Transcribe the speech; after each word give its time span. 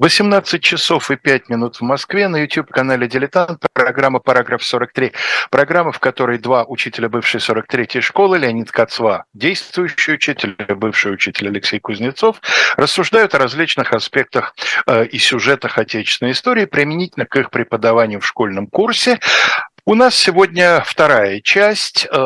18 0.00 0.62
часов 0.62 1.10
и 1.10 1.16
5 1.16 1.50
минут 1.50 1.76
в 1.76 1.82
Москве 1.82 2.26
на 2.28 2.38
YouTube-канале 2.38 3.06
«Дилетант» 3.06 3.66
программа 3.74 4.18
«Параграф 4.18 4.62
43». 4.62 5.12
Программа, 5.50 5.92
в 5.92 5.98
которой 5.98 6.38
два 6.38 6.64
учителя 6.64 7.10
бывшей 7.10 7.38
43-й 7.38 8.00
школы, 8.00 8.38
Леонид 8.38 8.72
Кацва, 8.72 9.24
действующий 9.34 10.12
учитель, 10.12 10.56
бывший 10.70 11.12
учитель 11.12 11.48
Алексей 11.48 11.80
Кузнецов, 11.80 12.40
рассуждают 12.78 13.34
о 13.34 13.38
различных 13.38 13.92
аспектах 13.92 14.54
э, 14.86 15.04
и 15.04 15.18
сюжетах 15.18 15.76
отечественной 15.76 16.32
истории 16.32 16.64
применительно 16.64 17.26
к 17.26 17.36
их 17.36 17.50
преподаванию 17.50 18.20
в 18.20 18.26
школьном 18.26 18.68
курсе. 18.68 19.18
У 19.84 19.94
нас 19.94 20.14
сегодня 20.14 20.82
вторая 20.82 21.40
часть 21.42 22.06
э, 22.10 22.16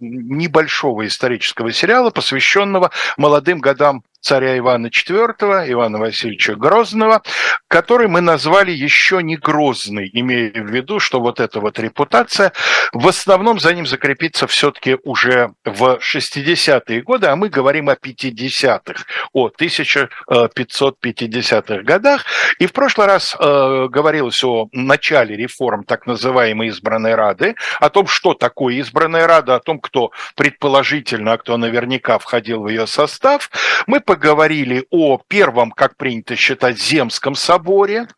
небольшого 0.00 1.06
исторического 1.06 1.72
сериала, 1.72 2.10
посвященного 2.10 2.90
молодым 3.16 3.60
годам 3.60 4.02
царя 4.20 4.58
Ивана 4.58 4.88
IV, 4.88 5.70
Ивана 5.70 5.98
Васильевича 5.98 6.54
Грозного, 6.54 7.22
который 7.68 8.08
мы 8.08 8.20
назвали 8.20 8.72
еще 8.72 9.22
не 9.22 9.36
Грозный, 9.36 10.10
имея 10.12 10.50
в 10.50 10.66
виду, 10.66 11.00
что 11.00 11.20
вот 11.20 11.40
эта 11.40 11.60
вот 11.60 11.78
репутация 11.78 12.52
в 12.92 13.06
основном 13.06 13.60
за 13.60 13.74
ним 13.74 13.86
закрепится 13.86 14.46
все-таки 14.46 14.96
уже 15.04 15.50
в 15.64 15.98
60-е 16.00 17.02
годы, 17.02 17.26
а 17.26 17.36
мы 17.36 17.48
говорим 17.48 17.88
о 17.88 17.94
50-х, 17.94 19.04
о 19.32 19.48
1550-х 19.48 21.82
годах. 21.82 22.24
И 22.58 22.66
в 22.66 22.72
прошлый 22.72 23.06
раз 23.06 23.36
э, 23.38 23.86
говорилось 23.88 24.42
о 24.44 24.68
начале 24.72 25.36
реформ 25.36 25.84
так 25.84 26.06
называемой 26.06 26.68
избранной 26.68 27.14
Рады, 27.14 27.54
о 27.80 27.90
том, 27.90 28.06
что 28.06 28.34
такое 28.34 28.76
избранная 28.76 29.26
Рада, 29.26 29.56
о 29.56 29.60
том, 29.60 29.80
кто 29.80 30.12
предположительно, 30.34 31.32
а 31.32 31.38
кто 31.38 31.56
наверняка 31.56 32.18
входил 32.18 32.62
в 32.62 32.68
ее 32.68 32.86
состав. 32.86 33.50
Мы 33.86 34.00
поговорили 34.08 34.86
о 34.90 35.18
первом, 35.28 35.70
как 35.70 35.98
принято 35.98 36.34
считать, 36.34 36.80
Земском 36.80 37.34
соборе 37.34 38.08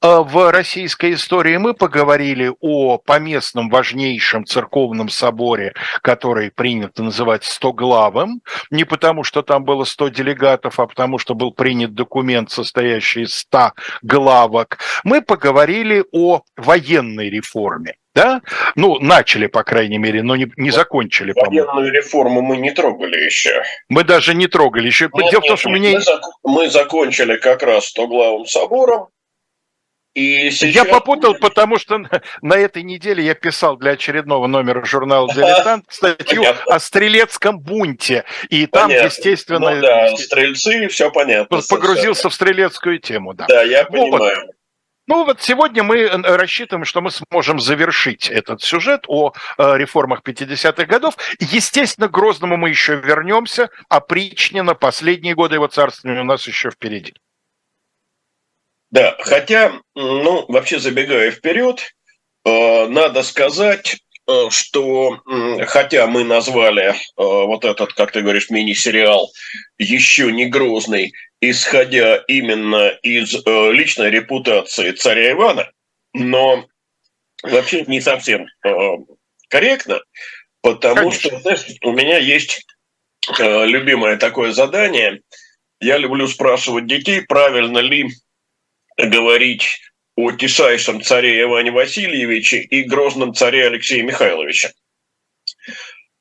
э, 0.00 0.20
в 0.20 0.50
российской 0.50 1.12
истории. 1.12 1.58
Мы 1.58 1.74
поговорили 1.74 2.50
о 2.62 2.96
поместном 2.96 3.68
важнейшем 3.68 4.46
церковном 4.46 5.10
соборе, 5.10 5.74
который 6.00 6.50
принято 6.50 7.02
называть 7.02 7.44
стоглавым. 7.44 8.40
Не 8.70 8.84
потому, 8.84 9.22
что 9.22 9.42
там 9.42 9.64
было 9.64 9.84
100 9.84 10.08
делегатов, 10.08 10.80
а 10.80 10.86
потому, 10.86 11.18
что 11.18 11.34
был 11.34 11.52
принят 11.52 11.92
документ, 11.92 12.50
состоящий 12.50 13.24
из 13.24 13.34
100 13.34 13.72
главок. 14.00 14.78
Мы 15.04 15.20
поговорили 15.20 16.04
о 16.10 16.40
военной 16.56 17.28
реформе 17.28 17.96
да? 18.14 18.42
Ну, 18.74 18.98
начали, 18.98 19.46
по 19.46 19.64
крайней 19.64 19.98
мере, 19.98 20.22
но 20.22 20.36
не, 20.36 20.50
не 20.56 20.70
закончили, 20.70 21.32
по-моему. 21.32 21.66
Военную 21.66 21.92
реформу 21.92 22.42
мы 22.42 22.56
не 22.56 22.70
трогали 22.70 23.24
еще. 23.24 23.62
Мы 23.88 24.04
даже 24.04 24.34
не 24.34 24.46
трогали 24.46 24.86
еще. 24.86 25.10
Нет, 25.12 25.30
Дело 25.30 25.40
нет, 25.40 25.44
в 25.44 25.46
том, 25.48 25.56
что 25.56 25.70
нет, 25.70 25.80
меня... 25.80 25.92
мы, 25.92 26.00
зак... 26.00 26.22
мы 26.44 26.70
закончили 26.70 27.36
как 27.36 27.62
раз 27.62 27.92
главым 27.94 28.46
собором, 28.46 29.08
и 30.14 30.52
сейчас... 30.52 30.74
Я 30.74 30.84
попутал, 30.84 31.34
потому 31.34 31.76
что 31.76 31.98
на, 31.98 32.08
на 32.40 32.54
этой 32.54 32.84
неделе 32.84 33.24
я 33.24 33.34
писал 33.34 33.76
для 33.76 33.92
очередного 33.92 34.46
номера 34.46 34.84
журнала 34.84 35.28
«Дилетант» 35.34 35.86
статью 35.88 36.42
понятно. 36.42 36.74
о 36.74 36.78
стрелецком 36.78 37.58
бунте. 37.58 38.24
И 38.48 38.66
там, 38.66 38.88
понятно. 38.88 39.06
естественно... 39.06 39.70
Ну 39.74 39.80
да, 39.80 40.16
стрельцы, 40.16 40.86
все 40.86 41.10
понятно. 41.10 41.60
Погрузился 41.68 42.22
совершенно. 42.22 42.30
в 42.30 42.34
стрелецкую 42.34 42.98
тему, 43.00 43.34
да. 43.34 43.46
Да, 43.48 43.62
я 43.64 43.84
понимаю. 43.84 44.50
Ну 45.06 45.24
вот 45.24 45.42
сегодня 45.42 45.82
мы 45.82 45.98
э, 45.98 46.16
рассчитываем, 46.16 46.84
что 46.84 47.02
мы 47.02 47.10
сможем 47.10 47.60
завершить 47.60 48.30
этот 48.30 48.62
сюжет 48.62 49.04
о 49.06 49.32
э, 49.58 49.76
реформах 49.76 50.22
50-х 50.24 50.86
годов. 50.86 51.16
Естественно, 51.38 52.08
к 52.08 52.12
Грозному 52.12 52.56
мы 52.56 52.70
еще 52.70 52.96
вернемся, 52.96 53.68
а 53.88 54.00
Причнина, 54.00 54.74
последние 54.74 55.34
годы 55.34 55.56
его 55.56 55.66
царствования 55.66 56.22
у 56.22 56.24
нас 56.24 56.46
еще 56.46 56.70
впереди. 56.70 57.14
Да, 58.90 59.16
хотя, 59.20 59.72
ну, 59.94 60.46
вообще 60.48 60.78
забегая 60.78 61.30
вперед, 61.32 61.94
э, 62.46 62.86
надо 62.86 63.22
сказать, 63.22 63.96
Э, 63.96 64.03
что 64.50 65.20
хотя 65.66 66.06
мы 66.06 66.24
назвали 66.24 66.90
э, 66.90 66.94
вот 67.16 67.64
этот, 67.64 67.92
как 67.92 68.12
ты 68.12 68.22
говоришь, 68.22 68.50
мини-сериал 68.50 69.30
еще 69.78 70.32
не 70.32 70.46
грозный, 70.46 71.12
исходя 71.40 72.16
именно 72.28 72.88
из 73.02 73.34
э, 73.34 73.72
личной 73.72 74.10
репутации 74.10 74.92
царя 74.92 75.32
Ивана, 75.32 75.70
но 76.14 76.66
вообще 77.42 77.84
не 77.86 78.00
совсем 78.00 78.46
корректно, 79.48 80.00
потому 80.62 81.10
Конечно. 81.10 81.30
что, 81.30 81.40
знаешь, 81.40 81.64
у 81.82 81.92
меня 81.92 82.18
есть 82.18 82.66
любимое 83.38 84.16
такое 84.16 84.52
задание. 84.52 85.20
Я 85.80 85.98
люблю 85.98 86.28
спрашивать 86.28 86.86
детей, 86.86 87.22
правильно 87.22 87.78
ли 87.78 88.08
говорить 88.96 89.80
о 90.16 90.32
тишайшем 90.32 91.02
царе 91.02 91.42
Иване 91.42 91.70
Васильевиче 91.70 92.58
и 92.58 92.82
грозном 92.82 93.34
царе 93.34 93.66
Алексее 93.66 94.02
Михайловиче. 94.02 94.72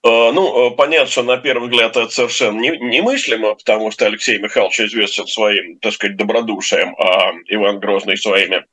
Э, 0.06 0.31
ну, 0.34 0.72
э, 0.72 0.76
понятно, 0.76 1.09
что 1.09 1.24
на 1.24 1.38
первый 1.38 1.70
взгляд 1.70 1.96
это 1.96 2.09
совершенно 2.09 2.59
немыслимо, 2.59 3.56
потому 3.56 3.92
что 3.92 4.06
Алексей 4.06 4.38
Михайлович 4.38 4.81
известен 4.81 5.28
своим, 5.28 5.80
так 5.80 5.94
сказать, 5.94 6.18
добродушием, 6.18 6.96
а 6.98 7.31
Иван 7.48 7.80
Грозный 7.80 8.18
своими 8.18 8.66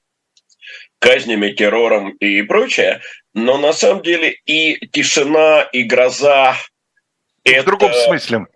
казнями, 0.99 1.53
террором 1.53 2.11
и 2.17 2.43
прочее. 2.43 3.01
Но 3.33 3.59
на 3.59 3.73
самом 3.73 4.03
деле 4.03 4.37
и 4.45 4.87
тишина, 4.89 5.63
и 5.73 5.85
гроза– 5.85 6.57
это 7.45 7.63
в 7.63 7.67
другом 7.67 7.93
смысле. 7.93 8.47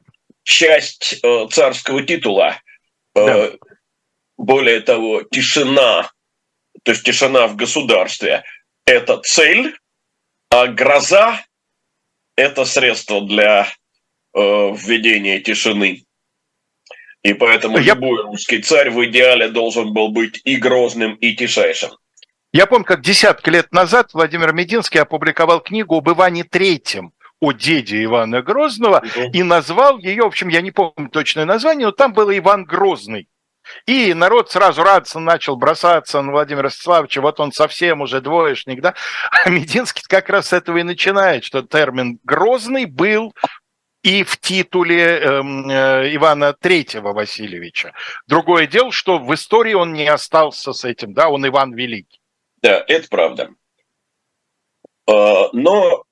часть 0.42 1.20
э, 1.22 1.46
царского 1.50 2.02
титула. 2.02 2.60
Да. 3.14 3.52
Более 4.36 4.80
того, 4.80 5.22
тишина 5.22 6.10
то 6.84 6.92
есть 6.92 7.02
тишина 7.02 7.48
в 7.48 7.56
государстве, 7.56 8.44
это 8.86 9.18
цель, 9.18 9.76
а 10.50 10.68
гроза– 10.68 11.42
это 12.36 12.64
средство 12.64 13.26
для 13.26 13.66
э, 14.34 14.38
введения 14.38 15.40
тишины. 15.40 16.04
И 17.22 17.32
поэтому 17.32 17.78
Я... 17.78 17.94
любой 17.94 18.22
русский 18.22 18.62
царь 18.62 18.90
в 18.90 19.02
идеале 19.06 19.48
должен 19.48 19.92
был 19.94 20.10
быть 20.10 20.42
и 20.44 20.56
грозным, 20.56 21.14
и 21.14 21.34
тишайшим. 21.34 21.90
Я 22.52 22.66
помню, 22.66 22.84
как 22.84 23.00
десятки 23.00 23.48
лет 23.48 23.72
назад 23.72 24.10
Владимир 24.12 24.52
Мединский 24.52 25.00
опубликовал 25.00 25.60
книгу 25.60 25.96
об 25.96 26.08
Иване 26.08 26.44
Третьем, 26.44 27.12
о 27.40 27.52
деде 27.52 28.04
Ивана 28.04 28.42
Грозного, 28.42 28.98
угу. 28.98 29.30
и 29.32 29.42
назвал 29.42 29.98
ее, 29.98 30.24
в 30.24 30.26
общем, 30.26 30.48
я 30.48 30.60
не 30.60 30.70
помню 30.70 31.08
точное 31.08 31.46
название, 31.46 31.86
но 31.86 31.92
там 31.92 32.12
было 32.12 32.36
Иван 32.36 32.64
Грозный. 32.64 33.26
И 33.86 34.14
народ 34.14 34.50
сразу 34.50 34.82
радостно 34.82 35.20
начал 35.20 35.56
бросаться 35.56 36.20
на 36.22 36.32
Владимира 36.32 36.64
Ростиславовича, 36.64 37.20
вот 37.20 37.40
он 37.40 37.52
совсем 37.52 38.00
уже 38.00 38.20
двоечник, 38.20 38.80
да? 38.80 38.94
А 39.44 39.50
Мединский 39.50 40.02
как 40.08 40.28
раз 40.28 40.48
с 40.48 40.52
этого 40.52 40.78
и 40.78 40.82
начинает, 40.82 41.44
что 41.44 41.62
термин 41.62 42.18
«грозный» 42.24 42.86
был 42.86 43.34
и 44.02 44.22
в 44.22 44.38
титуле 44.38 45.00
э, 45.00 45.22
э, 45.22 46.14
Ивана 46.14 46.52
Третьего 46.52 47.12
Васильевича. 47.12 47.94
Другое 48.26 48.66
дело, 48.66 48.92
что 48.92 49.18
в 49.18 49.32
истории 49.34 49.72
он 49.72 49.94
не 49.94 50.06
остался 50.06 50.72
с 50.72 50.84
этим, 50.84 51.14
да, 51.14 51.30
он 51.30 51.46
Иван 51.46 51.72
Великий. 51.72 52.20
Да, 52.62 52.84
это 52.86 53.08
правда. 53.08 53.50
А, 55.06 55.48
но, 55.52 56.04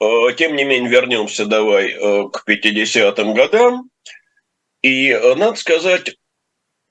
а, 0.00 0.32
тем 0.32 0.56
не 0.56 0.64
менее, 0.64 0.90
вернемся 0.90 1.46
давай 1.46 1.90
э, 1.92 2.28
к 2.28 2.44
50-м 2.48 3.34
годам. 3.34 3.90
И 4.82 5.10
э, 5.10 5.34
надо 5.34 5.56
сказать, 5.56 6.16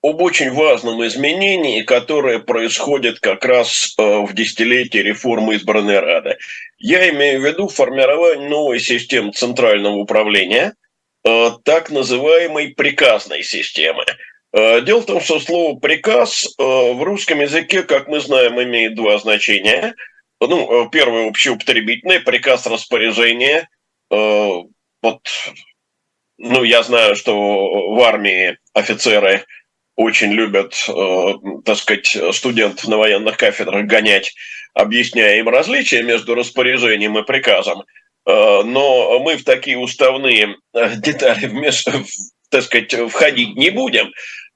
об 0.01 0.21
очень 0.21 0.51
важном 0.51 1.05
изменении, 1.05 1.81
которое 1.81 2.39
происходит 2.39 3.19
как 3.19 3.43
раз 3.43 3.93
э, 3.97 4.19
в 4.21 4.33
десятилетии 4.33 4.99
реформы 4.99 5.55
избранной 5.55 5.99
Рады. 5.99 6.37
Я 6.77 7.09
имею 7.09 7.41
в 7.41 7.45
виду 7.45 7.67
формирование 7.67 8.47
новой 8.47 8.79
системы 8.79 9.33
центрального 9.33 9.95
управления, 9.95 10.73
э, 11.25 11.49
так 11.65 11.89
называемой 11.89 12.69
приказной 12.69 13.43
системы. 13.43 14.05
Э, 14.53 14.81
дело 14.81 15.01
в 15.01 15.05
том, 15.05 15.19
что 15.19 15.39
слово 15.41 15.77
«приказ» 15.77 16.55
в 16.57 17.03
русском 17.03 17.41
языке, 17.41 17.83
как 17.83 18.07
мы 18.07 18.21
знаем, 18.21 18.61
имеет 18.61 18.95
два 18.95 19.17
значения. 19.17 19.95
Ну, 20.39 20.89
первое 20.89 21.27
общеупотребительное, 21.27 22.21
приказ 22.21 22.65
распоряжения. 22.65 23.67
Вот, 24.09 25.21
ну, 26.37 26.63
я 26.63 26.81
знаю, 26.83 27.17
что 27.17 27.35
в 27.35 28.01
армии 28.01 28.57
офицеры– 28.73 29.43
очень 29.99 30.31
любят, 30.31 30.73
э, 30.87 31.33
так 31.65 31.75
сказать, 31.75 32.17
студентов 32.33 32.87
на 32.87 32.95
военных 32.95 33.35
кафедрах 33.35 33.85
гонять, 33.85 34.33
объясняя 34.73 35.39
им 35.39 35.49
различия 35.49 36.03
между 36.03 36.35
распоряжением 36.35 37.17
и 37.17 37.25
приказом. 37.25 37.83
Э, 38.25 38.63
но 38.63 39.19
мы 39.19 39.35
в 39.35 39.43
такие 39.43 39.77
уставные 39.77 40.55
э, 40.73 40.95
детали, 40.95 41.47
вмеш... 41.47 41.83
так 42.49 42.63
сказать, 42.63 42.93
входить 43.11 43.57
не 43.57 43.71
будем. 43.71 44.11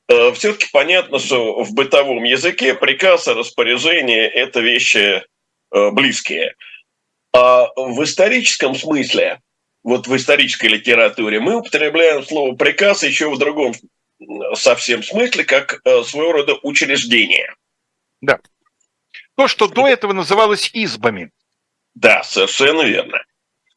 Все-таки 0.08 0.68
понятно, 0.72 1.20
что 1.20 1.64
в 1.64 1.74
бытовом 1.74 2.24
языке 2.24 2.74
приказ 2.74 3.28
и 3.28 3.32
распоряжение– 3.32 4.28
это 4.34 4.60
вещи 4.60 5.24
близкие. 5.72 6.56
А 7.34 7.68
в 7.76 8.04
историческом 8.04 8.76
смысле, 8.76 9.40
вот 9.84 10.08
в 10.08 10.16
исторической 10.16 10.68
литературе, 10.68 11.40
мы 11.40 11.56
употребляем 11.58 12.24
слово 12.24 12.56
«приказ» 12.56 13.04
еще 13.04 13.30
в 13.30 13.38
другом 13.38 13.74
совсем 14.56 15.04
смысле, 15.04 15.44
как 15.44 15.82
э, 15.84 16.04
своего 16.04 16.34
рода 16.34 16.56
учреждение. 16.64 17.54
Да. 18.22 18.40
То, 19.36 19.48
что 19.48 19.68
до 19.68 19.88
этого 19.88 20.14
называлось 20.14 20.70
избами. 20.74 21.32
Да, 21.96 22.24
совершенно 22.24 22.82
верно. 22.82 23.24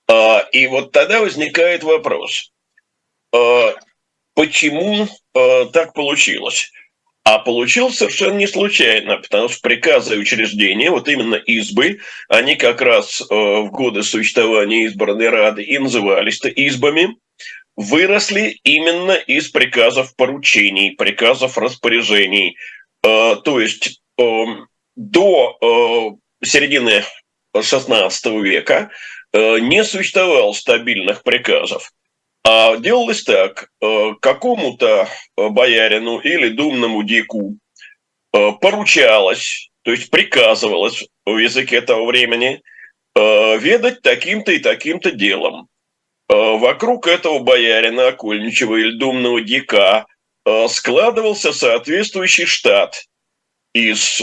А, 0.08 0.40
и 0.52 0.66
вот 0.66 0.93
тогда 0.93 1.20
возникает 1.20 1.82
вопрос, 1.82 2.52
а, 3.34 3.75
почему 4.34 5.08
а, 5.34 5.66
так 5.66 5.93
получилось? 5.94 6.70
А 7.25 7.40
получилось 7.40 7.96
совершенно 7.96 8.37
не 8.37 8.46
случайно, 8.46 9.16
потому 9.16 9.49
что 9.49 9.60
приказы 9.60 10.14
и 10.14 10.19
учреждения, 10.19 10.90
вот 10.90 11.08
именно 11.08 11.34
избы, 11.34 11.99
они 12.28 12.54
как 12.54 12.81
раз 12.81 13.20
в 13.20 13.69
годы 13.72 14.04
существования 14.04 14.84
избранной 14.84 15.28
рады 15.28 15.64
и 15.64 15.76
назывались-то 15.76 16.49
избами, 16.49 17.16
выросли 17.76 18.58
именно 18.64 19.12
из 19.12 19.49
приказов 19.49 20.14
поручений, 20.17 20.93
приказов 20.93 21.58
распоряжений. 21.58 22.56
То 23.02 23.61
есть 23.61 24.00
до 24.17 26.19
середины 26.43 27.05
XVI 27.55 28.43
века 28.43 28.90
Э, 29.37 29.58
не 29.58 29.84
существовало 29.84 30.52
стабильных 30.52 31.23
приказов. 31.23 31.93
А 32.43 32.76
делалось 32.78 33.23
так, 33.23 33.69
э, 33.82 34.12
какому-то 34.20 35.08
э, 35.37 35.49
боярину 35.49 36.20
или 36.20 36.49
думному 36.49 37.02
дику 37.02 37.58
поручалось, 38.61 39.70
то 39.82 39.93
есть 39.93 40.11
приказывалось 40.11 41.06
в 41.25 41.38
языке 41.38 41.81
того 41.81 42.05
времени, 42.05 42.61
ведать 43.14 44.02
таким-то 44.02 44.52
и 44.52 44.58
таким-то 44.58 45.11
делом. 45.11 45.69
Вокруг 46.58 47.06
этого 47.06 47.38
боярина, 47.38 48.08
окольничего 48.08 48.76
или 48.76 48.98
думного 48.98 49.40
дика 49.40 50.06
складывался 50.68 51.52
соответствующий 51.52 52.46
штат 52.46 53.02
из 53.72 54.20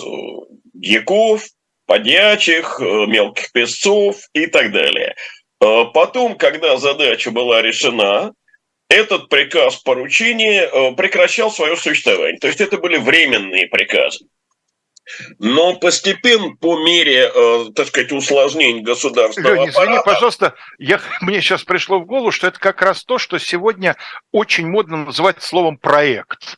дьяков, 0.74 1.44
подьячих, 1.86 2.80
э, 2.80 3.06
мелких 3.08 3.52
песцов 3.52 4.18
и 4.34 4.48
так 4.48 4.72
далее. 4.72 5.16
Э, 5.62 5.86
потом, 5.94 6.38
когда 6.38 6.78
задача 6.78 7.32
была 7.32 7.62
решена, 7.62 8.34
этот 8.90 9.30
приказ 9.30 9.78
поручения 9.78 10.64
э, 10.64 10.96
прекращал 10.96 11.52
свое 11.52 11.76
существование. 11.76 12.40
То 12.40 12.48
есть 12.48 12.62
это 12.62 12.78
были 12.78 12.98
временные 12.98 13.68
приказы. 13.68 14.26
Но 15.38 15.76
постепенно, 15.76 16.56
по 16.56 16.78
мере, 16.78 17.30
так 17.76 17.88
сказать, 17.88 18.12
усложнений 18.12 18.82
государственного 18.82 19.56
Лёня, 19.56 19.70
извини, 19.70 19.98
пожалуйста, 20.06 20.56
я, 20.80 21.02
мне 21.22 21.42
сейчас 21.42 21.64
пришло 21.64 22.00
в 22.00 22.06
голову, 22.06 22.32
что 22.32 22.48
это 22.48 22.60
как 22.60 22.82
раз 22.82 23.04
то, 23.04 23.18
что 23.18 23.38
сегодня 23.38 23.98
очень 24.32 24.68
модно 24.68 25.06
называть 25.06 25.42
словом 25.42 25.78
«проект». 25.78 26.58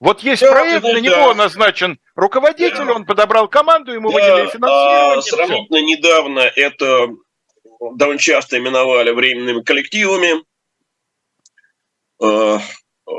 Вот 0.00 0.20
есть 0.20 0.40
да, 0.40 0.50
проект, 0.50 0.82
да, 0.82 0.92
на 0.94 0.98
него 0.98 1.34
назначен 1.34 2.00
руководитель, 2.14 2.86
да. 2.86 2.94
он 2.94 3.04
подобрал 3.04 3.48
команду, 3.48 3.92
ему 3.92 4.10
да, 4.10 4.14
выделили 4.14 4.50
финансирование. 4.50 5.18
А, 5.18 5.22
сравнительно 5.22 5.76
все. 5.76 5.86
недавно 5.86 6.40
это 6.40 7.08
довольно 7.96 8.18
часто 8.18 8.58
именовали 8.58 9.10
временными 9.10 9.62
коллективами, 9.62 10.42
а, 12.18 12.60
а, 13.06 13.12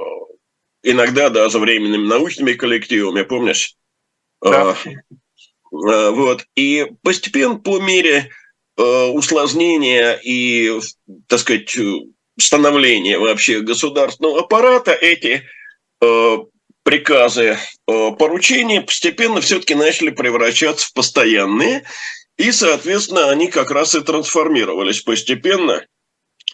иногда 0.82 1.30
даже 1.30 1.60
временными 1.60 2.08
научными 2.08 2.54
коллективами, 2.54 3.22
помнишь? 3.22 3.76
Да. 4.42 4.76
Вот. 5.72 6.46
И 6.56 6.88
постепенно 7.02 7.56
по 7.56 7.80
мере 7.80 8.30
усложнения 8.76 10.20
и, 10.24 10.80
так 11.28 11.40
сказать, 11.40 11.78
становления 12.40 13.20
вообще 13.20 13.62
государственного 13.62 14.42
аппарата 14.42 14.92
эти 14.92 15.46
приказы, 16.84 17.58
э, 17.88 18.12
поручения 18.18 18.82
постепенно 18.82 19.42
все-таки 19.42 19.76
начали 19.76 20.10
превращаться 20.10 20.88
в 20.88 20.94
постоянные, 20.94 21.84
и, 22.38 22.52
соответственно, 22.52 23.30
они 23.30 23.48
как 23.48 23.72
раз 23.72 23.96
и 23.96 24.02
трансформировались 24.02 25.02
постепенно 25.02 25.86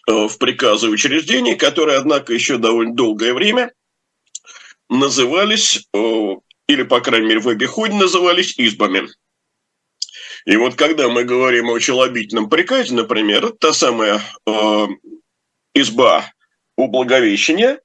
э, 0.07 0.11
в 0.27 0.37
приказы 0.37 0.89
учреждений, 0.89 1.55
которые, 1.55 1.97
однако, 1.97 2.33
еще 2.33 2.57
довольно 2.57 2.93
долгое 2.93 3.33
время 3.33 3.71
назывались, 4.89 5.87
э, 5.93 6.35
или, 6.67 6.83
по 6.83 6.99
крайней 7.01 7.27
мере, 7.27 7.39
в 7.39 7.47
обиходе 7.47 7.95
назывались 7.95 8.55
избами. 8.57 9.07
И 10.45 10.55
вот 10.55 10.75
когда 10.75 11.09
мы 11.09 11.23
говорим 11.23 11.69
о 11.69 11.79
челобитном 11.79 12.49
приказе, 12.49 12.93
например, 12.93 13.51
та 13.51 13.73
самая 13.73 14.21
э, 14.45 14.87
изба 15.73 16.31
у 16.77 16.87
Благовещения, 16.87 17.81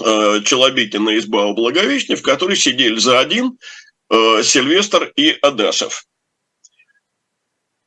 э, 0.00 0.40
Челобитина 0.44 1.16
изба 1.18 1.46
у 1.46 1.54
Благовещения, 1.54 2.16
в 2.16 2.22
которой 2.22 2.56
сидели 2.56 2.98
за 2.98 3.18
один 3.18 3.58
э, 4.10 4.42
Сильвестр 4.44 5.12
и 5.16 5.36
Адашев. 5.42 6.06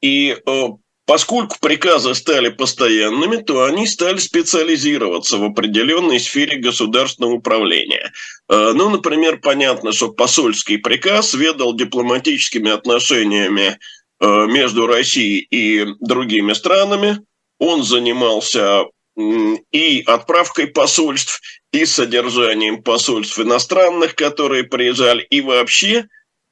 И 0.01 0.37
э, 0.45 0.67
поскольку 1.05 1.57
приказы 1.59 2.13
стали 2.15 2.49
постоянными, 2.49 3.37
то 3.37 3.63
они 3.63 3.87
стали 3.87 4.17
специализироваться 4.17 5.37
в 5.37 5.43
определенной 5.43 6.19
сфере 6.19 6.57
государственного 6.57 7.33
управления. 7.33 8.11
Э, 8.49 8.73
ну, 8.73 8.89
например, 8.89 9.39
понятно, 9.39 9.91
что 9.91 10.09
посольский 10.09 10.77
приказ 10.77 11.33
ведал 11.33 11.75
дипломатическими 11.75 12.71
отношениями 12.71 13.77
э, 14.19 14.45
между 14.47 14.87
Россией 14.87 15.47
и 15.49 15.85
другими 15.99 16.53
странами. 16.53 17.19
Он 17.59 17.83
занимался 17.83 18.85
и 19.17 20.03
отправкой 20.05 20.67
посольств, 20.67 21.39
и 21.71 21.85
содержанием 21.85 22.83
посольств 22.83 23.39
иностранных, 23.39 24.13
которые 24.15 24.65
приезжали, 24.65 25.21
и 25.29 25.39
вообще 25.39 26.07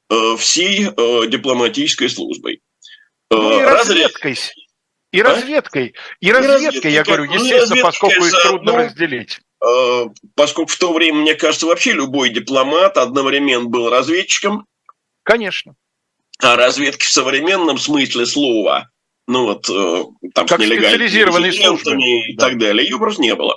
э, 0.08 0.36
всей 0.38 0.86
дипломатической 1.28 2.08
службой. 2.08 2.60
Э, 3.34 3.40
ну, 3.40 3.60
и 3.60 3.62
разведкой. 3.62 4.38
И 5.12 5.20
а? 5.20 5.24
разведкой. 5.24 5.94
И, 6.20 6.26
и 6.26 6.32
разведкой, 6.32 6.92
я 6.92 7.04
говорю, 7.04 7.26
ну, 7.26 7.34
естественно, 7.34 7.82
поскольку 7.82 8.24
их 8.24 8.42
трудно 8.42 8.72
ну, 8.72 8.78
разделить. 8.78 9.40
Э, 9.64 10.06
поскольку 10.34 10.70
в 10.72 10.76
то 10.76 10.92
время, 10.92 11.18
мне 11.18 11.34
кажется, 11.34 11.66
вообще 11.66 11.92
любой 11.92 12.30
дипломат 12.30 12.96
одновременно 12.96 13.66
был 13.66 13.90
разведчиком. 13.90 14.66
Конечно. 15.22 15.74
А 16.42 16.56
разведки 16.56 17.04
в 17.04 17.10
современном 17.10 17.78
смысле 17.78 18.26
слова 18.26 18.90
ну 19.26 19.44
вот 19.44 19.68
э, 19.70 20.04
там 20.34 20.46
как 20.46 20.58
с 20.58 20.62
нелегальными 20.62 22.28
и 22.30 22.36
да. 22.36 22.48
так 22.48 22.58
далее, 22.58 22.84
ее 22.84 22.98
просто 22.98 23.22
не 23.22 23.34
было. 23.34 23.56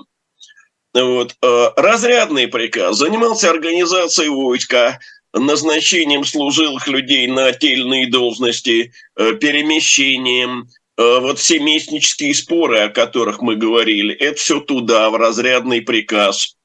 Вот. 0.93 1.35
Э, 1.41 1.71
разрядный 1.75 2.47
приказ 2.47 2.97
занимался 2.97 3.49
организацией 3.49 4.29
войска, 4.29 4.99
назначением 5.39 6.23
служилых 6.23 6.87
людей 6.87 7.27
на 7.27 7.47
отдельные 7.47 8.09
должности, 8.09 8.91
э, 9.15 9.33
перемещением, 9.33 10.69
вот 10.99 11.37
все 11.37 11.59
местнические 11.59 12.33
споры, 12.33 12.79
о 12.79 12.89
которых 12.89 13.39
мы 13.39 13.55
говорили, 13.55 14.15
это 14.15 14.39
все 14.39 14.59
туда, 14.59 15.11
в 15.11 15.15
разрядный 15.15 15.81
приказ. 15.81 16.57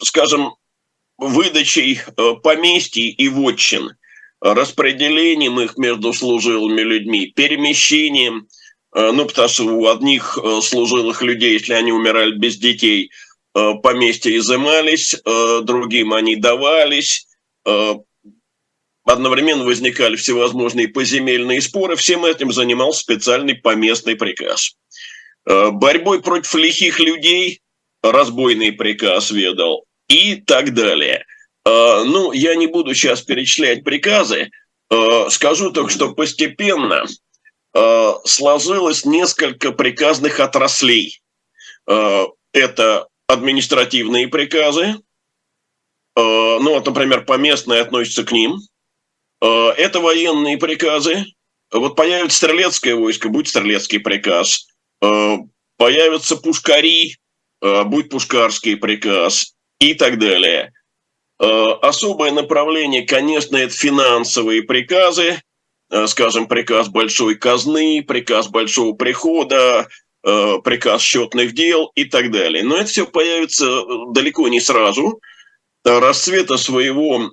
Скажем, 0.00 0.54
выдачей 1.18 1.98
поместий 2.44 3.08
и 3.08 3.28
вотчин– 3.28 3.96
распределением 4.40 5.60
их 5.60 5.76
между 5.76 6.12
служилыми 6.12 6.80
людьми, 6.80 7.32
перемещением, 7.34 8.48
э, 8.94 9.10
ну, 9.12 9.26
потому 9.26 9.48
что 9.48 9.64
у 9.64 9.88
одних 9.88 10.38
э, 10.42 10.60
служилых 10.62 11.22
людей, 11.22 11.54
если 11.54 11.74
они 11.74 11.92
умирали 11.92 12.32
без 12.36 12.56
детей, 12.56 13.06
э, 13.06 13.10
поместья 13.52 14.36
изымались, 14.36 15.16
другим 15.24 16.12
они 16.12 16.36
давались, 16.36 17.26
одновременно 19.04 19.64
возникали 19.64 20.16
всевозможные 20.16 20.88
поземельные 20.88 21.60
споры, 21.60 21.96
всем 21.96 22.24
этим 22.24 22.52
занимался 22.52 23.00
специальный 23.00 23.54
поместный 23.54 24.16
приказ. 24.16 24.76
Борьбой 25.44 26.22
против 26.22 26.54
лихих 26.54 27.00
людей 27.00 27.60
разбойный 28.02 28.72
приказ 28.72 29.30
ведал 29.30 29.84
и 30.08 30.36
так 30.36 30.74
далее– 30.74 31.24
Э, 31.64 32.02
ну, 32.04 32.32
я 32.32 32.54
не 32.54 32.66
буду 32.66 32.94
сейчас 32.94 33.22
перечислять 33.22 33.84
приказы, 33.84 34.50
э, 34.90 35.26
скажу 35.30 35.70
только, 35.72 35.90
что 35.90 36.12
постепенно 36.12 37.04
э, 37.74 38.12
сложилось 38.24 39.04
несколько 39.04 39.72
приказных 39.72 40.40
отраслей. 40.40 41.20
Это 42.52 43.08
административные 43.32 44.28
приказы, 44.28 44.96
ну 46.16 46.74
вот, 46.74 46.84
например, 46.84 47.24
поместные 47.24 47.80
относятся 47.80 48.24
к 48.24 48.32
ним. 48.32 48.58
Это 49.40 50.00
военные 50.00 50.58
приказы. 50.58 51.24
Вот 51.72 51.96
появится 51.96 52.36
стрелецкое 52.36 52.96
войско, 52.96 53.28
будет 53.28 53.48
стрелецкий 53.48 54.00
приказ. 54.00 54.66
Появятся 54.98 56.36
пушкари, 56.36 57.16
будет 57.60 58.10
пушкарский 58.10 58.76
приказ 58.76 59.54
и 59.78 59.94
так 59.94 60.18
далее– 60.18 60.72
Э, 61.40 61.72
особое 61.80 62.32
направление, 62.32 63.02
конечно, 63.02 63.56
это 63.56 63.72
финансовые 63.72 64.62
приказы, 64.62 65.40
э, 65.90 66.06
скажем, 66.06 66.46
приказ 66.46 66.88
большой 66.88 67.34
казны, 67.34 68.04
приказ 68.06 68.48
большого 68.48 68.92
прихода, 68.94 69.88
приказ 70.22 71.02
счетных 71.02 71.54
дел 71.54 71.90
и 71.94 72.04
так 72.04 72.30
далее. 72.30 72.62
Но 72.62 72.76
это 72.76 72.86
все 72.86 73.06
появится 73.06 73.66
далеко 74.12 74.48
не 74.48 74.60
сразу. 74.60 75.20
Расцвета 75.84 76.56
своего 76.58 77.30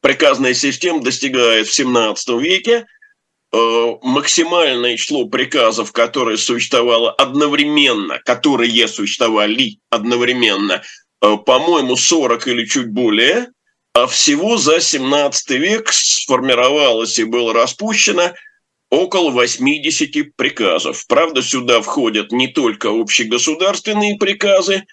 приказная 0.00 0.54
система 0.54 1.02
достигает 1.02 1.66
в 1.66 1.74
17 1.74 2.28
веке. 2.40 2.86
Максимальное 3.52 4.96
число 4.96 5.26
приказов, 5.26 5.92
которые 5.92 6.36
существовало 6.36 7.12
одновременно, 7.12 8.18
которые 8.24 8.88
существовали 8.88 9.78
одновременно, 9.88 10.82
по-моему, 11.20 11.96
40 11.96 12.46
или 12.48 12.66
чуть 12.66 12.90
более, 12.90 13.48
а 13.94 14.06
всего 14.06 14.58
за 14.58 14.80
17 14.80 15.50
век 15.52 15.90
сформировалось 15.90 17.18
и 17.18 17.24
было 17.24 17.54
распущено 17.54 18.34
около 18.90 19.30
80 19.30 20.36
приказов. 20.36 21.06
Правда, 21.06 21.42
сюда 21.42 21.80
входят 21.80 22.32
не 22.32 22.48
только 22.48 22.88
общегосударственные 22.88 24.16
приказы, 24.16 24.84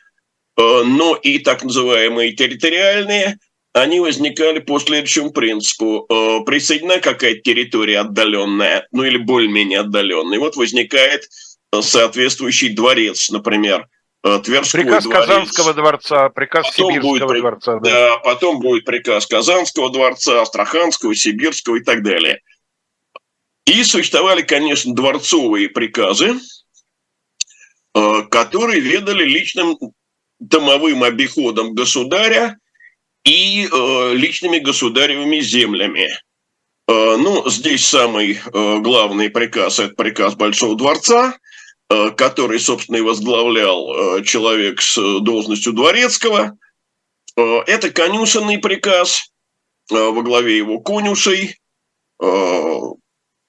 э, 0.58 0.84
но 0.86 1.16
и 1.16 1.40
так 1.40 1.64
называемые 1.64 2.34
территориальные. 2.34 3.38
Они 3.74 4.00
возникали 4.00 4.60
по 4.60 4.80
следующему 4.80 5.32
принципу. 5.32 6.06
Э, 6.10 6.44
присоединена 6.46 7.00
какая-то 7.00 7.42
территория 7.42 8.00
отдаленная, 8.00 8.88
ну 8.92 9.04
или 9.04 9.18
более-менее 9.18 9.80
отдаленная. 9.82 10.38
И 10.38 10.42
вот 10.42 10.56
возникает 10.56 11.28
э, 11.72 11.82
соответствующий 11.82 12.70
дворец, 12.70 13.30
например– 13.30 13.88
Тверской 14.24 14.84
приказ 14.84 15.04
дворец. 15.04 15.28
Казанского 15.28 15.74
дворца, 15.74 16.30
приказ 16.30 16.72
потом 16.72 16.92
Сибирского 16.94 17.28
будет, 17.28 17.42
дворца. 17.42 17.80
Да. 17.80 17.92
да, 17.92 18.18
потом 18.20 18.60
будет 18.60 18.86
приказ 18.86 19.28
Казанского 19.28 19.92
дворца, 19.92 20.42
Астраханского, 20.42 21.14
Сибирского 21.14 21.76
и 21.76 21.84
так 21.84 22.04
далее. 22.04 22.40
И 23.66 23.84
существовали, 23.84 24.42
конечно, 24.42 24.94
дворцовые 24.94 25.70
приказы, 25.70 26.40
э, 27.96 28.22
которые 28.30 28.82
ведали 28.82 29.24
личным 29.24 29.78
домовым 30.40 31.04
обиходом 31.04 31.74
государя 31.74 32.58
и 33.24 33.66
э, 33.66 34.14
личными 34.16 34.60
государевыми 34.60 35.40
землями. 35.40 36.10
Э, 36.90 37.16
ну, 37.18 37.50
здесь 37.50 37.86
самый 37.86 38.40
главный 38.52 39.30
приказ– 39.30 39.80
это 39.80 39.96
приказ 39.96 40.36
Большого 40.36 40.76
дворца, 40.76 41.38
который, 41.88 42.60
собственно, 42.60 42.98
и 42.98 43.02
возглавлял 43.02 44.24
человек 44.24 44.82
с 44.82 44.96
должностью 45.22 45.74
дворецкого. 45.74 46.58
Это 47.36 47.92
конюшенный 47.92 48.58
приказ, 48.58 49.32
во 49.90 50.22
главе 50.24 50.58
его 50.58 50.80
конюшей, 50.80 51.60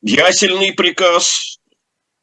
ясельный 0.04 0.72
приказ 0.72 1.58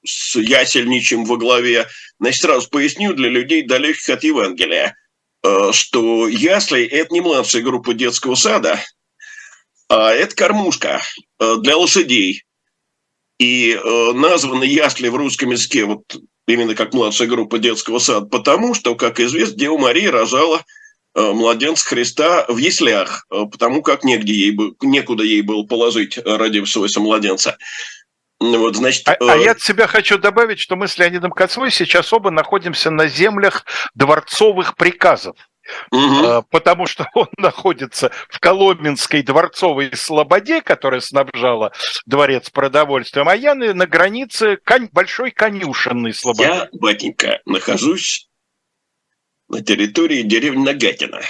с 0.05 0.35
ясельничем 0.35 1.25
во 1.25 1.38
главе. 1.38 1.88
Значит, 2.19 2.41
сразу 2.41 2.69
поясню 2.69 3.13
для 3.13 3.29
людей, 3.29 3.63
далеких 3.63 4.09
от 4.09 4.23
Евангелия, 4.23 4.95
э, 5.43 5.71
что 5.73 6.27
ясли– 6.27 6.85
это 6.85 7.13
не 7.13 7.21
младшая 7.21 7.63
группа 7.63 7.93
детского 7.93 8.35
сада, 8.35 8.79
а 9.89 10.11
это 10.11 10.35
кормушка 10.35 11.01
э, 11.39 11.55
для 11.57 11.75
лошадей. 11.75 12.43
И 13.39 13.71
э, 13.73 14.11
названы 14.13 14.65
ясли 14.65 15.09
в 15.09 15.15
русском 15.15 15.50
языке 15.50 15.85
вот 15.85 16.03
именно 16.47 16.75
как 16.75 16.93
младшая 16.93 17.27
группа 17.27 17.57
детского 17.57 17.97
сада, 17.97 18.27
потому 18.27 18.75
что, 18.75 18.95
как 18.95 19.19
известно, 19.19 19.57
Дева 19.57 19.77
Мария 19.77 20.11
рожала 20.11 20.63
младенца 21.15 21.85
Христа 21.85 22.45
в 22.47 22.57
яслях, 22.57 23.25
потому 23.29 23.81
как 23.81 24.03
негде 24.03 24.33
ей, 24.33 24.57
некуда 24.81 25.23
ей 25.23 25.41
было 25.41 25.63
положить 25.63 26.17
родившегося 26.17 26.99
младенца. 26.99 27.57
Вот, 28.41 28.75
значит, 28.75 29.07
а, 29.07 29.13
э... 29.13 29.17
а 29.19 29.35
я 29.37 29.51
от 29.51 29.61
себя 29.61 29.85
хочу 29.85 30.17
добавить, 30.17 30.59
что 30.59 30.75
мы 30.75 30.87
с 30.87 30.97
Леонидом 30.97 31.31
Коцвой 31.31 31.69
сейчас 31.69 32.11
оба 32.11 32.31
находимся 32.31 32.89
на 32.89 33.07
землях 33.07 33.65
дворцовых 33.93 34.75
приказов. 34.75 35.35
Угу. 35.91 36.47
Потому 36.49 36.87
что 36.87 37.07
он 37.13 37.27
находится 37.37 38.11
в 38.29 38.39
Коломенской 38.39 39.21
дворцовой 39.21 39.91
слободе, 39.95 40.61
которая 40.61 41.01
снабжала 41.01 41.71
дворец 42.07 42.49
продовольствием, 42.49 43.29
а 43.29 43.35
я 43.35 43.53
на, 43.53 43.75
на 43.75 43.85
границе 43.85 44.57
кон, 44.63 44.89
большой 44.91 45.29
конюшенной 45.29 46.13
слободы. 46.13 46.43
Я, 46.43 46.69
батенька, 46.73 47.41
нахожусь 47.45 48.27
на 49.51 49.62
территории 49.62 50.24
деревни 50.24 50.65
Нагатина. 50.65 51.22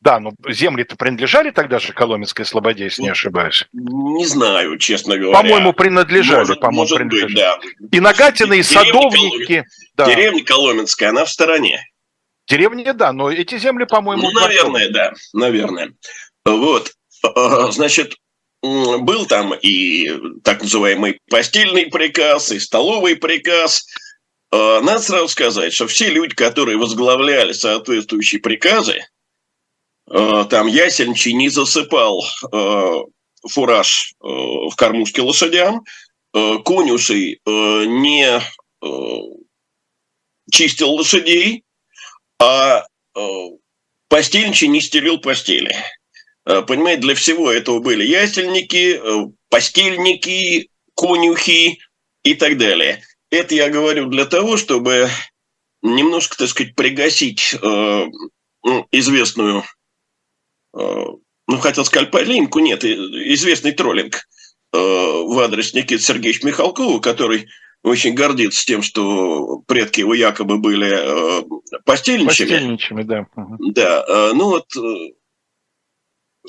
Да, 0.00 0.18
но 0.18 0.32
земли-то 0.48 0.96
принадлежали 0.96 1.50
тогда 1.50 1.78
же 1.78 1.92
Коломенской 1.92 2.46
Слободе, 2.46 2.84
если 2.84 3.02
не 3.02 3.10
ошибаюсь? 3.10 3.66
Не 3.72 4.24
знаю, 4.24 4.78
честно 4.78 5.18
говоря. 5.18 5.36
По-моему, 5.36 5.74
принадлежали. 5.74 6.38
Может, 6.38 6.60
по-моему, 6.60 6.80
может 6.80 6.96
принадлежали. 6.96 7.26
быть, 7.26 7.90
да. 7.90 7.96
И 7.96 8.00
Нагатины, 8.00 8.58
и 8.58 8.62
Садовники. 8.62 9.46
Коломен... 9.46 9.64
Да. 9.96 10.06
Деревня 10.06 10.44
Коломенская, 10.44 11.10
она 11.10 11.26
в 11.26 11.30
стороне. 11.30 11.84
Деревня, 12.48 12.94
да, 12.94 13.12
но 13.12 13.30
эти 13.30 13.58
земли, 13.58 13.84
по-моему... 13.84 14.22
Ну, 14.22 14.40
наверное, 14.40 14.88
да, 14.88 15.12
наверное. 15.34 15.92
Вот, 16.46 16.92
а, 17.22 17.70
значит, 17.70 18.14
был 18.62 19.26
там 19.26 19.54
и 19.54 20.10
так 20.42 20.62
называемый 20.62 21.18
постельный 21.30 21.86
приказ, 21.86 22.52
и 22.52 22.58
столовый 22.58 23.16
приказ. 23.16 23.86
А, 24.52 24.80
надо 24.80 25.00
сразу 25.00 25.28
сказать, 25.28 25.72
что 25.72 25.86
все 25.86 26.08
люди, 26.08 26.34
которые 26.34 26.78
возглавляли 26.78 27.52
соответствующие 27.52 28.40
приказы, 28.40 29.04
Э, 30.10 30.44
там 30.50 30.66
ясельничий 30.66 31.32
не 31.32 31.48
засыпал 31.48 32.24
э, 32.52 32.92
фураж 33.48 34.14
э, 34.20 34.26
в 34.26 34.74
кормушке 34.76 35.22
лошадям, 35.22 35.84
конюшей 36.32 37.40
не 37.44 38.40
чистил 40.52 40.90
лошадей, 40.90 41.64
а 42.38 42.84
постельничий 44.08 44.68
не 44.68 44.80
стелил 44.80 45.18
постели. 45.18 45.74
Понимаете, 46.44 47.00
для 47.00 47.16
всего 47.16 47.50
этого 47.50 47.80
были 47.80 48.06
ясельники, 48.06 49.00
постельники, 49.48 50.70
конюхи 50.94 51.80
и 52.22 52.34
так 52.34 52.58
далее. 52.58 53.02
Это 53.30 53.54
я 53.54 53.70
говорю 53.70 54.06
для 54.06 54.26
того, 54.26 54.56
чтобы 54.56 55.08
немножко, 55.82 56.36
так 56.36 56.48
сказать, 56.48 56.74
пригасить 56.74 57.56
ну, 57.62 58.86
известную 58.90 59.64
Э, 60.74 61.04
ну, 61.46 61.58
хотел 61.58 61.84
сказать 61.84 62.10
полемику, 62.10 62.60
нет, 62.60 62.84
известный 62.84 63.72
троллинг 63.72 64.14
э, 64.72 64.78
в 64.78 65.38
адрес 65.40 65.74
Никиты 65.74 66.02
Сергеевича 66.02 66.46
Михалкова, 66.46 67.00
который 67.00 67.48
очень 67.82 68.14
гордится 68.14 68.64
тем, 68.64 68.82
что 68.82 69.62
предки 69.66 70.00
его 70.00 70.14
якобы 70.14 70.58
были 70.58 70.90
э, 70.90 71.42
постельничами. 71.84 72.48
Постельничами, 72.48 73.02
да. 73.02 73.26
Да, 73.58 74.32
ну 74.34 74.50
вот 74.50 74.66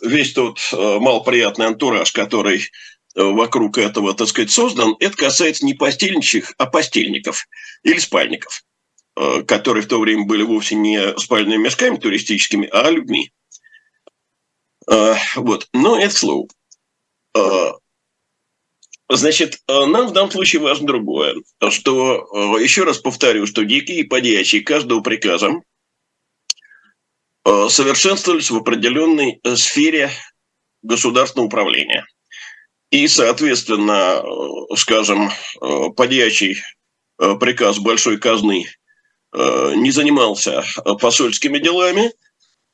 весь 0.04 0.34
тот 0.34 0.60
малоприятный 0.74 1.68
антураж, 1.68 2.12
который 2.12 2.70
вокруг 3.16 3.78
этого, 3.78 4.14
так 4.14 4.28
сказать, 4.28 4.52
создан, 4.52 4.96
это 5.00 5.16
касается 5.18 5.66
не 5.66 5.74
постельничьих, 5.74 6.54
а 6.58 6.66
постельников 6.66 7.48
или 7.84 8.00
спальников, 8.00 8.64
которые 9.48 9.84
в 9.84 9.88
то 9.88 10.00
время 10.00 10.26
были 10.26 10.44
вовсе 10.44 10.76
не 10.76 11.18
спальными 11.18 11.64
мешками 11.64 11.98
туристическими, 11.98 12.68
а 12.72 12.90
людьми. 12.90 13.32
А, 14.88 15.16
вот, 15.36 15.68
но 15.74 16.00
это. 16.00 16.18
А, 17.34 17.74
значит, 19.10 19.60
нам 19.68 20.08
в 20.08 20.14
данном 20.14 20.32
случае 20.32 20.62
важно 20.62 20.88
другое, 20.88 21.36
что, 21.70 22.58
еще 22.60 22.84
раз 22.84 22.98
повторю, 22.98 23.46
что 23.46 23.64
дикие 23.64 24.00
и 24.00 24.04
подьячие 24.04 24.62
каждого 24.62 25.02
приказа 25.02 25.52
совершенствовались 27.44 28.52
в 28.52 28.58
определенной 28.58 29.40
э, 29.44 29.56
сфере 29.56 30.12
государственного 30.84 31.48
управления. 31.48 32.06
И, 32.92 33.08
соответственно, 33.08 34.22
э, 34.24 34.76
скажем, 34.76 35.30
э, 35.62 35.90
подьячий 35.96 36.62
приказ 37.40 37.78
большой 37.78 38.18
казны 38.18 38.66
не 39.32 39.92
занимался 39.92 40.64
посольскими 41.00 41.60
делами– 41.60 42.12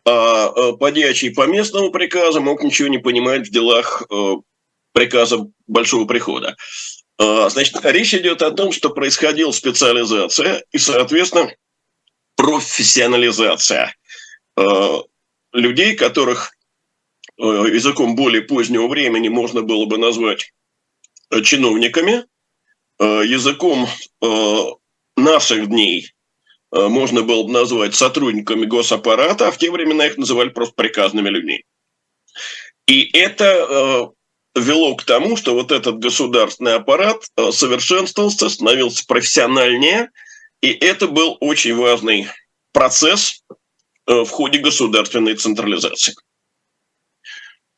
а 0.08 0.54
э, 0.56 0.78
подьячий 0.78 1.32
по 1.32 1.46
местному 1.48 1.92
приказу 1.92 2.40
мог 2.40 2.64
ничего 2.64 2.88
не 2.88 2.98
понимать 2.98 3.46
в 3.46 3.52
делах 3.52 4.04
э, 4.10 4.36
приказа 4.94 5.48
Большого 5.68 6.06
Прихода. 6.06 6.56
Значит, 7.20 7.78
речь 7.84 8.14
идет 8.14 8.44
о 8.44 8.52
том, 8.52 8.72
что 8.72 8.92
происходила 8.92 9.52
специализация 9.52 10.64
и, 10.72 10.78
соответственно, 10.78 11.52
профессионализация 12.36 13.96
э, 14.56 15.02
людей, 15.52 15.96
которых 15.96 16.52
языком 17.38 18.16
более 18.16 18.42
позднего 18.42 18.88
времени 18.88 19.30
можно 19.30 19.62
было 19.62 19.86
бы 19.86 19.98
назвать 19.98 20.54
чиновниками, 21.44 22.26
языком 23.00 23.88
наших 25.16 25.68
дней 25.68 26.12
Э, 26.72 26.88
можно 26.88 27.24
было 27.24 27.44
бы 27.44 27.52
назвать 27.52 27.96
сотрудниками 27.96 28.66
госаппарата, 28.66 29.48
а 29.48 29.52
в 29.52 29.58
те 29.58 29.72
времена 29.72 30.06
их 30.06 30.18
называли 30.18 30.50
просто 30.50 30.76
приказными 30.76 31.30
людьми. 31.30 31.64
И 32.88 33.10
это 33.18 34.12
вело 34.56 34.96
к 34.96 35.04
тому, 35.04 35.38
что 35.38 35.54
вот 35.54 35.72
этот 35.72 36.00
государственный 36.00 36.76
аппарат 36.76 37.24
э, 37.36 37.52
совершенствовался, 37.52 38.50
становился 38.50 39.06
профессиональнее, 39.06 40.10
и 40.62 40.70
это 40.72 41.08
был 41.08 41.38
очень 41.40 41.76
важный 41.76 42.28
процесс 42.74 43.44
э, 44.08 44.24
в 44.24 44.30
ходе 44.30 44.60
государственной 44.60 45.36
централизации. 45.36 46.16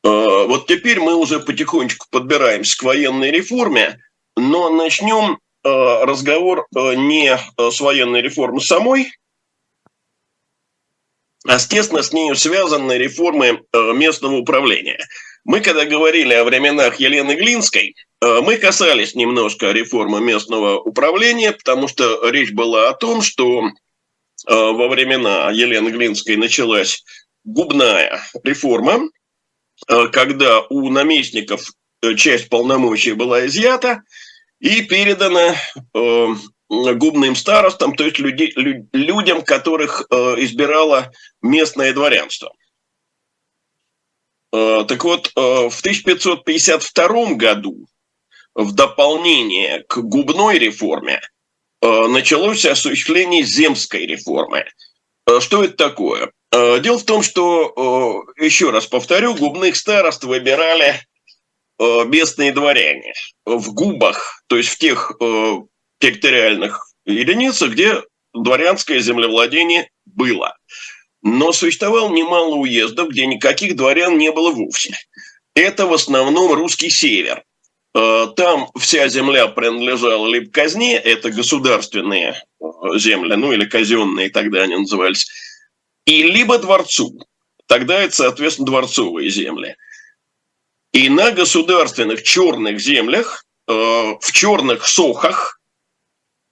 Вот 0.02 0.66
теперь 0.66 0.98
мы 0.98 1.14
уже 1.14 1.40
потихонечку 1.40 2.06
подбираемся 2.10 2.76
к 2.78 2.82
военной 2.82 3.30
реформе, 3.30 3.98
но 4.36 4.70
начнем 4.70 5.38
разговор 5.62 6.66
не 6.72 7.38
с 7.58 7.80
военной 7.80 8.22
реформы 8.22 8.62
самой, 8.62 9.12
а, 11.46 11.54
естественно, 11.54 12.02
с 12.02 12.12
ней 12.12 12.34
связаны 12.34 12.92
реформы 12.94 13.62
местного 13.74 14.36
управления– 14.36 14.98
мы, 15.44 15.60
когда 15.60 15.84
говорили 15.84 16.34
о 16.34 16.44
временах 16.44 17.00
Елены 17.00 17.32
Глинской, 17.32 17.96
э, 18.20 18.40
мы 18.42 18.56
касались 18.56 19.14
немножко 19.14 19.72
реформы 19.72 20.20
местного 20.20 20.78
управления, 20.78 21.52
потому 21.52 21.88
что 21.88 22.28
речь 22.28 22.52
была 22.52 22.90
о 22.90 22.94
том, 22.94 23.22
что 23.22 23.64
э, 23.66 23.70
во 24.46 24.88
времена 24.88 25.50
Елены 25.50 25.88
Глинской 25.88 26.36
началась 26.36 27.02
губная 27.44 28.22
реформа, 28.44 29.00
э, 29.02 29.19
когда 29.86 30.60
у 30.62 30.90
наместников 30.90 31.70
часть 32.16 32.48
полномочий 32.48 33.12
была 33.12 33.46
изъята 33.46 34.02
и 34.60 34.82
передана 34.82 35.54
губным 36.68 37.34
старостам, 37.34 37.94
то 37.94 38.04
есть 38.04 38.18
люди, 38.18 38.52
людям, 38.92 39.42
которых 39.42 40.02
избирало 40.10 41.10
местное 41.42 41.92
дворянство. 41.92 42.52
Э, 44.52 44.84
так 44.86 45.04
вот, 45.04 45.30
э, 45.36 45.68
в 45.68 45.80
1552 45.80 47.34
году 47.34 47.86
в 48.54 48.72
дополнение 48.72 49.84
к 49.84 49.98
губной 49.98 50.58
реформе 50.58 51.20
э, 51.82 52.06
началось 52.08 52.64
осуществление 52.66 53.42
земской 53.42 54.06
реформы. 54.06 54.66
Что 55.40 55.62
это 55.62 55.74
такое? 55.74 56.32
Дело 56.52 56.98
в 56.98 57.04
том, 57.04 57.22
что, 57.22 58.24
еще 58.36 58.70
раз 58.70 58.86
повторю, 58.86 59.34
губных 59.36 59.76
старост 59.76 60.24
выбирали 60.24 61.00
местные 61.78 62.52
дворяне 62.52 63.14
в 63.46 63.72
губах, 63.72 64.42
то 64.48 64.56
есть 64.56 64.70
в 64.70 64.78
тех 64.78 65.12
территориальных 66.00 66.88
единицах, 67.06 67.70
где 67.70 68.02
дворянское 68.34 69.00
землевладение 69.00 69.90
было. 70.06 70.56
Но 71.22 71.52
существовало 71.52 72.10
немало 72.10 72.54
уездов, 72.56 73.10
где 73.10 73.26
никаких 73.26 73.76
дворян 73.76 74.16
не 74.16 74.32
было 74.32 74.50
вовсе. 74.50 74.96
Это 75.54 75.86
в 75.86 75.92
основном 75.92 76.52
русский 76.52 76.90
север. 76.90 77.44
Э, 77.94 78.28
там 78.36 78.70
вся 78.78 79.08
земля 79.08 79.48
принадлежала 79.48 80.26
либо 80.28 80.50
казне, 80.50 80.94
это 80.96 81.30
государственные 81.30 82.42
э, 82.60 82.64
земли, 82.96 83.34
ну 83.34 83.52
или 83.52 83.64
казенные 83.64 84.30
тогда 84.30 84.62
они 84.62 84.76
назывались, 84.76 85.28
и 86.06 86.22
либо 86.22 86.58
дворцу. 86.58 87.18
Тогда 87.66 88.00
это, 88.00 88.14
соответственно, 88.14 88.66
дворцовые 88.66 89.30
земли. 89.30 89.76
И 90.92 91.08
на 91.08 91.30
государственных 91.30 92.22
черных 92.22 92.80
землях, 92.80 93.44
э, 93.68 93.72
в 93.72 94.32
черных 94.32 94.86
сохах, 94.86 95.60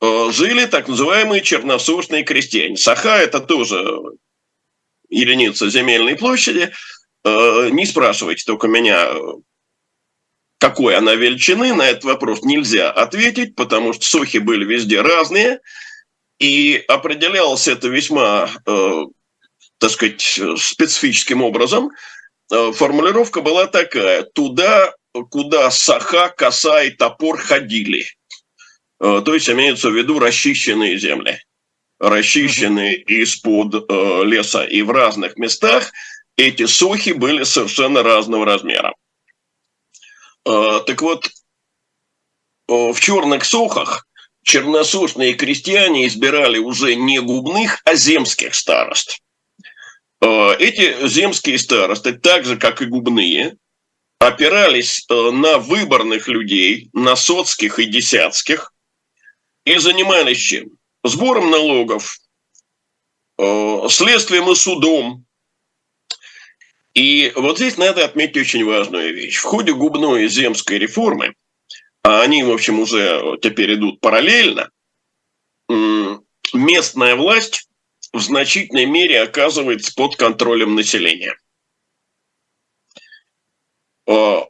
жили 0.00 0.66
так 0.66 0.86
называемые 0.86 1.42
черносошные 1.42 2.22
крестьяне. 2.22 2.76
Саха– 2.76 3.16
это 3.18 3.40
тоже 3.40 4.00
единица 5.08 5.68
земельной 5.68 6.16
площади. 6.16 6.72
Э, 7.24 7.68
не 7.70 7.86
спрашивайте 7.86 8.44
только 8.46 8.68
меня, 8.68 9.08
какой 10.58 10.96
она 10.96 11.14
величины, 11.14 11.74
на 11.74 11.88
этот 11.88 12.04
вопрос 12.04 12.42
нельзя 12.42 12.90
ответить, 12.90 13.54
потому 13.54 13.92
что 13.92 14.04
сохи 14.04 14.38
были 14.38 14.64
везде 14.64 15.00
разные, 15.00 15.60
и 16.38 16.82
определялось 16.88 17.68
это 17.68 17.88
весьма, 17.88 18.50
э, 18.66 19.02
так 19.78 19.90
сказать, 19.90 20.40
специфическим 20.58 21.42
образом. 21.42 21.90
Э, 22.52 22.72
формулировка 22.72 23.40
была 23.40 23.66
такая, 23.66 24.22
туда, 24.22 24.94
куда 25.30 25.70
саха, 25.70 26.28
коса 26.28 26.82
и 26.82 26.90
топор 26.90 27.38
ходили. 27.38 28.06
То 29.00 29.32
есть 29.32 29.48
имеется 29.48 29.90
в 29.90 29.96
виду 29.96 30.18
расчищенные 30.18 30.98
земли 30.98 31.40
расчищены 31.98 32.94
из-под 32.94 33.74
э, 33.74 34.24
леса 34.24 34.64
и 34.64 34.82
в 34.82 34.90
разных 34.90 35.36
местах, 35.36 35.92
эти 36.36 36.66
сухи 36.66 37.12
были 37.12 37.42
совершенно 37.42 38.02
разного 38.02 38.44
размера. 38.46 38.94
Э, 40.46 40.80
так 40.86 41.02
вот, 41.02 41.26
э, 41.26 41.30
в 42.68 43.00
черных 43.00 43.44
сухах 43.44 44.06
черносушные 44.44 45.34
крестьяне 45.34 46.06
избирали 46.06 46.58
уже 46.58 46.94
не 46.94 47.20
губных, 47.20 47.82
а 47.84 47.94
земских 47.96 48.54
старост. 48.54 49.18
Э, 50.20 50.54
эти 50.58 51.06
земские 51.06 51.58
старосты, 51.58 52.12
так 52.12 52.44
же 52.44 52.56
как 52.56 52.82
и 52.82 52.86
губные, 52.86 53.56
опирались 54.18 55.06
э, 55.08 55.30
на 55.30 55.58
выборных 55.58 56.28
людей, 56.28 56.90
на 56.92 57.14
соцких 57.16 57.78
и 57.78 57.86
десятских, 57.86 58.72
и 59.64 59.78
занимались 59.78 60.38
чем? 60.38 60.70
сбором 61.04 61.50
налогов, 61.50 62.18
э, 63.38 63.86
следствием 63.88 64.50
и 64.50 64.54
судом. 64.56 65.24
И 66.92 67.32
вот 67.36 67.58
здесь 67.58 67.76
надо 67.76 68.04
отметить 68.04 68.36
очень 68.36 68.64
важную 68.64 69.14
вещь. 69.14 69.36
В 69.36 69.44
ходе 69.44 69.72
губной 69.72 70.24
и 70.24 70.28
земской 70.28 70.78
реформы, 70.78 71.34
а 72.02 72.22
они, 72.22 72.42
в 72.42 72.50
общем, 72.50 72.80
уже 72.80 73.38
теперь 73.40 73.74
идут 73.74 74.00
параллельно, 74.00 74.70
местная 76.52 77.14
власть 77.14 77.67
в 78.12 78.20
значительной 78.20 78.86
мере 78.86 79.22
оказывается 79.22 79.92
под 79.94 80.16
контролем 80.16 80.74
населения. 80.74 81.36
Э, 84.06 84.42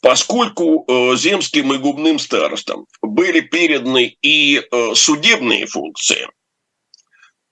Поскольку 0.00 0.84
э, 0.88 1.16
земским 1.16 1.72
и 1.74 1.78
губным 1.78 2.18
старостам 2.18 2.86
были 3.02 3.38
переданы 3.38 4.16
и 4.20 4.58
э, 4.58 4.94
судебные 4.96 5.66
функции, 5.66 6.28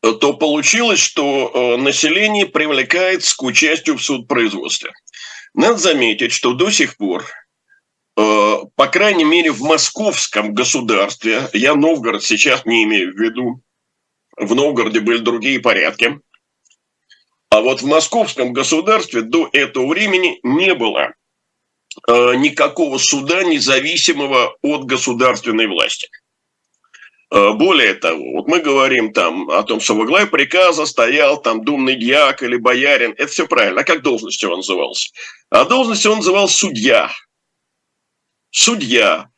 то 0.02 0.32
получилось, 0.32 0.98
что 0.98 1.76
население 1.76 2.46
привлекается 2.46 3.36
к 3.36 3.42
участию 3.42 3.98
в 3.98 4.02
судопроизводстве. 4.02 4.92
Надо 5.52 5.76
заметить, 5.76 6.32
что 6.32 6.54
до 6.54 6.70
сих 6.70 6.96
пор, 6.96 7.26
по 8.14 8.86
крайней 8.90 9.24
мере, 9.24 9.52
в 9.52 9.60
московском 9.60 10.54
государстве, 10.54 11.50
я 11.52 11.74
Новгород 11.74 12.24
сейчас 12.24 12.64
не 12.64 12.84
имею 12.84 13.12
в 13.12 13.20
виду, 13.20 13.62
в 14.40 14.54
Новгороде 14.54 15.00
были 15.00 15.18
другие 15.18 15.60
порядки, 15.60 16.20
а 17.50 17.60
вот 17.60 17.82
в 17.82 17.86
московском 17.86 18.52
государстве 18.52 19.22
до 19.22 19.48
этого 19.52 19.86
времени 19.86 20.38
не 20.42 20.74
было 20.74 21.14
Э, 22.06 22.34
никакого 22.36 22.98
суда, 22.98 23.42
независимого 23.42 24.56
от 24.62 24.84
государственной 24.84 25.66
власти. 25.66 26.08
Э, 27.32 27.52
более 27.52 27.94
того, 27.94 28.32
вот 28.32 28.46
мы 28.46 28.60
говорим 28.60 29.12
там 29.12 29.50
о 29.50 29.62
том, 29.64 29.80
что 29.80 29.96
во 29.96 30.04
главе 30.04 30.26
приказа 30.26 30.86
стоял 30.86 31.42
там 31.42 31.64
думный 31.64 31.96
дьяк 31.96 32.42
или 32.42 32.56
боярин. 32.56 33.12
Это 33.18 33.26
все 33.26 33.46
правильно. 33.46 33.80
А 33.80 33.84
как 33.84 34.02
должность 34.02 34.42
его 34.42 34.56
назывался? 34.56 35.10
А 35.50 35.64
должность 35.64 36.06
он 36.06 36.18
называл 36.18 36.48
судья. 36.48 37.10
Судья. 38.50 39.28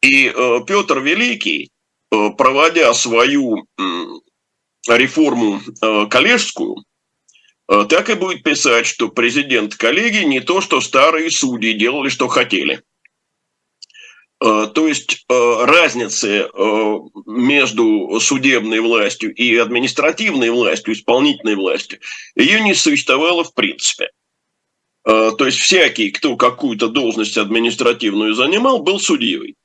И 0.00 0.32
э, 0.34 0.60
Петр 0.66 1.00
Великий, 1.00 1.70
э, 2.10 2.30
проводя 2.30 2.94
свою 2.94 3.66
реформу 4.96 5.60
э, 5.60 6.06
коллежскую, 6.08 6.76
Э, 7.68 7.84
так 7.88 8.08
и 8.10 8.14
будет 8.14 8.42
писать, 8.42 8.86
что 8.86 9.08
президент 9.08 9.74
коллегии 9.74 10.24
не 10.24 10.40
то, 10.40 10.60
что 10.60 10.80
старые 10.80 11.30
судьи 11.30 11.74
делали, 11.74 12.08
что 12.08 12.28
хотели. 12.28 12.82
Э, 14.42 14.68
то 14.72 14.88
есть 14.88 15.26
разницы 15.28 16.48
между 17.26 18.18
судебной 18.20 18.80
властью 18.80 19.34
и 19.34 19.56
административной 19.56 20.50
властью, 20.50 20.94
исполнительной 20.94 21.56
властью, 21.56 22.00
ее 22.34 22.60
не 22.60 22.74
существовало 22.74 23.44
в 23.44 23.52
принципе. 23.54 24.10
То 25.04 25.46
есть 25.46 25.58
всякий, 25.58 26.10
кто 26.10 26.36
какую-то 26.36 26.88
должность 26.88 27.38
административную 27.38 28.34
занимал, 28.34 28.82
был 28.82 29.00
судьей. 29.00 29.56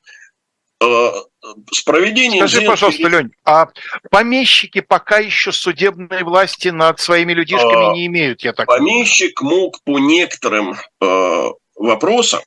С 1.71 1.81
проведением... 1.81 2.47
Скажи, 2.47 2.65
пожалуйста, 2.65 3.07
Лень, 3.07 3.31
а 3.45 3.67
помещики 4.09 4.81
пока 4.81 5.17
еще 5.17 5.51
судебной 5.51 6.23
власти 6.23 6.69
над 6.69 6.99
своими 6.99 7.33
людишками 7.33 7.91
а, 7.91 7.93
не 7.93 8.07
имеют, 8.07 8.43
я 8.43 8.53
так 8.53 8.67
Помещик 8.67 9.39
понимаю. 9.39 9.61
мог 9.61 9.83
по 9.83 9.99
некоторым 9.99 10.75
э, 11.01 11.49
вопросам 11.75 12.41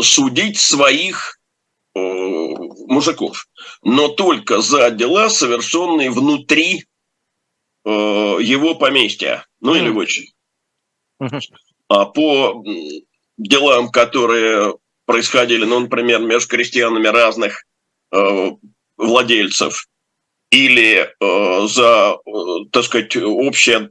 судить 0.00 0.58
своих 0.58 1.38
э, 1.94 1.98
мужиков, 2.00 3.46
но 3.82 4.08
только 4.08 4.60
за 4.60 4.90
дела, 4.90 5.28
совершенные 5.28 6.10
внутри 6.10 6.84
э, 7.84 7.90
его 7.90 8.74
поместья, 8.74 9.46
ну 9.60 9.74
mm. 9.74 9.78
или 9.78 9.88
очень. 9.90 10.26
Mm-hmm. 11.22 11.40
А 11.88 12.06
по 12.06 12.64
делам, 13.36 13.90
которые 13.90 14.74
происходили, 15.04 15.64
ну, 15.64 15.80
например, 15.80 16.20
между 16.20 16.48
крестьянами 16.48 17.08
разных 17.08 17.64
владельцев, 18.96 19.86
или 20.52 21.08
э, 21.18 21.66
за, 21.66 22.16
э, 22.26 22.30
так 22.70 22.84
сказать, 22.84 23.16
общее 23.16 23.90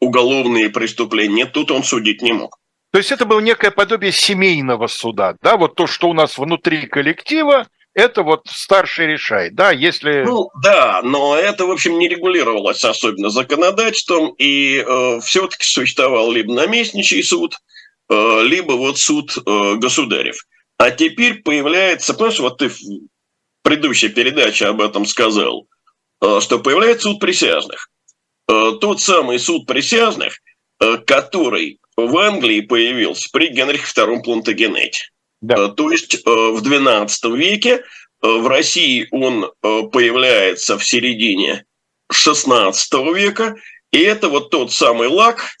уголовные 0.00 0.70
преступления, 0.70 1.44
тут 1.44 1.70
он 1.70 1.84
судить 1.84 2.22
не 2.22 2.32
мог. 2.32 2.56
То 2.90 2.98
есть 2.98 3.12
это 3.12 3.26
было 3.26 3.38
некое 3.38 3.70
подобие 3.70 4.10
семейного 4.10 4.88
суда, 4.88 5.36
да, 5.42 5.56
вот 5.56 5.76
то, 5.76 5.86
что 5.86 6.08
у 6.08 6.14
нас 6.14 6.38
внутри 6.38 6.86
коллектива, 6.86 7.68
это 7.92 8.22
вот 8.22 8.46
старший 8.46 9.08
решает, 9.08 9.54
да, 9.54 9.70
если... 9.72 10.24
Ну, 10.24 10.48
да, 10.62 11.02
но 11.04 11.36
это, 11.36 11.66
в 11.66 11.70
общем, 11.70 11.98
не 11.98 12.08
регулировалось 12.08 12.84
особенно 12.84 13.28
законодательством, 13.28 14.34
и 14.38 14.78
э, 14.84 15.20
все-таки 15.20 15.64
существовал 15.64 16.32
либо 16.32 16.52
наместничий 16.54 17.22
суд, 17.22 17.56
э, 18.08 18.42
либо 18.42 18.72
вот 18.72 18.98
суд 18.98 19.36
э, 19.36 19.74
государев. 19.76 20.46
А 20.78 20.90
теперь 20.90 21.42
появляется, 21.42 22.14
понимаешь, 22.14 22.40
вот 22.40 22.58
ты 22.58 22.70
предыдущей 23.62 24.08
передаче 24.08 24.66
об 24.66 24.80
этом 24.80 25.06
сказал, 25.06 25.66
э, 26.20 26.40
что 26.40 26.58
появляется 26.58 27.08
суд 27.08 27.20
присяжных. 27.20 27.90
Э, 28.48 28.72
тот 28.80 29.00
самый 29.00 29.38
суд 29.38 29.66
присяжных, 29.66 30.40
э, 30.80 30.98
который 30.98 31.80
в 31.96 32.16
Англии 32.16 32.60
появился 32.60 33.28
при 33.32 33.48
Генрихе 33.48 33.84
II 33.84 34.22
Плантагенете. 34.22 35.10
Да. 35.40 35.68
То 35.68 35.90
есть 35.90 36.24
в 36.24 36.62
XII 36.62 37.36
веке, 37.36 37.82
в 38.20 38.46
России 38.46 39.08
он 39.10 39.50
появляется 39.62 40.76
в 40.76 40.84
середине 40.84 41.64
XVI 42.12 43.14
века, 43.14 43.56
и 43.90 43.98
это 44.00 44.28
вот 44.28 44.50
тот 44.50 44.70
самый 44.70 45.08
лак 45.08 45.56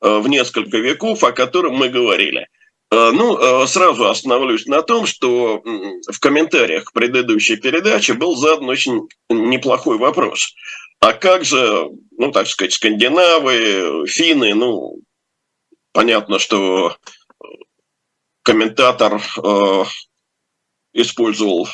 в 0.00 0.28
несколько 0.28 0.78
веков, 0.78 1.24
о 1.24 1.32
котором 1.32 1.74
мы 1.74 1.88
говорили. 1.88 2.46
Ну, 2.90 3.66
сразу 3.66 4.08
остановлюсь 4.08 4.66
на 4.66 4.80
том, 4.82 5.06
что 5.06 5.60
в 5.60 6.20
комментариях 6.20 6.84
к 6.84 6.92
предыдущей 6.92 7.56
передаче 7.56 8.14
был 8.14 8.36
задан 8.36 8.68
очень 8.68 9.08
неплохой 9.28 9.98
вопрос– 9.98 10.54
а 11.00 11.12
как 11.12 11.44
же, 11.44 11.88
ну, 12.18 12.32
так 12.32 12.46
сказать, 12.46 12.72
скандинавы, 12.72 14.06
финны, 14.08 14.54
ну, 14.54 15.00
понятно, 15.92 16.38
что 16.38 16.96
комментатор 18.42 19.20
э, 19.20 19.84
использовал 20.94 21.68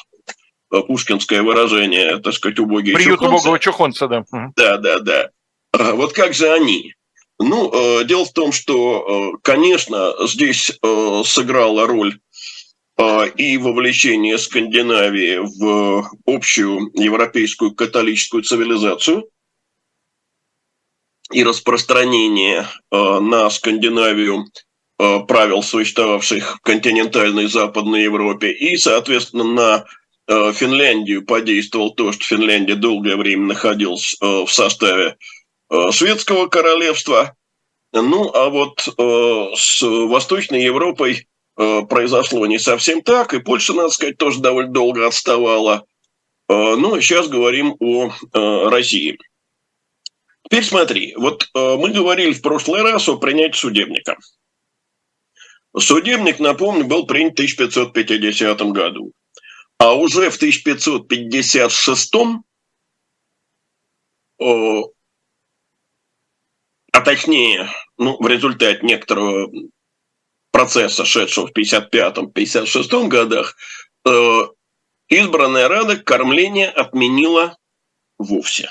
э, 0.70 0.80
пушкинское 0.82 1.42
выражение, 1.42 2.18
так 2.18 2.34
сказать, 2.34 2.58
убогие 2.58 2.94
Приют 2.94 3.20
чухонцы. 3.20 3.34
убогого 3.34 3.58
чухонца, 3.58 4.08
да. 4.08 4.24
Да, 4.56 4.76
да, 4.78 4.98
да. 4.98 5.30
А 5.72 5.92
вот 5.92 6.12
как 6.12 6.34
же 6.34 6.50
они? 6.50 6.94
Ну, 7.42 7.70
э, 7.72 8.04
дело 8.04 8.24
в 8.24 8.32
том, 8.32 8.52
что, 8.52 9.32
э, 9.34 9.38
конечно, 9.42 10.14
здесь 10.26 10.70
э, 10.82 11.22
сыграла 11.24 11.86
роль 11.86 12.18
а, 12.96 13.24
и 13.24 13.56
вовлечение 13.56 14.38
Скандинавии 14.38 15.38
в 15.38 16.08
общую 16.26 16.90
европейскую 16.94 17.74
католическую 17.74 18.42
цивилизацию 18.42 19.28
и 21.32 21.42
распространение 21.42 22.66
а, 22.90 23.20
на 23.20 23.48
Скандинавию 23.50 24.44
а, 24.98 25.20
правил, 25.20 25.62
существовавших 25.62 26.58
в 26.58 26.60
континентальной 26.60 27.46
Западной 27.46 28.04
Европе, 28.04 28.52
и, 28.52 28.76
соответственно, 28.76 29.44
на 29.44 29.84
Финляндию 30.28 31.26
подействовал 31.26 31.94
то, 31.94 32.12
что 32.12 32.24
Финляндия 32.24 32.76
долгое 32.76 33.16
время 33.16 33.48
находилась 33.48 34.16
в 34.20 34.46
составе 34.46 35.16
Светского 35.90 36.48
королевства. 36.48 37.34
Ну, 37.92 38.30
а 38.32 38.48
вот 38.48 38.80
с 38.80 39.82
Восточной 39.82 40.64
Европой 40.64 41.26
Э, 41.56 41.82
произошло 41.82 42.46
не 42.46 42.58
совсем 42.58 43.02
так, 43.02 43.34
и 43.34 43.40
Польша, 43.40 43.74
надо 43.74 43.90
сказать, 43.90 44.16
тоже 44.16 44.40
довольно 44.40 44.72
долго 44.72 45.06
отставала. 45.06 45.86
Э, 46.48 46.76
ну, 46.76 46.98
сейчас 47.00 47.28
говорим 47.28 47.76
о 47.78 48.08
э, 48.08 48.68
России. 48.68 49.18
Теперь 50.44 50.64
смотри, 50.64 51.14
вот 51.16 51.48
мы 51.54 51.92
говорили 51.92 52.32
в 52.34 52.42
прошлый 52.42 52.82
раз 52.82 53.08
о 53.08 53.16
принятии 53.16 53.56
судебника. 53.56 54.18
Судебник, 55.78 56.40
напомню, 56.40 56.84
был 56.84 57.06
принят 57.06 57.38
в 57.38 57.40
1550 57.40 58.60
году. 58.72 59.12
А 59.78 59.94
уже 59.94 60.28
в 60.28 60.36
1556, 60.36 62.12
а 66.92 67.00
точнее, 67.00 67.70
ну, 67.96 68.16
в 68.20 68.26
результате 68.26 68.80
некоторого 68.82 69.50
процесса, 70.50 71.04
шедшего 71.04 71.46
в 71.46 71.52
55-56 71.52 73.08
годах, 73.08 73.56
э, 74.06 74.40
избранная 75.08 75.68
Рада 75.68 75.96
кормление 75.96 76.68
отменила 76.68 77.56
вовсе. 78.18 78.70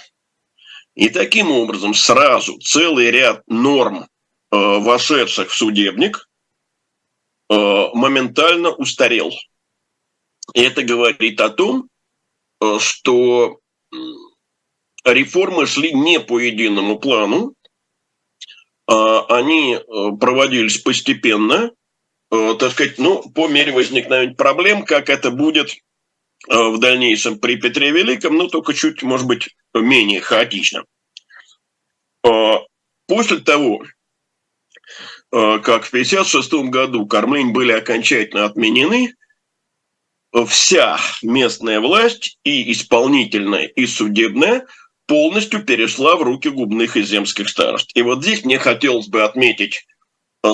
И 0.94 1.10
таким 1.10 1.52
образом 1.52 1.96
сразу 1.96 2.60
целый 2.60 3.10
ряд 3.10 3.42
норм, 3.48 4.04
э, 4.04 4.06
вошедших 4.52 5.50
в 5.50 5.56
судебник, 5.56 6.30
э, 7.50 7.56
моментально 7.56 8.70
устарел. 8.70 9.34
И 10.54 10.62
это 10.62 10.84
говорит 10.84 11.42
о 11.42 11.50
том, 11.50 11.88
что 12.80 13.60
реформы 15.04 15.66
шли 15.66 15.94
не 15.94 16.20
по 16.20 16.40
единому 16.40 17.00
плану, 17.00 17.56
они 18.94 19.80
проводились 20.20 20.78
постепенно, 20.78 21.72
Э, 22.32 22.56
так 22.58 22.72
сказать, 22.72 22.98
ну, 22.98 23.30
по 23.32 23.48
мере 23.48 23.74
возникновения 23.74 24.34
проблем, 24.34 24.86
как 24.86 25.10
это 25.10 25.32
будет 25.32 25.72
э, 25.72 25.76
в 26.48 26.80
дальнейшем 26.80 27.40
при 27.40 27.58
Петре 27.58 27.92
Великом, 27.92 28.38
но 28.38 28.48
только 28.48 28.74
чуть, 28.74 29.04
может 29.04 29.28
быть, 29.28 29.50
менее 29.74 30.22
хаотично. 30.22 30.86
Э, 32.24 32.54
после 33.08 33.40
того, 33.40 33.84
как 35.30 35.86
в 35.86 35.94
1956 35.94 36.70
году 36.70 37.06
кормлень 37.06 37.54
были 37.54 37.72
окончательно 37.72 38.44
отменены, 38.44 39.16
вся 40.46 41.00
местная 41.22 41.80
власть 41.80 42.38
и 42.44 42.70
исполнительная, 42.74 43.68
и 43.68 43.86
судебная 43.86 44.68
полностью 45.12 45.62
перешла 45.62 46.16
в 46.16 46.22
руки 46.22 46.48
губных 46.48 46.96
и 46.96 47.04
земских 47.04 47.50
старост. 47.50 47.92
И 47.96 48.02
вот 48.02 48.24
здесь 48.24 48.46
мне 48.46 48.58
хотелось 48.58 49.10
бы 49.10 49.24
отметить 49.24 49.86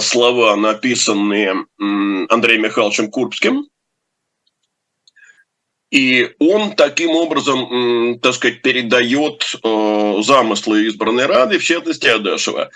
слова, 0.02 0.56
написанные 0.56 1.68
Андреем 1.78 2.64
Михайловичем 2.64 3.12
Курбским. 3.12 3.68
И 5.92 6.32
он 6.40 6.76
таким 6.76 7.12
образом, 7.12 8.20
так 8.20 8.34
сказать, 8.34 8.64
передает 8.64 9.46
э, 9.64 10.22
замыслы 10.24 10.88
избранной 10.88 11.28
Рады, 11.28 11.60
в 11.60 11.64
частности 11.64 12.08
Адашева. 12.08 12.72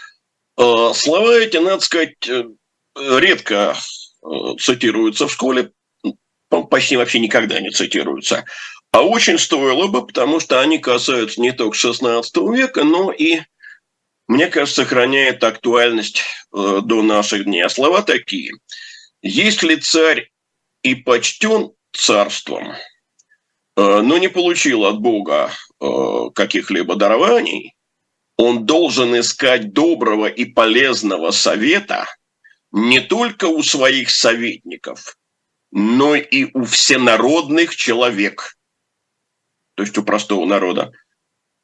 Э, 0.58 0.92
слова 0.94 1.34
эти, 1.34 1.58
надо 1.58 1.80
сказать, 1.80 2.14
э, 2.30 2.44
редко 2.96 3.76
цитируются 4.60 5.28
в 5.28 5.34
школе, 5.34 5.72
почти 6.70 6.96
вообще 6.96 7.18
никогда 7.18 7.60
не 7.60 7.72
цитируются. 7.72 8.46
А 8.92 9.04
очень 9.04 9.40
стоило 9.40 9.88
бы, 9.88 10.06
потому 10.06 10.40
что 10.40 10.60
они 10.60 10.78
касаются 10.78 11.40
не 11.40 11.52
только 11.54 11.78
XVI 11.78 12.24
века, 12.54 12.84
но 12.84 13.12
и 13.12 13.42
мне 14.32 14.48
кажется, 14.48 14.84
сохраняет 14.84 15.44
актуальность 15.44 16.22
э, 16.54 16.80
до 16.84 17.02
наших 17.02 17.44
дней. 17.44 17.66
А 17.66 17.70
слова 17.70 18.02
такие. 18.02 18.54
Если 19.22 19.76
царь 19.76 20.32
и 20.84 20.96
почтен 20.96 21.72
царством, 21.92 22.72
э, 22.72 22.76
но 23.76 24.18
не 24.18 24.30
получил 24.30 24.86
от 24.86 25.00
Бога 25.02 25.52
э, 25.82 25.86
каких-либо 26.34 26.96
дарований, 26.96 27.76
он 28.38 28.66
должен 28.66 29.20
искать 29.20 29.74
доброго 29.74 30.28
и 30.28 30.46
полезного 30.46 31.32
совета 31.32 32.06
не 32.72 33.02
только 33.02 33.46
у 33.46 33.62
своих 33.64 34.10
советников, 34.10 35.18
но 35.72 36.16
и 36.16 36.50
у 36.54 36.64
всенародных 36.64 37.76
человек, 37.76 38.56
то 39.82 39.86
есть 39.86 39.98
у 39.98 40.04
простого 40.04 40.46
народа, 40.46 40.92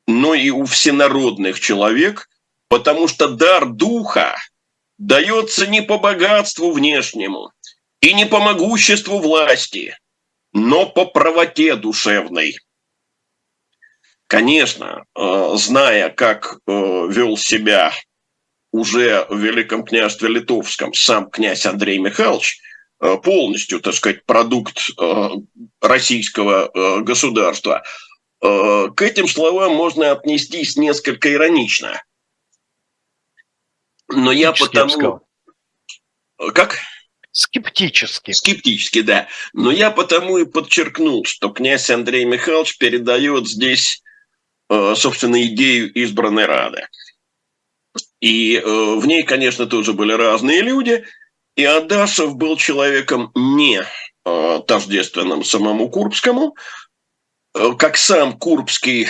но 0.08 0.34
и 0.34 0.50
у 0.50 0.66
всенародных 0.66 1.60
человек– 1.60 2.28
потому 2.68 3.08
что 3.08 3.30
дар 3.30 3.66
духа 3.66 4.36
дается 4.98 5.68
не 5.68 5.82
по 5.82 5.98
богатству 5.98 6.72
внешнему 6.72 7.52
и 8.02 8.14
не 8.14 8.26
по 8.26 8.40
могуществу 8.40 9.20
власти, 9.20 9.98
но 10.54 10.88
по 10.88 11.06
правоте 11.06 11.76
душевной. 11.76 12.58
Конечно, 14.28 15.06
э, 15.16 15.52
зная, 15.56 16.10
как 16.10 16.58
э, 16.68 16.72
вел 16.72 17.38
себя 17.38 17.94
уже 18.74 19.26
в 19.30 19.38
Великом 19.38 19.86
княжестве 19.86 20.28
Литовском 20.28 20.94
сам 20.94 21.30
князь 21.30 21.66
Андрей 21.66 21.98
Михайлович, 21.98 22.60
э, 23.00 23.16
полностью, 23.24 23.80
так 23.80 23.94
сказать, 23.94 24.26
продукт 24.26 24.90
российского 25.80 27.02
государства, 27.04 27.84
к 28.40 29.02
этим 29.02 29.28
словам 29.28 29.76
можно 29.76 30.12
отнестись 30.12 30.76
несколько 30.76 31.34
иронично– 31.34 32.02
но 34.10 34.32
я 34.32 34.54
потому... 34.54 35.22
Как? 36.54 36.78
Скептически. 37.32 38.32
Скептически, 38.32 39.02
да. 39.02 39.28
Но 39.54 39.72
я 39.72 39.92
потому 39.92 40.38
и 40.38 40.46
подчеркнул, 40.46 41.26
что 41.26 41.50
князь 41.50 41.90
Андрей 41.90 42.26
Михайлович 42.26 42.78
передает 42.78 43.48
здесь, 43.48 44.02
э, 44.70 44.94
собственно, 44.96 45.42
идею 45.44 45.92
избранной 45.94 46.46
Рады. 46.46 46.88
И 48.22 48.56
э, 48.56 48.64
в 48.64 49.06
ней, 49.06 49.24
конечно, 49.24 49.68
тоже 49.68 49.94
были 49.94 50.14
разные 50.14 50.62
люди. 50.62 51.06
И 51.56 51.64
Адашев 51.64 52.36
был 52.36 52.58
человеком 52.58 53.32
не 53.36 53.84
э, 54.26 54.60
тождественным 54.68 55.44
самому 55.44 55.90
Курбскому. 55.90 56.56
Как 57.80 57.98
сам 57.98 58.38
Курбский 58.38 59.08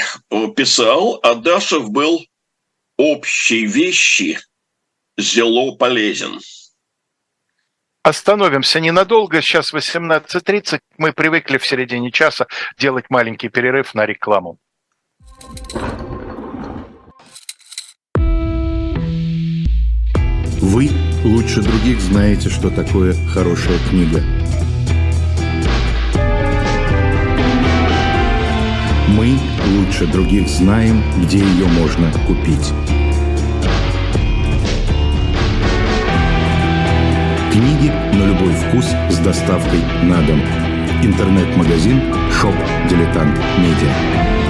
писал, 0.55 1.19
Адашев 1.21 1.89
был 1.89 2.25
общей 2.97 3.65
вещи 3.65 4.39
зело 5.17 5.75
полезен. 5.75 6.39
Остановимся 8.03 8.79
ненадолго. 8.79 9.41
Сейчас 9.41 9.73
18.30. 9.73 10.79
Мы 10.97 11.11
привыкли 11.11 11.57
в 11.57 11.67
середине 11.67 12.09
часа 12.11 12.47
делать 12.77 13.09
маленький 13.09 13.49
перерыв 13.49 13.93
на 13.93 14.05
рекламу. 14.05 14.59
Вы 20.61 20.89
лучше 21.25 21.61
других 21.61 21.99
знаете, 21.99 22.49
что 22.49 22.69
такое 22.69 23.13
хорошая 23.33 23.77
книга. 23.89 24.23
Мы 29.07 29.37
лучше 29.77 30.05
других 30.05 30.47
знаем, 30.49 31.01
где 31.23 31.37
ее 31.37 31.65
можно 31.67 32.11
купить. 32.27 32.73
Книги 37.51 37.91
на 38.13 38.25
любой 38.27 38.53
вкус 38.53 38.85
с 39.09 39.17
доставкой 39.19 39.79
на 40.03 40.21
дом. 40.23 40.41
Интернет-магазин 41.01 42.01
«Shop 42.31 42.55
Дилетант 42.89 43.39
Медиа». 43.57 44.46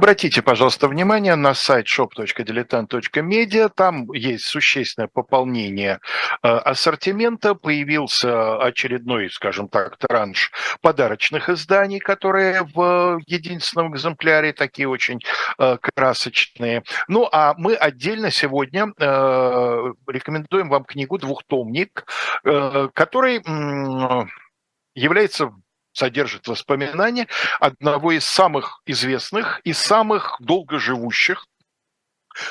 Обратите, 0.00 0.40
пожалуйста, 0.40 0.88
внимание 0.88 1.34
на 1.34 1.52
сайт 1.52 1.86
shop.diletant.media. 1.86 3.68
Там 3.68 4.10
есть 4.12 4.46
существенное 4.46 5.10
пополнение 5.12 6.00
э, 6.42 6.48
ассортимента. 6.48 7.54
Появился 7.54 8.56
очередной, 8.62 9.28
скажем 9.28 9.68
так, 9.68 9.98
транш 9.98 10.52
подарочных 10.80 11.50
изданий, 11.50 11.98
которые 11.98 12.62
в 12.74 13.20
единственном 13.26 13.92
экземпляре 13.94 14.54
такие 14.54 14.88
очень 14.88 15.20
э, 15.58 15.76
красочные. 15.76 16.82
Ну, 17.06 17.28
а 17.30 17.52
мы 17.58 17.74
отдельно 17.74 18.30
сегодня 18.30 18.94
э, 18.98 19.92
рекомендуем 20.06 20.70
вам 20.70 20.84
книгу 20.84 21.18
«Двухтомник», 21.18 22.06
который 22.94 23.42
является 24.94 25.52
содержит 25.92 26.46
воспоминания 26.46 27.26
одного 27.58 28.12
из 28.12 28.24
самых 28.24 28.82
известных 28.86 29.60
и 29.64 29.72
самых 29.72 30.36
долгоживущих 30.40 31.46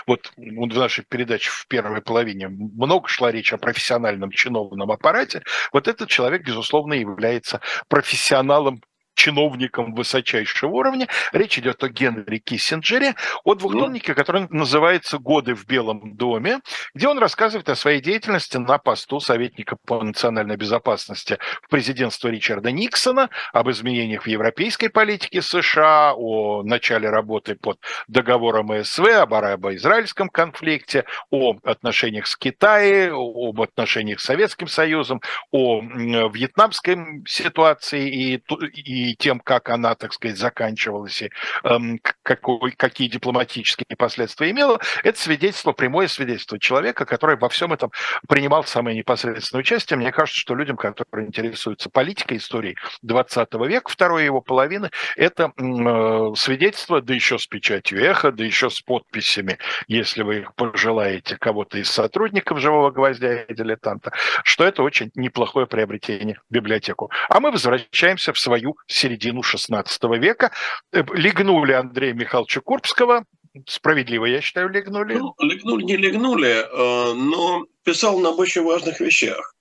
вот 0.05 0.31
в 0.35 0.77
нашей 0.77 1.05
передаче 1.07 1.49
в 1.49 1.65
первой 1.67 2.01
половине 2.01 2.49
много 2.49 3.07
шла 3.07 3.31
речь 3.31 3.53
о 3.53 3.57
профессиональном 3.57 4.31
чиновном 4.31 4.91
аппарате. 4.91 5.43
Вот 5.71 5.87
этот 5.87 6.09
человек, 6.09 6.45
безусловно, 6.45 6.93
является 6.93 7.61
профессионалом 7.87 8.81
чиновником 9.19 9.93
высочайшего 9.95 10.71
уровня. 10.71 11.09
Речь 11.33 11.59
идет 11.59 11.83
о 11.83 11.89
Генри 11.89 12.37
Киссинджере, 12.37 13.15
о 13.43 13.53
двухдомнике, 13.53 14.13
который 14.13 14.47
называется 14.49 15.17
«Годы 15.17 15.55
в 15.55 15.65
Белом 15.67 16.15
доме», 16.15 16.61
где 16.95 17.09
он 17.09 17.19
рассказывает 17.19 17.67
о 17.67 17.75
своей 17.75 17.99
деятельности 17.99 18.55
на 18.55 18.77
посту 18.77 19.19
советника 19.19 19.75
по 19.85 20.01
национальной 20.01 20.55
безопасности 20.55 21.37
в 21.61 21.67
президентство 21.67 22.29
Ричарда 22.29 22.71
Никсона, 22.71 23.29
об 23.51 23.69
изменениях 23.69 24.23
в 24.23 24.27
европейской 24.27 24.87
политике 24.87 25.41
США, 25.41 26.13
о 26.15 26.63
начале 26.63 27.09
работы 27.09 27.55
под 27.55 27.77
договором 28.07 28.71
СВ, 28.85 29.05
об 29.05 29.33
арабо-израильском 29.33 30.29
конфликте, 30.29 31.03
о 31.29 31.57
отношениях 31.63 32.25
с 32.25 32.37
Китаем, 32.37 33.15
об 33.15 33.59
отношениях 33.59 34.21
с 34.21 34.23
Советским 34.23 34.69
Союзом, 34.69 35.21
о 35.51 35.81
вьетнамской 35.81 37.23
ситуации 37.25 38.07
и, 38.07 38.43
и 38.75 39.08
тем, 39.15 39.39
как 39.39 39.69
она, 39.69 39.95
так 39.95 40.13
сказать, 40.13 40.37
заканчивалась, 40.37 41.21
и 41.21 41.29
эм, 41.63 41.99
какой, 42.23 42.71
какие 42.71 43.07
дипломатические 43.07 43.97
последствия 43.97 44.51
имела, 44.51 44.79
это 45.03 45.19
свидетельство, 45.19 45.71
прямое 45.71 46.07
свидетельство 46.07 46.59
человека, 46.59 47.05
который 47.05 47.37
во 47.37 47.49
всем 47.49 47.73
этом 47.73 47.91
принимал 48.27 48.63
самое 48.63 48.97
непосредственное 48.97 49.61
участие. 49.61 49.97
Мне 49.97 50.11
кажется, 50.11 50.39
что 50.39 50.55
людям, 50.55 50.77
которые 50.77 51.27
интересуются 51.27 51.89
политикой, 51.89 52.37
историей 52.37 52.77
20 53.01 53.53
века, 53.67 53.89
второй 53.89 54.25
его 54.25 54.41
половины, 54.41 54.89
это 55.15 55.51
э, 55.57 56.33
свидетельство, 56.35 57.01
да 57.01 57.13
еще 57.13 57.37
с 57.37 57.47
печатью 57.47 58.03
эхо, 58.03 58.31
да 58.31 58.43
еще 58.43 58.69
с 58.69 58.81
подписями, 58.81 59.57
если 59.87 60.23
вы 60.23 60.47
пожелаете 60.55 61.37
кого-то 61.37 61.77
из 61.77 61.89
сотрудников 61.89 62.59
«Живого 62.59 62.91
гвоздя» 62.91 63.43
и 63.43 63.53
«Дилетанта», 63.53 64.11
что 64.43 64.63
это 64.63 64.83
очень 64.83 65.11
неплохое 65.15 65.67
приобретение 65.67 66.39
библиотеку. 66.49 67.11
А 67.29 67.39
мы 67.39 67.51
возвращаемся 67.51 68.33
в 68.33 68.39
свою 68.39 68.77
середину 68.89 69.41
XVI 69.41 69.85
века. 70.17 70.51
Э, 70.91 71.03
легнули 71.13 71.73
Андрея 71.73 72.13
Михайловича 72.13 72.59
Курбского, 72.61 73.25
справедливо, 73.67 74.25
я 74.25 74.41
считаю, 74.41 74.69
легнули. 74.69 75.15
Ну, 75.15 75.33
легнули, 75.39 75.83
не 75.83 75.97
легнули, 75.97 76.49
э, 76.49 77.13
но 77.13 77.65
писал 77.83 78.19
нам 78.19 78.37
очень 78.39 78.63
важных 78.63 78.99
вещах. 78.99 79.55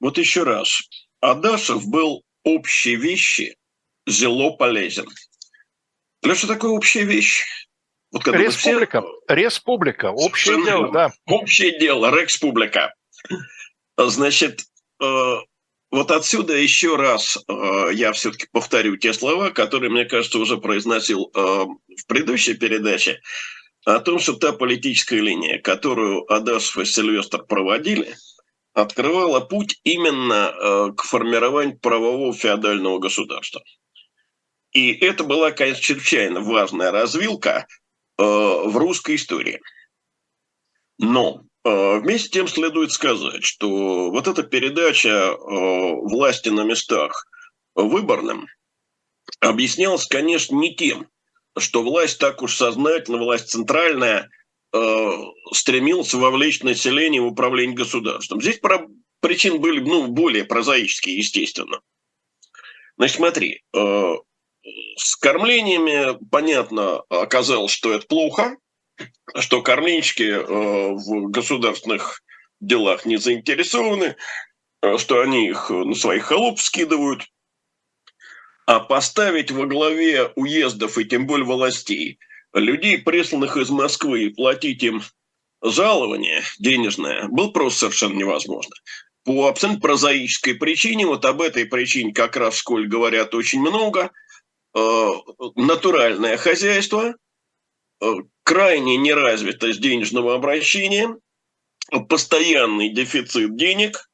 Вот 0.00 0.18
еще 0.18 0.42
раз. 0.42 0.80
Адашев 1.20 1.86
был 1.86 2.24
общей 2.44 2.96
вещи 2.96 3.56
зело 4.06 4.56
полезен. 4.56 5.06
Для 6.22 6.34
что 6.34 6.48
такое 6.48 6.72
общая 6.72 7.04
вещь? 7.04 7.44
Вот 8.10 8.26
республика, 8.26 9.00
все... 9.00 9.34
республика, 9.34 10.10
общее 10.10 10.62
дело, 10.64 10.92
да. 10.92 11.10
Общее 11.26 11.78
дело, 11.78 12.14
республика. 12.14 12.92
Значит, 13.96 14.64
э, 15.02 15.36
вот 15.92 16.10
отсюда 16.10 16.56
еще 16.56 16.96
раз 16.96 17.36
э, 17.46 17.90
я 17.92 18.12
все-таки 18.12 18.46
повторю 18.50 18.96
те 18.96 19.12
слова, 19.12 19.50
которые, 19.50 19.90
мне 19.90 20.06
кажется, 20.06 20.38
уже 20.38 20.56
произносил 20.56 21.30
э, 21.34 21.38
в 21.38 22.06
предыдущей 22.08 22.54
передаче, 22.54 23.20
о 23.84 23.98
том, 23.98 24.18
что 24.18 24.32
та 24.32 24.52
политическая 24.52 25.20
линия, 25.20 25.60
которую 25.60 26.24
Адашев 26.32 26.78
и 26.78 26.84
Сильвестр 26.86 27.44
проводили, 27.44 28.16
открывала 28.72 29.40
путь 29.40 29.80
именно 29.84 30.54
э, 30.54 30.92
к 30.96 31.02
формированию 31.02 31.78
правового 31.78 32.32
феодального 32.32 32.98
государства. 32.98 33.62
И 34.72 34.92
это 34.94 35.24
была, 35.24 35.50
конечно, 35.50 35.82
чрезвычайно 35.82 36.40
важная 36.40 36.90
развилка 36.90 37.66
в 38.16 38.76
русской 38.76 39.16
истории. 39.16 39.60
Но 40.98 41.42
вместе 41.64 42.28
с 42.28 42.30
тем 42.30 42.48
следует 42.48 42.92
сказать, 42.92 43.44
что 43.44 44.10
вот 44.10 44.26
эта 44.26 44.42
передача 44.42 45.30
а, 45.30 45.36
власти 45.94 46.48
на 46.48 46.64
местах 46.64 47.26
выборным 47.74 48.48
объяснялась, 49.40 50.06
конечно, 50.06 50.56
не 50.56 50.74
тем, 50.74 51.08
что 51.56 51.82
власть 51.82 52.18
так 52.18 52.42
уж 52.42 52.56
сознательно, 52.56 53.18
власть 53.18 53.50
центральная, 53.50 54.28
а, 54.72 55.12
стремился 55.52 56.16
вовлечь 56.18 56.62
население 56.62 57.22
в 57.22 57.26
управление 57.26 57.76
государством. 57.76 58.40
Здесь 58.40 58.60
причины 59.20 59.58
были 59.58 59.78
ну, 59.80 60.08
более 60.08 60.44
прозаические, 60.44 61.18
естественно. 61.18 61.80
Значит, 62.96 63.16
смотри, 63.16 63.62
с 63.72 65.16
кормлениями, 65.16 66.18
понятно, 66.30 66.98
оказалось, 67.08 67.72
что 67.72 67.92
это 67.92 68.06
плохо, 68.06 68.58
что 69.36 69.62
кормильщики 69.62 70.22
э, 70.22 70.92
в 70.92 71.30
государственных 71.30 72.22
делах 72.60 73.06
не 73.06 73.16
заинтересованы, 73.16 74.16
что 74.98 75.20
они 75.20 75.48
их 75.48 75.70
на 75.70 75.94
своих 75.94 76.24
холоп 76.24 76.58
скидывают, 76.58 77.26
а 78.66 78.80
поставить 78.80 79.50
во 79.50 79.66
главе 79.66 80.32
уездов 80.36 80.98
и 80.98 81.04
тем 81.04 81.26
более 81.26 81.46
властей 81.46 82.18
людей, 82.54 82.98
присланных 82.98 83.56
из 83.56 83.70
Москвы, 83.70 84.24
и 84.24 84.28
платить 84.30 84.82
им 84.82 85.02
жалование 85.62 86.42
денежное, 86.58 87.28
было 87.28 87.48
просто 87.48 87.80
совершенно 87.80 88.14
невозможно. 88.14 88.74
По 89.24 89.48
абсолютно 89.48 89.80
прозаической 89.80 90.54
причине, 90.54 91.06
вот 91.06 91.24
об 91.24 91.40
этой 91.40 91.64
причине 91.64 92.12
как 92.12 92.36
раз 92.36 92.54
в 92.54 92.58
школе 92.58 92.88
говорят 92.88 93.34
очень 93.34 93.60
много, 93.60 94.10
э, 94.74 95.08
натуральное 95.54 96.36
хозяйство, 96.36 97.10
э, 97.10 97.14
крайне 98.42 98.96
неразвитость 98.96 99.80
денежного 99.80 100.34
обращения, 100.34 101.16
постоянный 102.08 102.90
дефицит 102.90 103.56
денег 103.56 104.08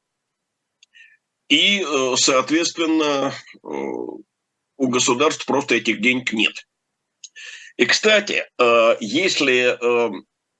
и, 1.49 1.81
э, 1.81 2.15
соответственно, 2.17 3.33
у 4.79 4.87
государств 4.87 5.45
просто 5.45 5.75
этих 5.75 6.01
денег 6.01 6.31
нет. 6.33 6.65
И, 7.79 7.85
кстати, 7.85 8.45
э, 8.57 8.97
если 8.99 9.77
э, 9.77 10.11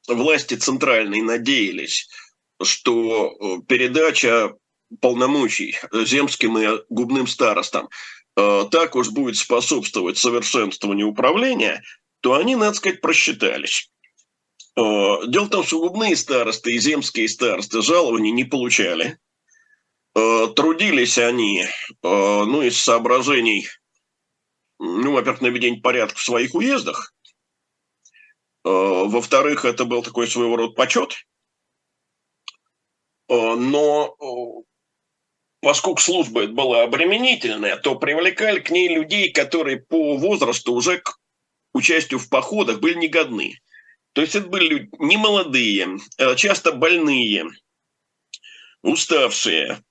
власти 0.08 0.54
центральные 0.54 1.24
надеялись, 1.24 2.08
что 2.62 3.32
э, 3.32 3.62
передача 3.68 4.54
полномочий 5.02 5.78
земским 5.92 6.58
и 6.58 6.82
губным 6.90 7.28
старостам 7.28 7.90
так 8.36 8.96
уж 8.96 9.10
будет 9.10 9.36
способствовать 9.36 10.18
совершенствованию 10.18 11.10
управления, 11.10 11.84
то 12.22 12.36
они, 12.36 12.56
надо 12.56 12.76
сказать, 12.76 13.02
просчитались. 13.02 13.92
Дело 14.76 15.46
в 15.46 15.50
том, 15.50 15.64
что 15.64 15.80
губные 15.80 16.16
старосты 16.16 16.74
и 16.74 16.80
земские 16.80 17.28
старосты 17.28 17.82
жалований 17.82 18.32
не 18.32 18.46
получали. 18.46 19.20
Трудились 20.14 21.18
они, 21.18 21.66
ну, 22.02 22.62
из 22.62 22.80
соображений 22.80 23.68
ну, 24.80 25.12
во-первых, 25.12 25.42
наведение 25.42 25.82
порядка 25.82 26.18
в 26.18 26.24
своих 26.24 26.56
уездах. 26.56 27.14
Э, 28.64 28.70
во-вторых, 28.70 29.66
это 29.66 29.86
был 29.86 30.02
такой 30.02 30.28
своего 30.28 30.56
рода 30.56 30.74
почет. 30.74 31.26
Э, 33.28 33.56
но 33.56 34.16
э, 34.20 34.64
поскольку 35.62 36.00
служба 36.00 36.48
была 36.48 36.84
обременительная, 36.84 37.76
то 37.76 37.96
привлекали 37.96 38.60
к 38.60 38.70
ней 38.70 38.88
людей, 38.88 39.32
которые 39.32 39.78
по 39.82 40.18
возрасту 40.18 40.74
уже 40.74 41.04
участию 41.74 42.20
в 42.20 42.30
походах 42.30 42.80
были 42.80 42.96
негодны. 42.96 43.60
То 44.14 44.22
есть 44.22 44.36
это 44.36 44.48
были 44.48 44.68
люди 44.68 44.90
не 45.00 45.18
молодые, 45.18 45.98
часто 46.36 46.72
больные, 46.72 47.46
уставшие. 48.82 49.84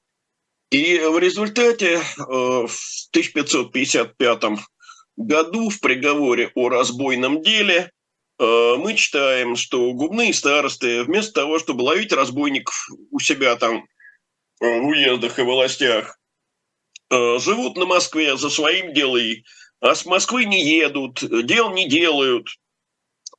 И 0.70 0.98
в 0.98 1.18
результате 1.18 1.98
в 2.16 2.70
1555 3.12 4.42
году 5.18 5.68
в 5.68 5.80
приговоре 5.80 6.50
о 6.54 6.68
разбойном 6.68 7.42
деле 7.42 7.90
э, 8.38 8.74
мы 8.76 8.94
читаем, 8.94 9.56
что 9.56 9.92
губные 9.92 10.32
старосты 10.32 11.02
вместо 11.02 11.32
того, 11.32 11.58
чтобы 11.58 11.82
ловить 11.82 12.12
разбойников 12.12 12.88
у 13.10 13.18
себя 13.18 13.56
там 13.56 13.86
э, 14.60 14.80
в 14.80 14.86
уездах 14.86 15.38
и 15.38 15.42
властях, 15.42 16.18
э, 17.10 17.38
живут 17.40 17.76
на 17.76 17.86
Москве 17.86 18.36
за 18.36 18.48
своим 18.48 18.94
делом, 18.94 19.42
а 19.80 19.94
с 19.94 20.04
Москвы 20.04 20.44
не 20.44 20.64
едут, 20.64 21.22
дел 21.44 21.70
не 21.72 21.88
делают. 21.88 22.48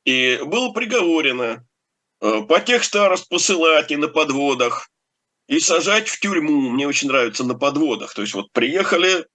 И 0.05 0.39
было 0.45 0.71
приговорено 0.71 1.65
по 2.19 2.59
тех 2.59 2.83
старост 2.83 3.31
и 3.31 3.95
на 3.95 4.07
подводах, 4.07 4.89
и 5.47 5.59
сажать 5.59 6.07
в 6.07 6.19
тюрьму. 6.19 6.69
Мне 6.69 6.87
очень 6.87 7.07
нравится 7.07 7.43
на 7.43 7.55
подводах. 7.55 8.13
То 8.13 8.21
есть 8.21 8.33
вот 8.33 8.51
приехали 8.51 9.25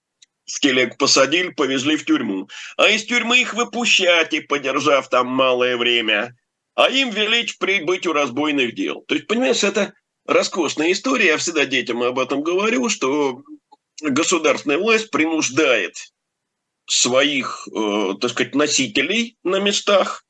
в 0.45 0.59
телег 0.59 0.97
посадили, 0.97 1.49
повезли 1.49 1.97
в 1.97 2.05
тюрьму. 2.05 2.47
А 2.77 2.89
из 2.89 3.03
тюрьмы 3.05 3.41
их 3.41 3.53
выпущать, 3.53 4.33
и 4.33 4.41
подержав 4.41 5.09
там 5.09 5.27
малое 5.27 5.75
время. 5.77 6.35
А 6.75 6.89
им 6.89 7.09
велеть 7.09 7.51
впредь 7.51 7.85
быть 7.85 8.05
у 8.05 8.13
разбойных 8.13 8.75
дел. 8.75 9.01
То 9.07 9.15
есть, 9.15 9.27
понимаешь, 9.27 9.63
это 9.63 9.93
роскошная 10.25 10.91
история. 10.91 11.27
Я 11.27 11.37
всегда 11.37 11.65
детям 11.65 12.03
об 12.03 12.19
этом 12.19 12.43
говорю, 12.43 12.89
что 12.89 13.41
государственная 14.01 14.77
власть 14.77 15.09
принуждает 15.09 15.95
своих, 16.87 17.67
э, 17.73 18.13
так 18.19 18.31
сказать, 18.31 18.55
носителей 18.55 19.37
на 19.43 19.59
местах 19.59 20.25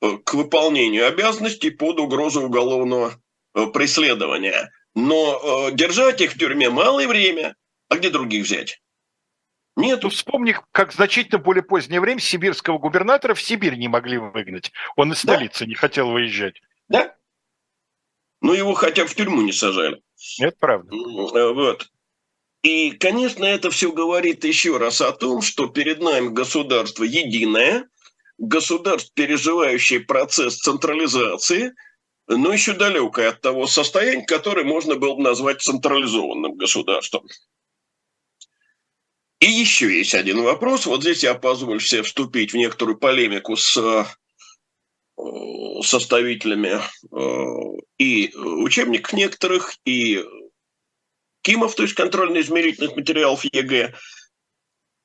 э, 0.00 0.16
к 0.24 0.34
выполнению 0.34 1.06
обязанностей 1.06 1.70
под 1.70 2.00
угрозу 2.00 2.42
уголовного 2.42 3.20
э, 3.54 3.66
преследования. 3.66 4.72
Но 4.94 5.70
держать 5.72 6.20
их 6.20 6.32
в 6.32 6.38
тюрьме 6.38 6.70
малое 6.70 7.06
время, 7.06 7.54
а 7.88 7.96
где 7.96 8.10
других 8.10 8.44
взять? 8.44 8.80
Нет, 9.76 10.02
ну 10.02 10.08
вспомни, 10.08 10.56
как 10.72 10.92
значительно 10.92 11.38
более 11.38 11.62
позднее 11.62 12.00
время 12.00 12.20
сибирского 12.20 12.78
губернатора 12.78 13.34
в 13.34 13.40
Сибирь 13.40 13.76
не 13.76 13.86
могли 13.86 14.18
выгнать. 14.18 14.72
Он 14.96 15.12
из 15.12 15.20
столицы 15.20 15.60
да. 15.60 15.66
не 15.66 15.74
хотел 15.76 16.10
выезжать. 16.10 16.60
Да. 16.88 17.14
Ну, 18.40 18.54
его 18.54 18.74
хотя 18.74 19.04
бы 19.04 19.08
в 19.08 19.14
тюрьму 19.14 19.40
не 19.42 19.52
сажали. 19.52 20.02
Это 20.40 20.56
правда. 20.58 20.90
Вот. 20.92 21.88
И, 22.62 22.90
конечно, 22.92 23.44
это 23.44 23.70
все 23.70 23.92
говорит 23.92 24.44
еще 24.44 24.78
раз 24.78 25.00
о 25.00 25.12
том, 25.12 25.42
что 25.42 25.68
перед 25.68 26.00
нами 26.00 26.28
государство 26.28 27.04
единое, 27.04 27.88
государство, 28.36 29.10
переживающее 29.14 30.00
процесс 30.00 30.58
централизации, 30.58 31.74
но 32.26 32.52
еще 32.52 32.74
далекое 32.74 33.30
от 33.30 33.40
того 33.40 33.66
состояния, 33.66 34.24
которое 34.24 34.64
можно 34.64 34.96
было 34.96 35.14
бы 35.14 35.22
назвать 35.22 35.62
централизованным 35.62 36.56
государством. 36.56 37.26
И 39.40 39.46
еще 39.46 39.96
есть 39.96 40.14
один 40.14 40.42
вопрос. 40.42 40.86
Вот 40.86 41.02
здесь 41.02 41.22
я 41.22 41.34
позволю 41.34 41.80
себе 41.80 42.02
вступить 42.02 42.52
в 42.52 42.56
некоторую 42.56 42.98
полемику 42.98 43.56
с 43.56 43.76
э, 43.76 44.04
составителями 45.82 46.80
э, 47.12 47.80
и 47.98 48.34
учебников 48.36 49.12
некоторых, 49.12 49.76
и 49.84 50.24
КИМов, 51.42 51.74
то 51.74 51.82
есть 51.82 51.94
контрольно-измерительных 51.94 52.96
материалов 52.96 53.44
ЕГЭ. 53.44 53.94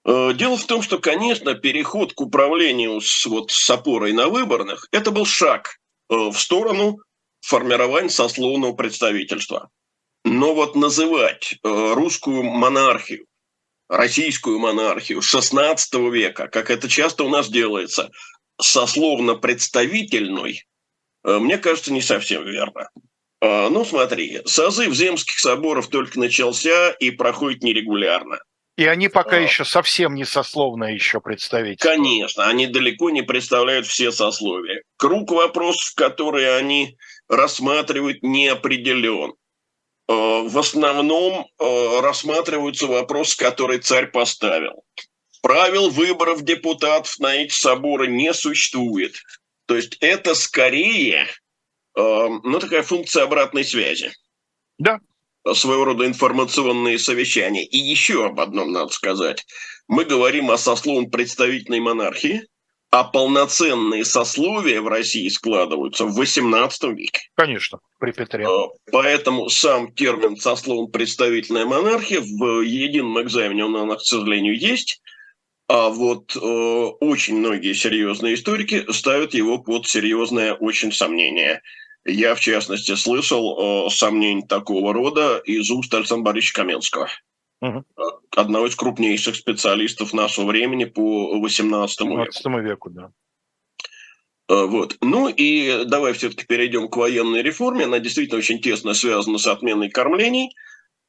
Э, 0.06 0.34
дело 0.34 0.58
в 0.58 0.66
том, 0.66 0.82
что, 0.82 1.00
конечно, 1.00 1.54
переход 1.54 2.14
к 2.14 2.22
управлению 2.22 3.02
с, 3.02 3.26
вот, 3.26 3.52
с 3.52 3.70
опорой 3.70 4.14
на 4.14 4.28
выборных– 4.28 4.88
это 4.92 5.12
был 5.12 5.26
шаг 5.26 5.80
в 6.10 6.34
сторону 6.34 7.00
формирования 7.42 8.10
сословного 8.10 8.74
представительства. 8.74 9.70
Но 10.26 10.54
вот 10.54 10.76
называть 10.76 11.56
русскую 11.64 12.44
монархию 12.44 13.26
российскую 13.94 14.60
монархию 14.60 15.20
XVI 15.20 16.12
века, 16.12 16.48
как 16.48 16.70
это 16.70 16.90
часто 16.90 17.24
у 17.24 17.30
нас 17.30 17.50
делается, 17.50 18.12
сословно-представительной, 18.62 20.66
э, 21.24 21.40
мне 21.40 21.58
кажется, 21.58 21.94
не 21.94 22.02
совсем 22.02 22.46
верно. 22.46 22.90
А, 23.46 23.70
ну, 23.70 23.84
смотри, 23.84 24.40
созыв 24.46 24.94
земских 24.94 25.38
соборов 25.38 25.90
только 25.90 26.18
начался 26.18 26.92
и 26.92 27.12
проходит 27.12 27.62
нерегулярно. 27.62 28.40
И 28.78 28.86
они 28.86 29.10
пока 29.10 29.36
а, 29.36 29.40
еще 29.40 29.66
совсем 29.66 30.16
не 30.16 30.24
сословное 30.24 30.94
еще 30.94 31.20
представители. 31.20 31.76
Конечно, 31.76 32.48
они 32.48 32.68
далеко 32.68 33.10
не 33.10 33.22
представляют 33.22 33.86
все 33.86 34.14
сословия. 34.14 34.82
Круг 34.96 35.30
вопросов, 35.32 35.94
которые 35.94 36.56
они 36.56 36.98
рассматривают, 37.28 38.24
не 38.24 38.48
определен. 38.48 39.34
Э, 40.08 40.14
в 40.48 40.58
основном 40.58 41.46
э, 41.60 42.00
рассматриваются 42.00 42.88
вопросы, 42.88 43.38
которые 43.38 43.80
царь 43.80 44.08
поставил. 44.08 44.86
Правил 45.42 45.90
выборов 45.90 46.44
депутатов 46.44 47.20
на 47.20 47.36
эти 47.36 47.54
соборы 47.54 48.08
не 48.08 48.34
существует. 48.34 49.16
То 49.66 49.76
есть 49.76 49.98
это 50.00 50.34
скорее 50.34 51.28
ну, 51.96 52.60
такая 52.60 52.84
функция 52.84 53.24
обратной 53.24 53.64
связи. 53.64 54.12
Да. 54.78 55.00
Своего 55.54 55.86
рода 55.86 56.06
информационные 56.06 56.98
совещания. 56.98 57.66
И 57.66 57.78
еще 57.78 58.26
об 58.26 58.40
одном 58.40 58.72
надо 58.72 58.92
сказать. 58.94 59.46
Мы 59.88 60.06
говорим 60.06 60.50
о 60.52 60.58
сословном 60.58 61.12
представительной 61.12 61.80
монархии, 61.80 62.48
а 62.94 63.04
полноценные 63.04 64.06
сословия 64.06 64.80
в 64.80 64.88
России 64.88 65.28
складываются 65.28 66.06
в 66.06 66.20
XVIII 66.20 66.94
веке. 66.94 67.22
Конечно, 67.36 67.80
при 68.00 68.12
Петре. 68.12 68.46
А, 68.48 68.68
поэтому 68.92 69.50
сам 69.50 69.92
термин 69.94 70.38
сословно 70.38 70.92
представительная 70.92 71.66
монархия 71.66 72.22
в 72.22 72.62
едином 72.62 73.20
экзамене 73.20 73.66
он, 73.66 73.98
к 73.98 74.02
сожалению, 74.02 74.56
есть. 74.56 75.02
А 75.74 75.90
вот 75.90 76.36
э, 76.36 76.40
очень 76.40 77.40
многие 77.40 77.74
серьезные 77.74 78.36
историки 78.36 78.86
ставят 78.92 79.34
его 79.34 79.58
под 79.58 79.88
серьезное 79.88 80.54
очень 80.54 80.92
сомнение. 80.92 81.64
Я, 82.06 82.36
в 82.36 82.40
частности, 82.40 82.94
слышал 82.94 83.88
э, 83.88 83.90
сомнения 83.90 84.46
такого 84.46 84.94
рода 84.94 85.40
из 85.40 85.72
уст 85.72 85.92
Александра 85.92 86.26
Борисовича 86.26 86.62
Каменского 86.62 87.10
угу. 87.60 87.84
одного 88.36 88.68
из 88.68 88.76
крупнейших 88.76 89.36
специалистов 89.36 90.14
нашего 90.14 90.46
времени 90.46 90.86
по 90.86 91.40
18 91.40 92.02
веку. 92.02 92.18
18 92.18 92.64
веку, 92.64 92.90
да. 92.92 93.10
Вот. 94.48 94.98
Ну 95.02 95.28
и 95.28 95.86
давай 95.86 96.14
все-таки 96.14 96.46
перейдем 96.46 96.88
к 96.88 96.98
военной 96.98 97.42
реформе. 97.42 97.86
Она 97.86 97.98
действительно 97.98 98.38
очень 98.38 98.62
тесно 98.62 98.94
связана 98.94 99.40
с 99.40 99.48
отменой 99.48 99.90
кормлений. 99.90 100.56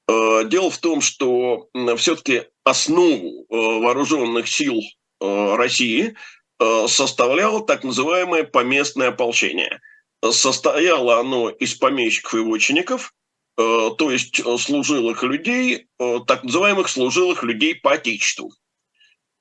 Дело 0.08 0.70
в 0.70 0.78
том, 0.78 1.00
что 1.00 1.68
все-таки 1.96 2.44
основу 2.64 3.46
вооруженных 3.48 4.48
сил 4.48 4.80
России 5.20 6.14
составляло 6.86 7.64
так 7.64 7.84
называемое 7.84 8.44
поместное 8.44 9.08
ополчение. 9.08 9.80
Состояло 10.30 11.20
оно 11.20 11.50
из 11.50 11.74
помещиков 11.74 12.34
и 12.34 12.38
вотчинников, 12.38 13.12
то 13.56 14.10
есть 14.10 14.42
служилых 14.60 15.22
людей, 15.22 15.86
так 16.26 16.44
называемых 16.44 16.88
служилых 16.88 17.42
людей 17.42 17.74
по 17.74 17.92
отечеству, 17.92 18.52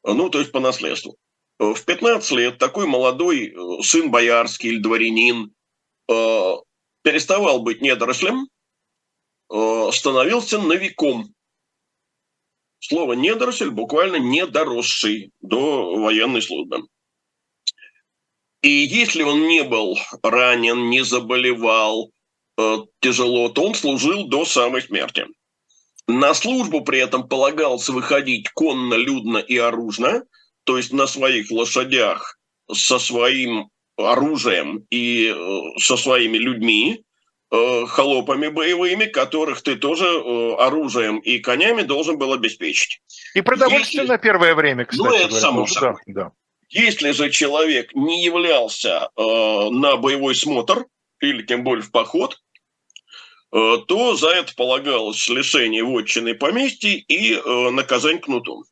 ну, 0.04 0.30
то 0.30 0.40
есть 0.40 0.52
по 0.52 0.60
наследству. 0.60 1.18
В 1.60 1.80
15 1.86 2.32
лет 2.32 2.58
такой 2.58 2.86
молодой 2.88 3.56
сын 3.82 4.12
боярский 4.12 4.70
или 4.70 4.80
дворянин 4.80 5.54
переставал 7.04 7.62
быть 7.62 7.82
недорослем, 7.82 8.48
становился 9.92 10.60
новиком. 10.60 11.34
Слово 12.80 13.14
«недоросль» 13.14 13.70
буквально 13.70 14.18
недоросший 14.18 15.32
до 15.42 15.96
военной 15.96 16.42
службы. 16.42 16.88
И 18.62 18.70
если 18.70 19.24
он 19.24 19.48
не 19.48 19.64
был 19.64 19.98
ранен, 20.22 20.90
не 20.90 21.04
заболевал 21.04 22.12
э, 22.58 22.78
тяжело, 23.02 23.50
то 23.50 23.64
он 23.64 23.76
служил 23.76 24.28
до 24.28 24.46
самой 24.46 24.82
смерти. 24.82 25.28
На 26.08 26.34
службу 26.34 26.82
при 26.82 27.00
этом 27.00 27.28
полагалось 27.28 27.88
выходить 27.90 28.50
конно, 28.50 28.96
людно 28.96 29.38
и 29.38 29.58
оружно, 29.58 30.24
то 30.64 30.78
есть 30.78 30.92
на 30.94 31.08
своих 31.08 31.52
лошадях 31.52 32.38
со 32.72 33.00
своим 33.00 33.70
оружием 33.98 34.86
и 34.90 35.28
э, 35.28 35.80
со 35.80 35.98
своими 35.98 36.38
людьми, 36.38 37.04
э, 37.54 37.86
холопами 37.88 38.48
боевыми, 38.48 39.06
которых 39.06 39.62
ты 39.62 39.76
тоже 39.76 40.06
э, 40.06 40.56
оружием 40.56 41.20
и 41.20 41.40
конями 41.40 41.84
должен 41.84 42.18
был 42.18 42.34
обеспечить. 42.34 43.02
И 43.36 43.42
продовольствие 43.42 44.02
Если... 44.02 44.12
на 44.12 44.18
первое 44.18 44.56
время, 44.56 44.86
кстати. 44.86 45.08
Ну, 45.08 45.16
это 45.16 45.36
само 45.36 45.68
собой. 45.68 46.02
Да, 46.08 46.24
да. 46.24 46.32
Если 46.70 47.12
же 47.12 47.30
человек 47.30 47.94
не 47.94 48.24
являлся 48.24 49.10
э, 49.16 49.22
на 49.70 49.96
боевой 49.98 50.34
смотр, 50.34 50.86
или 51.22 51.44
тем 51.44 51.64
более 51.64 51.84
в 51.84 51.92
поход, 51.92 52.42
э, 53.52 53.78
то 53.88 54.16
за 54.16 54.30
это 54.30 54.56
полагалось 54.56 55.30
лишение 55.30 55.84
вотчины 55.84 56.34
поместья 56.34 56.90
и 56.90 57.36
э, 57.36 57.70
наказание 57.70 58.22
кнутом. 58.22 58.64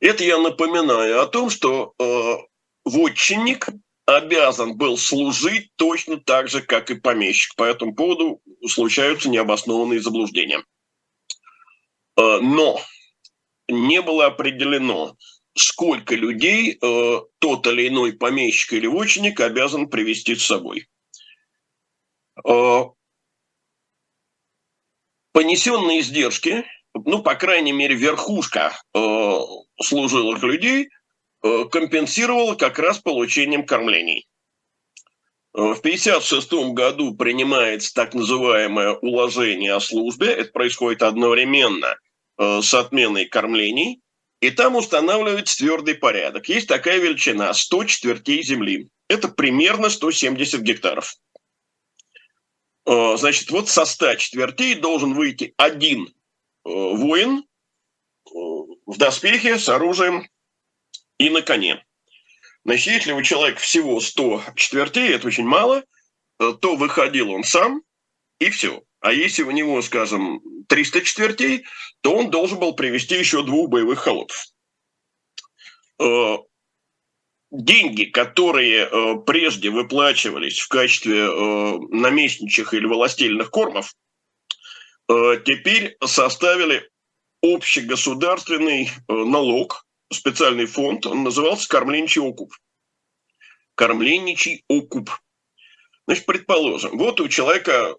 Это 0.00 0.24
я 0.24 0.38
напоминаю 0.38 1.22
о 1.22 1.26
том, 1.26 1.48
что 1.48 1.94
э, 1.98 2.36
вотчинник 2.84 3.68
обязан 4.06 4.76
был 4.76 4.96
служить 4.96 5.70
точно 5.76 6.18
так 6.18 6.48
же, 6.48 6.60
как 6.60 6.90
и 6.90 6.94
помещик. 6.94 7.54
По 7.56 7.64
этому 7.64 7.94
поводу 7.94 8.40
случаются 8.68 9.28
необоснованные 9.28 10.00
заблуждения. 10.00 10.62
Э, 12.16 12.38
но 12.40 12.80
не 13.68 14.02
было 14.02 14.26
определено, 14.26 15.16
сколько 15.56 16.14
людей 16.14 16.78
э, 16.80 17.20
тот 17.38 17.66
или 17.66 17.88
иной 17.88 18.12
помещик 18.12 18.74
или 18.74 18.86
вочник 18.86 19.40
обязан 19.40 19.88
привести 19.88 20.34
с 20.34 20.44
собой. 20.44 20.86
Э, 22.46 22.82
понесенные 25.32 26.00
издержки, 26.00 26.64
ну, 26.92 27.22
по 27.22 27.34
крайней 27.34 27.72
мере, 27.72 27.96
верхушка 27.96 28.72
служилых 29.82 30.42
людей 30.44 30.88
компенсировала 31.70 32.54
как 32.54 32.78
раз 32.78 32.98
получением 32.98 33.66
кормлений. 33.66 34.26
Э, 35.54 35.74
в 35.74 35.78
1956 35.78 36.74
году 36.74 37.14
принимается 37.14 37.92
так 37.94 38.14
называемое 38.14 38.94
уложение 38.94 39.74
о 39.74 39.80
службе. 39.80 40.28
Это 40.28 40.52
происходит 40.52 41.02
одновременно 41.02 41.96
э, 42.38 42.60
с 42.62 42.72
отменой 42.74 43.26
кормлений– 43.26 44.00
и 44.44 44.50
там 44.50 44.76
устанавливается 44.76 45.56
твердый 45.56 45.94
порядок. 45.94 46.50
Есть 46.50 46.68
такая 46.68 46.98
величина– 46.98 47.54
100 47.54 47.84
четвертей 47.84 48.42
земли. 48.42 48.90
Это 49.08 49.28
примерно 49.28 49.88
170 49.88 50.60
гектаров. 50.60 51.16
Э, 52.84 53.16
значит, 53.16 53.50
вот 53.50 53.70
со 53.70 53.86
100 53.86 54.16
четвертей 54.16 54.74
должен 54.74 55.14
выйти 55.14 55.54
один 55.56 56.08
э, 56.08 56.10
воин 56.68 57.38
э, 57.38 58.30
в 58.34 58.98
доспехе 58.98 59.58
с 59.58 59.70
оружием 59.70 60.28
и 61.18 61.30
на 61.30 61.42
коне. 61.42 61.84
Значит, 62.64 62.86
если 62.86 63.12
у 63.12 63.22
человека 63.22 63.60
всего 63.60 64.00
100 64.00 64.42
четвертей, 64.56 65.12
это 65.12 65.26
очень 65.26 65.44
мало, 65.44 65.84
то 66.38 66.76
выходил 66.76 67.30
он 67.30 67.44
сам, 67.44 67.82
и 68.38 68.50
все. 68.50 68.82
А 69.00 69.12
если 69.12 69.42
у 69.42 69.50
него, 69.50 69.82
скажем, 69.82 70.40
300 70.68 71.02
четвертей, 71.02 71.66
то 72.00 72.14
он 72.14 72.30
должен 72.30 72.58
был 72.58 72.74
привести 72.74 73.16
еще 73.16 73.44
двух 73.44 73.68
боевых 73.68 73.98
холопов. 73.98 74.46
Э, 76.00 76.38
деньги, 77.50 78.04
которые 78.04 78.86
э, 78.86 79.14
прежде 79.26 79.70
выплачивались 79.70 80.58
в 80.58 80.68
качестве 80.68 81.18
э, 81.18 81.78
наместничьих 81.90 82.74
или 82.74 82.86
волостельных 82.86 83.50
кормов, 83.50 83.94
теперь 85.06 85.98
составили 86.02 86.88
общегосударственный 87.42 88.88
налог, 89.06 89.83
специальный 90.12 90.66
фонд, 90.66 91.06
он 91.06 91.22
назывался 91.22 91.68
«Кормленничий 91.68 92.20
окуп». 92.20 92.54
Кормленничий 93.74 94.64
окуп. 94.68 95.10
Значит, 96.06 96.26
предположим, 96.26 96.98
вот 96.98 97.20
у 97.20 97.28
человека 97.28 97.96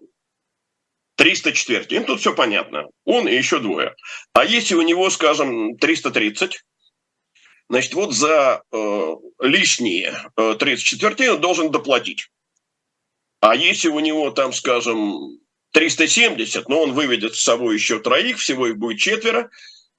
300 1.16 1.52
четвертей. 1.52 1.96
Им 1.96 2.04
тут 2.04 2.20
все 2.20 2.34
понятно. 2.34 2.86
Он 3.04 3.26
и 3.26 3.34
еще 3.34 3.58
двое. 3.58 3.94
А 4.32 4.44
если 4.44 4.74
у 4.74 4.82
него, 4.82 5.10
скажем, 5.10 5.76
330, 5.78 6.62
значит, 7.68 7.94
вот 7.94 8.12
за 8.12 8.62
э, 8.72 9.06
лишние 9.40 10.14
э, 10.36 10.56
30 10.58 10.84
четвертей 10.84 11.30
он 11.30 11.40
должен 11.40 11.70
доплатить. 11.70 12.28
А 13.40 13.54
если 13.54 13.88
у 13.88 14.00
него 14.00 14.30
там, 14.30 14.52
скажем, 14.52 15.38
370, 15.72 16.68
но 16.68 16.82
он 16.82 16.92
выведет 16.92 17.34
с 17.34 17.42
собой 17.42 17.74
еще 17.74 17.98
троих, 17.98 18.38
всего 18.38 18.66
их 18.66 18.76
будет 18.76 18.98
четверо, 18.98 19.50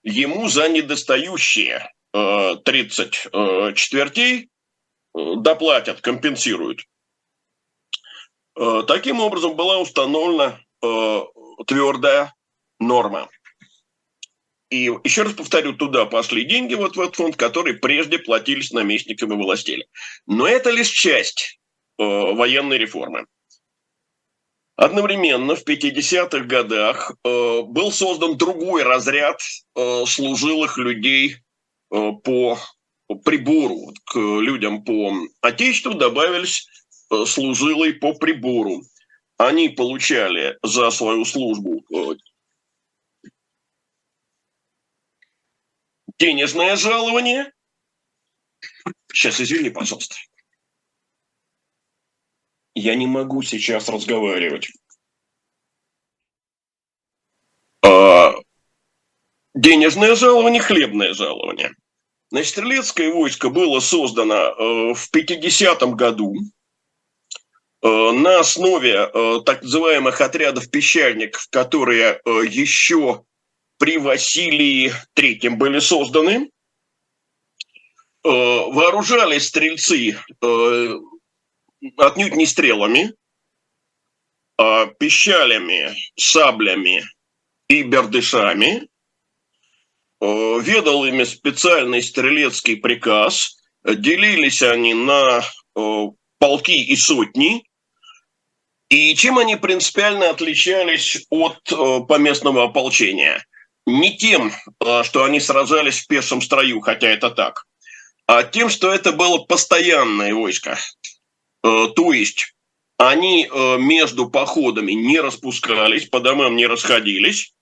ему 0.03 0.47
за 0.47 0.69
недостающие 0.69 1.91
э, 2.13 2.55
30 2.63 3.27
э, 3.31 3.73
четвертей 3.75 4.49
э, 5.15 5.33
доплатят, 5.37 6.01
компенсируют. 6.01 6.81
Э, 8.57 8.83
таким 8.87 9.19
образом 9.19 9.55
была 9.55 9.79
установлена 9.79 10.59
э, 10.81 11.21
твердая 11.65 12.33
норма. 12.79 13.29
И 14.69 14.91
еще 15.03 15.23
раз 15.23 15.33
повторю, 15.33 15.73
туда 15.73 16.05
пошли 16.05 16.43
деньги 16.43 16.73
вот 16.73 16.97
в 16.97 17.01
этот 17.01 17.15
фонд, 17.15 17.35
которые 17.37 17.77
прежде 17.77 18.19
платились 18.19 18.71
наместникам 18.71 19.31
и 19.31 19.41
властели. 19.41 19.87
Но 20.25 20.45
это 20.45 20.71
лишь 20.71 20.89
часть 20.89 21.59
э, 21.97 22.03
военной 22.03 22.77
реформы. 22.77 23.27
Одновременно 24.77 25.55
в 25.55 25.67
50-х 25.67 26.45
годах 26.45 27.11
э, 27.23 27.61
был 27.63 27.91
создан 27.91 28.37
другой 28.37 28.83
разряд 28.83 29.41
э, 29.75 30.05
служилых 30.05 30.77
людей 30.77 31.37
э, 31.91 32.11
по 32.23 32.57
прибору. 33.25 33.93
К 34.05 34.17
людям 34.17 34.83
по 34.83 35.13
отечеству 35.41 35.93
добавились 35.93 36.67
э, 37.11 37.25
служилые 37.25 37.95
по 37.95 38.13
прибору 38.13 38.83
они 39.37 39.69
получали 39.69 40.57
за 40.63 40.89
свою 40.89 41.23
службу 41.23 41.83
э, 41.93 42.15
денежное 46.17 46.75
жалование. 46.75 47.53
Сейчас, 49.13 49.39
извини, 49.39 49.69
пожалуйста. 49.69 50.15
Я 52.79 52.95
не 52.95 53.07
могу 53.07 53.41
сейчас 53.41 53.89
разговаривать. 53.89 54.69
А, 57.83 58.33
денежное 59.53 60.15
жалование, 60.15 60.61
хлебное 60.61 61.13
жалование. 61.13 61.71
Значит, 62.29 62.49
стрелецкое 62.51 63.11
войско 63.11 63.49
было 63.49 63.79
создано 63.79 64.35
э, 64.35 64.93
в 64.93 65.09
50-м 65.13 65.95
году 65.95 66.35
Э, 67.83 68.11
на 68.11 68.39
основе 68.39 69.09
э, 69.13 69.39
так 69.45 69.61
называемых 69.61 70.19
отрядов 70.19 70.69
пещерников, 70.69 71.47
которые 71.49 72.19
еще 72.25 73.23
при 73.77 73.97
Василии 73.97 74.91
III 75.15 75.51
были 75.51 75.79
созданы. 75.79 76.49
Вооружались 78.23 79.47
стрельцы 79.47 80.17
отнюдь 81.97 82.35
не 82.35 82.45
стрелами, 82.45 83.13
а 84.57 84.87
пищалями, 84.87 85.95
саблями 86.17 87.03
и 87.67 87.83
бердышами. 87.83 88.87
Ведал 90.19 91.05
ими 91.05 91.23
специальный 91.25 92.01
стрелецкий 92.01 92.77
приказ. 92.77 93.57
Делились 93.83 94.63
они 94.63 94.95
на 94.95 95.43
полки 96.39 96.83
и 96.83 96.95
сотни, 96.95 97.63
и 98.89 99.15
чем 99.15 99.37
они 99.37 99.57
принципиально 99.57 100.29
отличались 100.29 101.25
от 101.29 101.61
поместного 102.07 102.63
ополчения? 102.63 103.45
Не 103.85 104.17
тем, 104.17 104.51
что 105.03 105.23
они 105.23 105.39
сражались 105.39 105.99
в 105.99 106.07
пешем 106.07 106.41
строю, 106.41 106.81
хотя 106.81 107.09
это 107.09 107.29
так, 107.29 107.65
а 108.25 108.43
тем, 108.43 108.69
что 108.69 108.91
это 108.91 109.11
было 109.11 109.37
постоянное 109.37 110.33
войско. 110.33 110.77
То 111.95 112.13
есть 112.13 112.55
они 112.97 113.49
между 113.79 114.29
походами 114.29 114.93
не 114.93 115.19
распускались, 115.19 116.07
по 116.07 116.19
домам 116.19 116.55
не 116.55 116.65
расходились, 116.65 117.53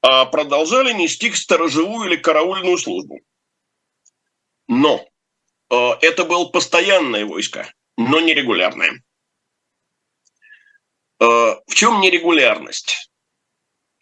а 0.00 0.24
продолжали 0.24 0.92
нести 0.92 1.32
сторожевую 1.32 2.08
или 2.08 2.16
караульную 2.16 2.78
службу. 2.78 3.20
Но 4.68 5.04
э, 5.70 5.90
это 6.00 6.24
было 6.24 6.46
постоянное 6.46 7.24
войско, 7.24 7.72
но 7.96 8.20
нерегулярное. 8.20 9.02
Э, 11.20 11.24
в 11.24 11.74
чем 11.74 12.00
нерегулярность? 12.00 13.10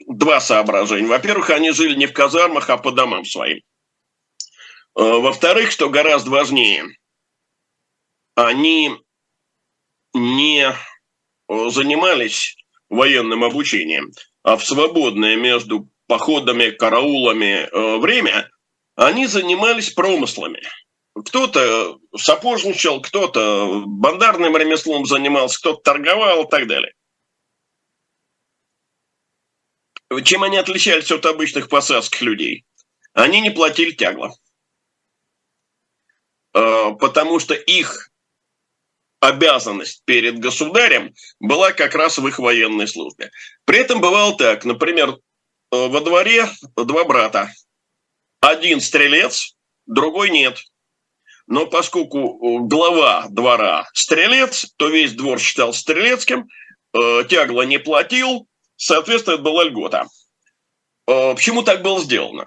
Два 0.06 0.40
соображения. 0.40 1.08
Во-первых, 1.08 1.50
они 1.50 1.70
жили 1.70 1.94
не 1.94 2.06
в 2.06 2.12
казармах, 2.12 2.68
а 2.68 2.76
по 2.76 2.90
домам 2.90 3.24
своим. 3.24 3.58
Э, 3.58 3.62
во-вторых, 4.94 5.70
что 5.70 5.88
гораздо 5.88 6.30
важнее, 6.30 6.86
они 8.34 8.98
не 10.14 10.74
занимались 11.48 12.56
военным 12.88 13.44
обучением, 13.44 14.12
а 14.42 14.56
в 14.56 14.64
свободное 14.64 15.36
между 15.36 15.88
походами, 16.06 16.70
караулами 16.70 17.68
э, 17.70 17.98
время, 17.98 18.50
они 18.94 19.26
занимались 19.26 19.90
промыслами. 19.90 20.62
Кто-то 21.14 21.98
сапожничал, 22.16 23.00
кто-то 23.00 23.82
бандарным 23.86 24.56
ремеслом 24.56 25.06
занимался, 25.06 25.58
кто-то 25.58 25.82
торговал 25.82 26.44
и 26.44 26.50
так 26.50 26.66
далее. 26.66 26.92
Чем 30.24 30.42
они 30.42 30.56
отличались 30.56 31.10
от 31.10 31.24
обычных 31.26 31.68
посадских 31.68 32.20
людей? 32.22 32.64
Они 33.14 33.40
не 33.40 33.50
платили 33.50 33.92
тягло. 33.92 34.32
Э, 36.52 36.92
потому 36.98 37.40
что 37.40 37.54
их 37.54 38.10
обязанность 39.26 40.02
перед 40.04 40.38
государем 40.38 41.14
была 41.40 41.72
как 41.72 41.94
раз 41.94 42.18
в 42.18 42.26
их 42.26 42.38
военной 42.38 42.88
службе. 42.88 43.30
При 43.64 43.78
этом 43.78 44.00
бывало 44.00 44.36
так, 44.36 44.64
например, 44.64 45.16
Э, 45.74 45.88
во 45.88 46.00
дворе 46.00 46.46
два 46.76 47.04
брата. 47.04 47.50
Один 48.40 48.80
стрелец, 48.80 49.56
другой 49.86 50.30
нет. 50.30 50.58
Но 51.46 51.66
поскольку 51.66 52.18
э, 52.18 52.68
глава 52.68 53.26
двора 53.30 53.88
стрелец, 53.92 54.72
то 54.76 54.88
весь 54.88 55.14
двор 55.14 55.40
считал 55.40 55.72
стрелецким, 55.72 56.46
э, 56.92 57.24
тягло 57.28 57.62
не 57.62 57.78
платил, 57.78 58.46
соответственно, 58.76 59.34
это 59.34 59.42
была 59.42 59.64
льгота. 59.64 60.06
Почему 61.06 61.62
так 61.62 61.82
было 61.82 62.00
сделано? 62.00 62.46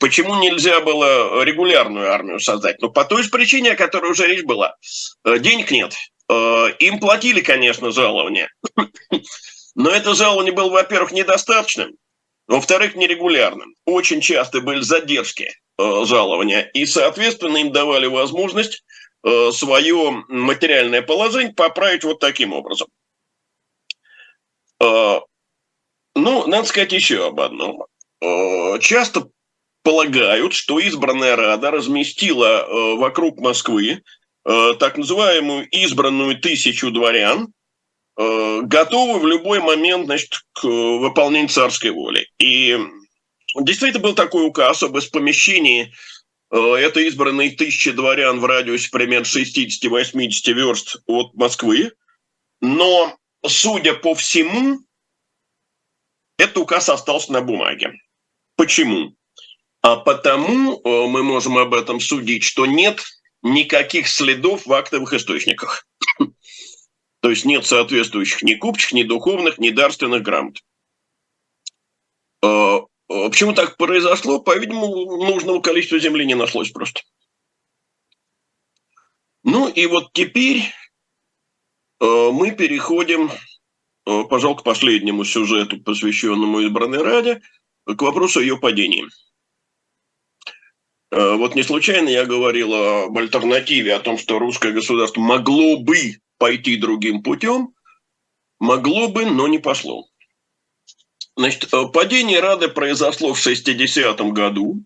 Почему 0.00 0.36
нельзя 0.36 0.80
было 0.80 1.42
регулярную 1.44 2.10
армию 2.10 2.40
создать? 2.40 2.80
Ну, 2.80 2.90
по 2.90 3.04
той 3.04 3.22
же 3.22 3.30
причине, 3.30 3.72
о 3.72 3.76
которой 3.76 4.10
уже 4.10 4.26
речь 4.26 4.44
была. 4.44 4.76
Денег 5.24 5.70
нет. 5.70 5.94
Им 6.30 7.00
платили, 7.00 7.42
конечно, 7.42 7.90
жалование. 7.90 8.48
Но 9.74 9.90
это 9.90 10.14
жалование 10.14 10.52
было, 10.52 10.70
во-первых, 10.70 11.12
недостаточным. 11.12 11.96
Во-вторых, 12.46 12.94
нерегулярным. 12.94 13.74
Очень 13.86 14.20
часто 14.20 14.60
были 14.60 14.80
задержки 14.80 15.50
э, 15.78 16.04
жалования, 16.04 16.62
и, 16.74 16.84
соответственно, 16.84 17.56
им 17.56 17.72
давали 17.72 18.06
возможность 18.06 18.84
э, 19.24 19.50
свое 19.52 20.24
материальное 20.28 21.00
положение 21.00 21.54
поправить 21.54 22.04
вот 22.04 22.20
таким 22.20 22.52
образом. 22.52 22.88
Э, 24.80 25.20
ну, 26.14 26.46
надо 26.46 26.68
сказать 26.68 26.92
еще 26.92 27.26
об 27.28 27.40
одном. 27.40 27.86
Э, 28.20 28.78
часто 28.80 29.30
полагают, 29.84 30.52
что 30.52 30.80
избранная 30.80 31.36
Рада 31.36 31.70
разместила 31.70 32.66
э, 32.66 32.96
вокруг 32.96 33.38
Москвы 33.38 34.02
э, 34.44 34.74
так 34.80 34.98
называемую 34.98 35.68
избранную 35.68 36.40
тысячу 36.40 36.90
дворян, 36.90 37.54
Э, 38.16 38.60
готовы 38.62 39.18
в 39.18 39.26
любой 39.26 39.60
момент 39.60 40.06
значит, 40.06 40.44
к 40.52 40.64
выполнению 40.64 41.48
царской 41.48 41.90
воли. 41.90 42.28
И 42.38 42.78
действительно 43.60 44.02
был 44.02 44.14
такой 44.14 44.46
указ 44.46 44.82
об 44.82 44.96
испомещении 44.96 45.92
э, 46.50 46.56
это 46.56 47.00
избранные 47.00 47.50
тысячи 47.50 47.90
дворян 47.90 48.38
в 48.38 48.44
радиусе 48.44 48.88
примерно 48.90 49.24
60-80 49.24 50.52
верст 50.52 51.02
от 51.06 51.34
Москвы. 51.34 51.92
Но, 52.60 53.18
судя 53.44 53.94
по 53.94 54.14
всему, 54.14 54.78
этот 56.38 56.58
указ 56.58 56.88
остался 56.88 57.32
на 57.32 57.40
бумаге. 57.40 57.94
Почему? 58.56 59.16
А 59.84 59.96
потому 59.96 60.80
э, 60.82 61.06
мы 61.08 61.22
можем 61.22 61.58
об 61.58 61.74
этом 61.74 62.00
судить, 62.00 62.42
что 62.42 62.64
нет 62.64 63.04
никаких 63.42 64.08
следов 64.08 64.64
в 64.64 64.72
актовых 64.72 65.12
источниках. 65.12 65.86
То 67.20 67.28
есть 67.28 67.44
нет 67.44 67.66
соответствующих 67.66 68.40
ни 68.40 68.54
купчих, 68.54 68.92
ни 68.92 69.02
духовных, 69.02 69.58
ни 69.58 69.68
дарственных 69.68 70.22
грамот. 70.22 70.56
А 72.40 72.80
почему 73.08 73.52
так 73.52 73.76
произошло? 73.76 74.40
По-видимому, 74.40 75.22
нужного 75.22 75.60
количества 75.60 75.98
земли 75.98 76.24
не 76.24 76.34
нашлось 76.34 76.70
просто. 76.70 77.02
Ну 79.42 79.68
и 79.68 79.84
вот 79.84 80.14
теперь 80.14 80.62
а, 82.00 82.30
мы 82.30 82.52
переходим, 82.52 83.30
пожалуй, 84.04 84.56
к 84.56 84.62
последнему 84.62 85.24
сюжету, 85.24 85.78
посвященному 85.78 86.60
избранной 86.60 87.02
Раде, 87.02 87.42
к 87.84 88.00
вопросу 88.00 88.40
ее 88.40 88.56
падения. 88.56 89.10
Вот 91.16 91.54
не 91.54 91.62
случайно 91.62 92.08
я 92.08 92.24
говорил 92.24 92.74
об 92.74 93.16
альтернативе, 93.16 93.94
о 93.94 94.00
том, 94.00 94.18
что 94.18 94.40
русское 94.40 94.72
государство 94.72 95.20
могло 95.20 95.78
бы 95.78 96.16
пойти 96.38 96.76
другим 96.76 97.22
путем, 97.22 97.74
могло 98.58 99.08
бы, 99.08 99.24
но 99.24 99.46
не 99.46 99.58
пошло. 99.58 100.08
Значит, 101.36 101.72
э, 101.72 101.86
падение 101.92 102.40
Рады 102.40 102.68
произошло 102.68 103.34
в 103.34 103.38
60-м 103.38 104.32
году. 104.32 104.82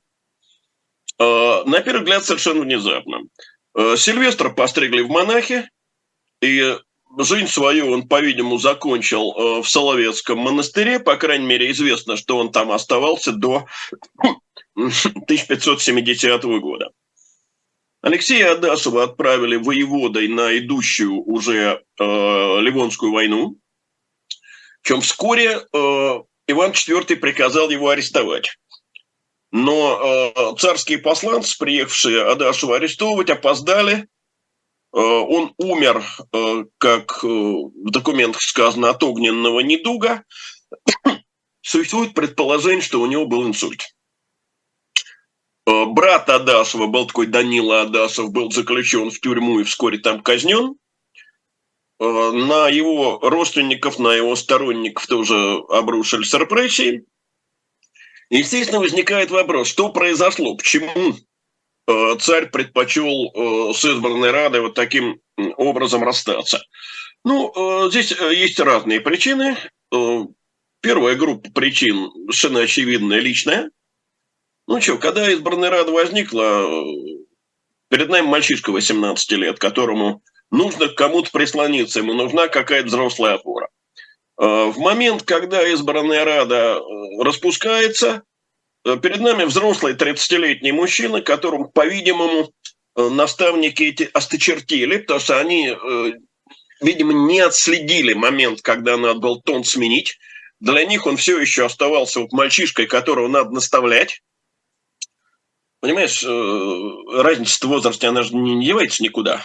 Э, 1.19 1.65
на 1.65 1.81
первый 1.81 2.01
взгляд, 2.01 2.25
совершенно 2.25 2.63
внезапно. 2.63 3.21
Э, 3.77 3.97
Сильвестра 3.97 4.51
постригли 4.51 5.03
в 5.03 5.09
монахи, 5.09 5.69
и 6.41 6.77
жизнь 7.19 7.49
свою 7.49 7.91
он, 7.91 8.09
по-видимому, 8.09 8.59
закончил 8.59 9.63
в 9.63 9.69
Соловецком 9.69 10.39
монастыре. 10.39 11.01
По 11.01 11.17
крайней 11.17 11.47
мере, 11.47 11.71
известно, 11.71 12.17
что 12.17 12.39
он 12.39 12.53
там 12.53 12.71
оставался 12.71 13.33
до 13.33 13.67
1570 14.79 16.45
года. 16.61 16.91
Алексея 18.01 18.53
Адашева 18.53 19.03
отправили 19.05 19.57
воеводой 19.57 20.29
на 20.29 20.57
идущую 20.57 21.21
уже 21.23 21.83
э, 21.99 22.05
Ливонскую 22.05 23.13
войну, 23.13 23.59
чем 24.83 25.01
вскоре 25.01 25.59
э, 25.61 26.23
Иван 26.47 26.71
IV 26.71 27.17
приказал 27.17 27.71
его 27.71 27.89
арестовать. 27.89 28.57
Но 29.51 30.33
э, 30.35 30.57
царские 30.59 30.99
посланцы, 30.99 31.59
приехавшие 31.59 32.25
Адашева 32.25 32.77
арестовывать, 32.77 33.31
опоздали. 33.31 34.07
Э, 34.93 35.01
он 35.01 35.55
умер, 35.59 36.05
э, 36.33 36.65
как 36.79 37.25
э, 37.25 37.27
в 37.27 37.91
документах 37.91 38.43
сказано, 38.43 38.91
от 38.91 39.03
огненного 39.03 39.59
недуга. 39.61 40.23
Существует 41.63 42.15
предположение, 42.15 42.83
что 42.83 43.01
у 43.01 43.07
него 43.07 43.27
был 43.27 43.45
инсульт. 43.47 43.83
Э, 45.69 45.85
брат 45.85 46.31
Адашева 46.31 46.87
был 46.87 47.07
такой 47.07 47.27
Данила 47.27 47.83
Адашев, 47.83 48.31
был 48.31 48.51
заключен 48.51 49.11
в 49.11 49.21
тюрьму 49.21 49.61
и 49.61 49.65
вскоре 49.65 49.99
там 49.99 50.23
казнен. 50.23 50.77
Э, 52.01 52.31
на 52.33 52.69
его 52.69 53.19
родственников, 53.21 53.99
на 53.99 54.15
его 54.15 54.35
сторонников 54.35 55.07
тоже 55.07 55.35
обрушились 55.69 56.33
репрессии. 56.33 57.05
Естественно, 58.31 58.81
возникает 58.81 59.31
вопрос, 59.31 59.69
что 59.69 59.91
произошло, 59.91 60.57
почему 60.57 61.15
э, 61.87 62.17
царь 62.19 62.47
предпочел 62.51 63.75
с 63.75 63.85
избранной 63.85 64.31
Радой 64.31 64.63
вот 64.63 64.75
таким 64.75 65.21
образом 65.57 66.03
расстаться. 66.03 66.63
Ну, 67.25 67.91
здесь 67.91 68.13
есть 68.13 68.61
разные 68.61 69.01
причины. 69.01 69.57
Первая 70.81 71.17
группа 71.17 71.51
причин 71.51 72.11
совершенно 72.31 72.61
очевидная, 72.61 73.19
личная. 73.19 73.71
Ну 74.69 74.83
что, 74.83 74.99
когда 74.99 75.27
избранная 75.33 75.71
рада 75.71 75.91
возникла, 75.93 76.85
перед 77.89 78.11
нами 78.11 78.27
мальчишка 78.27 78.71
18 78.71 79.33
лет, 79.33 79.59
которому 79.59 80.23
нужно 80.51 80.89
к 80.89 80.95
кому-то 80.95 81.31
прислониться, 81.31 82.01
ему 82.01 82.13
нужна 82.13 82.49
какая-то 82.49 82.89
взрослая 82.89 83.37
опора. 83.37 83.69
А, 84.37 84.67
в 84.67 84.77
момент, 84.77 85.23
когда 85.23 85.67
избранная 85.69 86.23
рада 86.23 86.77
э, 86.77 87.23
распускается, 87.23 88.25
э, 88.85 88.99
перед 88.99 89.21
нами 89.21 89.45
взрослый 89.45 89.95
30-летний 89.95 90.73
мужчина, 90.73 91.23
которому, 91.23 91.71
по-видимому, 91.71 92.53
наставники 92.95 93.85
эти 93.85 94.11
осточертели, 94.13 94.99
потому 94.99 95.21
что 95.21 95.39
они, 95.39 95.73
видимо, 96.83 97.13
не 97.13 97.41
отследили 97.41 98.13
момент, 98.13 98.61
когда 98.61 98.99
надо 98.99 99.21
был 99.21 99.41
тон 99.41 99.65
сменить. 99.65 100.19
Для 100.61 100.85
них 100.85 101.07
он 101.07 101.17
все 101.17 101.39
еще 101.39 101.65
оставался 101.65 102.21
вот 102.21 102.33
мальчишкой, 102.33 102.87
которого 102.87 103.29
надо 103.29 103.51
наставлять. 103.51 104.21
Понимаешь, 105.81 106.25
разница 106.25 107.67
в 107.67 107.69
возрасте, 107.69 108.09
она 108.09 108.23
же 108.23 108.35
не 108.35 108.65
девается 108.65 109.03
никуда. 109.03 109.45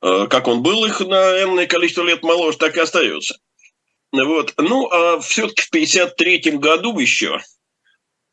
Как 0.00 0.46
он 0.48 0.62
был 0.62 0.84
их 0.84 1.00
на 1.00 1.42
энное 1.42 1.66
количество 1.66 2.02
лет 2.02 2.22
моложе, 2.22 2.58
так 2.58 2.76
и 2.76 2.80
остается. 2.80 3.38
Вот. 4.12 4.54
Ну, 4.58 4.88
а 4.90 5.20
все-таки 5.20 5.62
в 5.62 5.68
1953 5.68 6.58
году 6.58 6.96
еще 6.98 7.40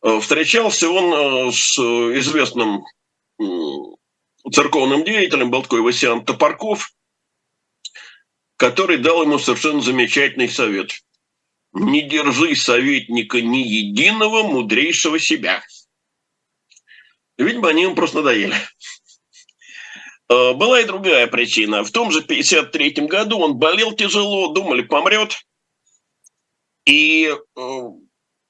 э, 0.03 0.19
встречался 0.19 0.89
он 0.89 1.49
э, 1.49 1.51
с 1.51 1.79
известным 1.79 2.85
церковным 4.51 5.03
деятелем, 5.03 5.49
был 5.49 5.63
такой 5.63 5.81
Васян 5.81 6.23
Топорков, 6.23 6.93
который 8.57 8.97
дал 8.97 9.23
ему 9.23 9.39
совершенно 9.39 9.81
замечательный 9.81 10.49
совет. 10.49 10.91
Не 11.73 12.01
держи 12.01 12.55
советника 12.55 13.41
ни 13.41 13.59
единого 13.59 14.43
мудрейшего 14.43 15.19
себя. 15.19 15.63
Видимо, 17.43 17.69
они 17.69 17.83
ему 17.83 17.95
просто 17.95 18.17
надоели. 18.17 18.55
Э, 20.31 20.53
была 20.53 20.79
и 20.79 20.85
другая 20.85 21.27
причина. 21.27 21.83
В 21.83 21.91
том 21.91 22.11
же 22.11 22.21
53 22.21 23.07
году 23.07 23.39
он 23.39 23.57
болел 23.57 23.91
тяжело, 23.91 24.47
думали, 24.53 24.81
помрет. 24.81 25.41
И 26.85 27.29
э, 27.29 27.81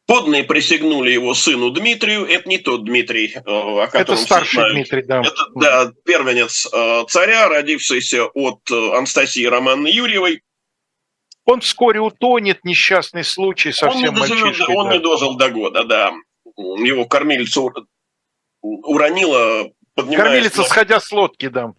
подные 0.05 0.43
присягнули 0.43 1.09
его 1.11 1.33
сыну 1.33 1.71
Дмитрию. 1.71 2.25
Это 2.25 2.47
не 2.47 2.59
тот 2.59 2.85
Дмитрий, 2.85 3.33
э, 3.33 3.39
о 3.45 3.87
котором 3.87 4.13
Это 4.13 4.15
старший 4.17 4.57
знают. 4.57 4.73
Дмитрий, 4.75 5.03
да. 5.03 5.21
Это, 5.21 5.45
да, 5.55 5.91
первенец 6.05 6.67
царя, 7.09 7.49
родившийся 7.49 8.25
от 8.25 8.69
Анастасии 8.69 9.45
Романны 9.45 9.87
Юрьевой. 9.87 10.43
Он 11.45 11.61
вскоре 11.61 11.99
утонет, 11.99 12.63
несчастный 12.63 13.23
случай, 13.23 13.71
совсем 13.71 14.09
он 14.09 14.13
не 14.13 14.19
мальчишкой. 14.19 14.75
Он 14.75 14.87
да. 14.87 14.93
не 14.93 14.99
дожил 14.99 15.35
до 15.35 15.49
года, 15.49 15.83
да. 15.83 16.13
Его 16.55 17.05
кормильца 17.05 17.61
уронила 18.61 19.71
Кормилица, 19.95 20.61
на... 20.61 20.63
сходя 20.63 20.99
с 20.99 21.11
лодки, 21.11 21.47
да. 21.47 21.73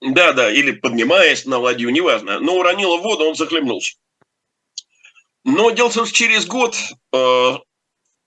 Да, 0.00 0.32
да, 0.32 0.52
или 0.52 0.72
поднимаясь 0.72 1.46
на 1.46 1.58
ладью, 1.58 1.90
неважно. 1.90 2.38
Но 2.40 2.56
уронила 2.56 2.96
воду, 2.98 3.24
он 3.24 3.34
захлебнулся. 3.34 3.96
Но 5.44 5.70
дело 5.70 5.90
в 5.90 5.94
том, 5.94 6.06
что 6.06 6.14
через 6.14 6.46
год, 6.46 6.76
э, 7.12 7.58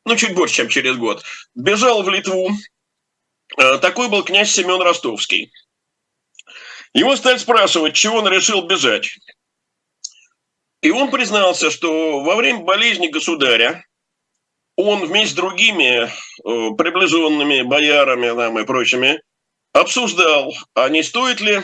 ну 0.05 0.15
чуть 0.15 0.35
больше, 0.35 0.55
чем 0.55 0.69
через 0.69 0.95
год, 0.97 1.23
бежал 1.55 2.03
в 2.03 2.09
Литву. 2.09 2.51
Э, 3.57 3.77
такой 3.79 4.09
был 4.09 4.23
князь 4.23 4.51
Семен 4.51 4.81
Ростовский. 4.81 5.51
Его 6.93 7.15
стали 7.15 7.37
спрашивать, 7.37 7.93
чего 7.93 8.17
он 8.17 8.27
решил 8.27 8.61
бежать. 8.63 9.17
И 10.81 10.91
он 10.91 11.11
признался, 11.11 11.69
что 11.71 12.21
во 12.21 12.35
время 12.35 12.59
болезни 12.59 13.07
государя 13.07 13.85
он 14.81 15.05
вместе 15.05 15.31
с 15.31 15.35
другими 15.35 16.05
э, 16.05 16.75
приближенными 16.75 17.61
боярами 17.63 18.35
там, 18.35 18.59
и 18.59 18.65
прочими 18.65 19.21
обсуждал, 19.73 20.53
а 20.73 20.89
не 20.89 21.03
стоит 21.03 21.41
ли 21.41 21.61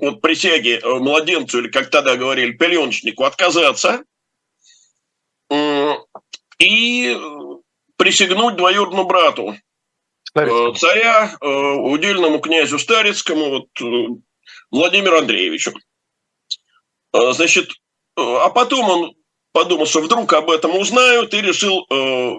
вот 0.00 0.20
присяги 0.20 0.80
младенцу, 0.84 1.60
или 1.60 1.68
как 1.68 1.90
тогда 1.90 2.16
говорили, 2.16 2.52
пеленочнику, 2.52 3.24
отказаться 3.24 4.02
и 6.58 7.16
присягнуть 7.96 8.56
двоюродному 8.56 9.04
брату 9.04 9.54
Старицкому. 10.34 10.72
Э, 10.72 10.74
царя, 10.74 11.36
э, 11.40 11.46
удельному 11.46 12.40
князю 12.40 12.78
Старицкому, 12.78 13.50
вот, 13.50 13.68
э, 13.80 14.20
Владимиру 14.70 15.18
Андреевичу. 15.18 15.72
Значит, 17.12 17.70
а 18.16 18.50
потом 18.50 18.90
он 18.90 19.14
подумал, 19.54 19.86
что 19.86 20.02
вдруг 20.02 20.30
об 20.34 20.50
этом 20.50 20.76
узнают, 20.76 21.32
и 21.32 21.40
решил 21.40 21.86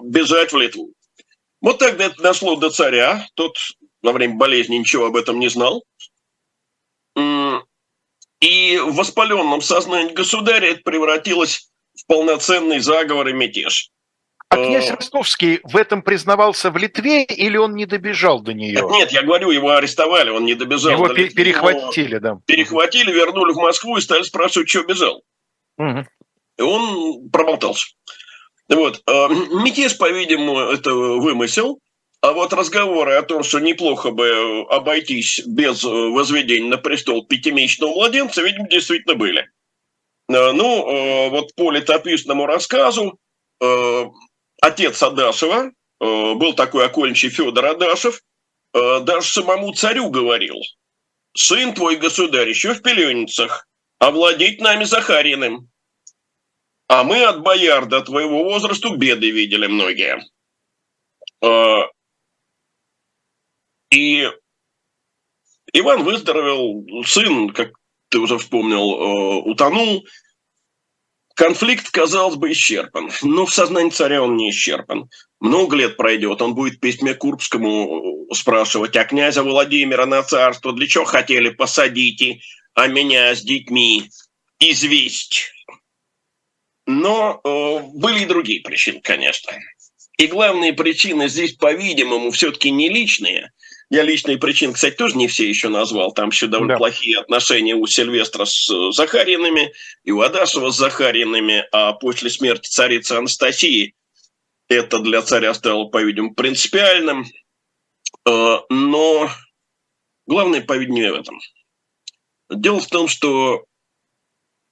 бежать 0.04 0.54
в 0.54 0.58
Литву. 0.58 0.92
Вот 1.62 1.80
тогда 1.80 2.06
это 2.06 2.22
дошло 2.22 2.58
до 2.58 2.70
царя, 2.70 3.26
тот 3.34 3.56
во 4.04 4.12
время 4.12 4.36
болезни 4.36 4.76
ничего 4.76 5.08
об 5.08 5.16
этом 5.16 5.40
не 5.40 5.48
знал. 5.48 5.84
И 8.42 8.78
в 8.78 8.94
воспаленном 8.96 9.62
сознании 9.62 10.14
государя 10.14 10.72
это 10.72 10.82
превратилось 10.84 11.70
в 11.98 12.06
полноценный 12.06 12.80
заговор 12.80 13.30
и 13.30 13.34
мятеж. 13.34 13.90
А 14.50 14.58
князь 14.58 14.90
э, 14.90 14.94
Ростовский 14.94 15.60
в 15.64 15.76
этом 15.76 16.02
признавался 16.02 16.70
в 16.70 16.78
Литве 16.78 17.24
или 17.24 17.58
он 17.58 17.74
не 17.74 17.86
добежал 17.86 18.42
до 18.42 18.54
нее? 18.54 18.74
Нет, 18.74 18.92
нет 18.92 19.12
я 19.12 19.24
говорю, 19.24 19.50
его 19.50 19.72
арестовали, 19.72 20.30
он 20.30 20.46
не 20.46 20.54
добежал. 20.54 20.92
Его 20.92 21.08
до 21.08 21.14
Литвы, 21.16 21.36
перехватили, 21.36 22.20
да. 22.20 22.38
Перехватили, 22.46 23.12
вернули 23.12 23.54
в 23.54 23.58
Москву 23.58 23.98
и 23.98 24.02
стали 24.02 24.22
спрашивать, 24.24 24.70
что 24.70 24.84
бежал. 24.84 25.24
Угу. 25.78 26.06
И 26.58 26.62
он 26.62 27.30
проболтался. 27.30 27.88
Вот. 28.70 29.02
Э, 29.08 29.28
мятеж, 29.64 29.98
по-видимому, 29.98 30.60
это 30.60 30.94
вымысел. 30.94 31.80
А 32.22 32.32
вот 32.34 32.54
разговоры 32.54 33.14
о 33.14 33.22
том, 33.22 33.44
что 33.44 33.60
неплохо 33.60 34.10
бы 34.10 34.66
обойтись 34.70 35.42
без 35.46 35.84
возведения 35.84 36.70
на 36.70 36.78
престол 36.78 37.26
пятимесячного 37.26 37.94
младенца, 37.94 38.42
видимо, 38.42 38.68
действительно 38.68 39.14
были. 39.14 39.48
Э, 40.28 40.52
ну, 40.52 40.90
э, 40.90 41.30
вот 41.30 41.54
по 41.56 41.72
летописному 41.72 42.46
рассказу 42.46 43.20
э, 43.62 44.06
отец 44.62 45.02
Адашева, 45.04 45.72
был 45.98 46.54
такой 46.54 46.86
окольничий 46.86 47.30
Федор 47.30 47.66
Адашев, 47.66 48.22
даже 48.74 49.30
самому 49.30 49.74
царю 49.74 50.10
говорил, 50.10 50.58
сын 51.34 51.74
твой, 51.74 51.96
государь, 51.96 52.50
еще 52.50 52.74
в 52.74 52.82
пеленницах, 52.82 53.66
овладеть 54.00 54.60
нами 54.60 54.84
Захариным. 54.84 55.70
А 56.88 57.04
мы 57.04 57.24
от 57.24 57.42
бояр 57.42 57.86
до 57.88 58.02
твоего 58.02 58.44
возраста 58.44 58.96
беды 58.96 59.32
видели 59.32 59.68
многие. 59.68 60.24
И 63.92 64.30
Иван 65.74 66.04
выздоровел, 66.04 66.86
сын, 67.06 67.50
как 67.50 67.72
ты 68.10 68.20
уже 68.20 68.38
вспомнил, 68.38 68.80
э, 68.80 69.42
утонул. 69.44 70.06
Конфликт, 71.36 71.90
казалось 71.90 72.36
бы, 72.36 72.52
исчерпан. 72.52 73.10
Но 73.24 73.46
в 73.46 73.54
сознании 73.54 73.90
царя 73.90 74.22
он 74.22 74.38
не 74.38 74.52
исчерпан. 74.52 75.10
Много 75.42 75.76
лет 75.76 75.98
пройдет, 75.98 76.42
он 76.42 76.56
будет 76.56 76.80
письме 76.80 77.14
Курбскому 77.14 78.30
э, 78.32 78.34
спрашивать, 78.34 78.96
а 78.96 79.04
князя 79.04 79.44
Владимира 79.44 80.06
на 80.06 80.24
царство 80.24 80.72
для 80.72 80.88
чего 80.88 81.04
хотели 81.04 81.50
посадить, 81.50 82.42
а 82.74 82.88
меня 82.88 83.36
с 83.36 83.42
детьми 83.42 84.10
известь? 84.60 85.52
Но 86.86 87.42
э, 87.44 87.80
были 87.94 88.22
и 88.22 88.26
другие 88.26 88.62
причины, 88.62 89.02
конечно. 89.02 89.54
И 90.18 90.28
главные 90.28 90.74
причины 90.74 91.28
здесь, 91.28 91.54
по-видимому, 91.54 92.32
все-таки 92.32 92.72
не 92.72 92.90
личные– 92.90 93.52
я 93.90 94.02
личные 94.02 94.38
причины, 94.38 94.74
кстати, 94.74 94.96
тоже 94.96 95.16
не 95.16 95.28
все 95.28 95.48
еще 95.48 95.70
назвал. 95.70 96.12
Там 96.12 96.30
еще 96.30 96.48
довольно 96.48 96.74
да. 96.74 96.78
плохие 96.78 97.20
отношения 97.20 97.76
у 97.76 97.86
Сильвестра 97.86 98.46
с 98.46 98.70
э, 98.70 98.92
Захаринами 98.92 99.74
и 100.04 100.12
у 100.12 100.22
Адашева 100.22 100.72
с 100.72 100.78
Захаринами. 100.78 101.66
А 101.72 101.94
после 101.94 102.32
смерти 102.32 102.68
царицы 102.68 103.14
Анастасии 103.14 103.94
это 104.68 105.00
для 105.00 105.22
царя 105.22 105.54
стало, 105.54 105.86
по-видимому, 105.86 106.34
принципиальным. 106.34 107.26
Э, 108.28 108.58
но 108.70 109.30
главное, 110.26 110.62
по-видимому, 110.62 111.18
в 111.18 111.20
этом. 111.20 111.40
Дело 112.50 112.80
в 112.80 112.88
том, 112.88 113.08
что, 113.08 113.66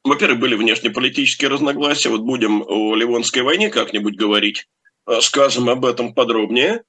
во-первых, 0.04 0.40
были 0.40 0.56
внешнеполитические 0.56 1.50
разногласия. 1.50 2.10
Вот 2.10 2.22
будем 2.22 2.64
о 2.68 2.96
Ливонской 2.96 3.42
войне 3.42 3.70
как-нибудь 3.70 4.16
говорить, 4.16 4.68
э, 5.08 5.22
скажем 5.22 5.70
об 5.70 5.86
этом 5.86 6.14
подробнее. 6.14 6.84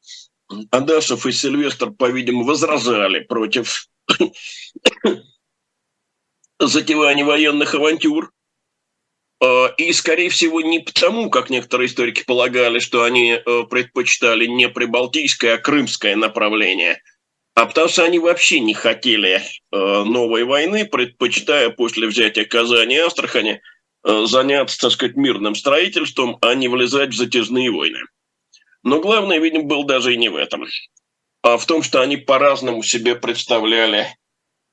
Адашев 0.70 1.26
и 1.26 1.32
Сильвестр, 1.32 1.90
по-видимому, 1.90 2.44
возражали 2.44 3.20
против 3.20 3.88
затевания 6.58 7.24
военных 7.24 7.74
авантюр. 7.74 8.30
А, 9.40 9.68
и, 9.76 9.92
скорее 9.92 10.30
всего, 10.30 10.60
не 10.60 10.80
потому, 10.80 11.30
как 11.30 11.50
некоторые 11.50 11.88
историки 11.88 12.24
полагали, 12.24 12.78
что 12.78 13.04
они 13.04 13.32
э, 13.32 13.62
предпочитали 13.68 14.46
не 14.46 14.68
прибалтийское, 14.68 15.54
а 15.54 15.58
крымское 15.58 16.16
направление, 16.16 17.00
а 17.54 17.66
потому 17.66 17.88
что 17.88 18.04
они 18.04 18.18
вообще 18.18 18.60
не 18.60 18.74
хотели 18.74 19.40
э, 19.40 19.42
новой 19.70 20.44
войны, 20.44 20.84
предпочитая 20.84 21.70
после 21.70 22.08
взятия 22.08 22.44
Казани 22.44 22.96
и 22.96 22.98
Астрахани 22.98 23.60
э, 24.04 24.24
заняться, 24.26 24.78
так 24.78 24.90
сказать, 24.90 25.16
мирным 25.16 25.54
строительством, 25.54 26.38
а 26.40 26.54
не 26.54 26.68
влезать 26.68 27.10
в 27.10 27.16
затяжные 27.16 27.70
войны. 27.70 28.00
Но 28.82 29.00
главное, 29.00 29.38
видимо, 29.38 29.64
был 29.64 29.84
даже 29.84 30.12
и 30.14 30.16
не 30.16 30.28
в 30.28 30.36
этом, 30.36 30.66
а 31.42 31.56
в 31.56 31.64
том, 31.64 31.82
что 31.82 32.00
они 32.00 32.16
по-разному 32.16 32.82
себе 32.82 33.14
представляли 33.14 34.08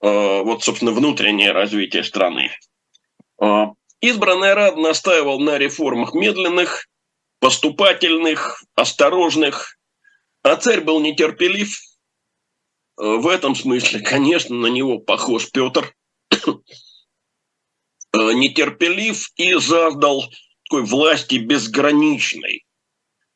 э, 0.01 0.41
вот, 0.41 0.63
собственно, 0.63 0.91
внутреннее 0.91 1.51
развитие 1.51 2.03
страны. 2.03 2.51
Избранный 4.01 4.53
Рад 4.55 4.77
настаивал 4.77 5.39
на 5.39 5.59
реформах 5.59 6.13
медленных, 6.15 6.87
поступательных, 7.39 8.63
осторожных, 8.75 9.77
а 10.43 10.55
царь 10.55 10.81
был 10.81 10.99
нетерпелив. 10.99 11.77
В 13.01 13.27
этом 13.27 13.55
смысле, 13.55 14.01
конечно, 14.01 14.55
на 14.55 14.67
него 14.67 14.99
похож 14.99 15.49
Петр, 15.49 15.95
нетерпелив 18.13 19.31
и 19.37 19.55
задал 19.55 20.23
такой 20.65 20.83
власти 20.83 21.35
безграничной. 21.37 22.63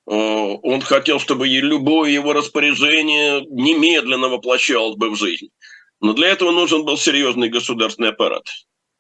Он 0.06 0.82
хотел, 0.82 1.20
чтобы 1.20 1.48
любое 1.48 2.12
его 2.12 2.34
распоряжение 2.34 3.42
немедленно 3.50 4.30
воплощалось 4.30 4.98
бы 4.98 5.10
в 5.10 5.16
жизнь. 5.16 5.50
Но 6.00 6.14
для 6.14 6.28
этого 6.28 6.52
нужен 6.52 6.86
был 6.86 6.96
серьезный 6.96 7.50
государственный 7.50 8.10
аппарат, 8.10 8.48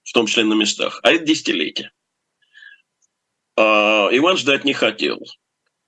в 0.01 0.13
том 0.13 0.25
числе 0.25 0.45
на 0.45 0.55
местах. 0.55 0.99
А 1.03 1.11
это 1.11 1.25
десятилетие. 1.25 1.91
А 3.55 4.09
Иван 4.11 4.37
ждать 4.37 4.65
не 4.65 4.73
хотел. 4.73 5.19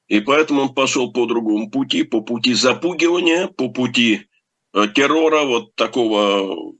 И 0.07 0.19
поэтому 0.19 0.61
он 0.61 0.75
пошел 0.75 1.11
по 1.11 1.25
другому 1.25 1.71
пути, 1.71 2.03
по 2.03 2.21
пути 2.21 2.53
запугивания, 2.53 3.47
по 3.47 3.69
пути 3.69 4.21
э, 4.21 4.36
террора, 4.73 5.43
вот 5.43 5.75
такого 5.75 6.73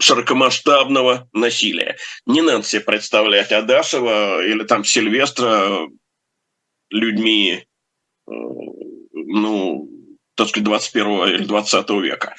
широкомасштабного 0.00 1.28
насилия. 1.32 1.96
Не 2.26 2.40
надо 2.40 2.62
себе 2.62 2.82
представлять 2.82 3.52
Адашева 3.52 4.44
или 4.44 4.62
там 4.64 4.84
Сильвестра 4.84 5.88
людьми, 6.90 7.64
э, 8.26 8.30
ну, 8.30 9.88
так 10.34 10.48
сказать, 10.48 10.64
21 10.64 11.06
или 11.34 11.44
20 11.44 11.90
века. 11.90 12.36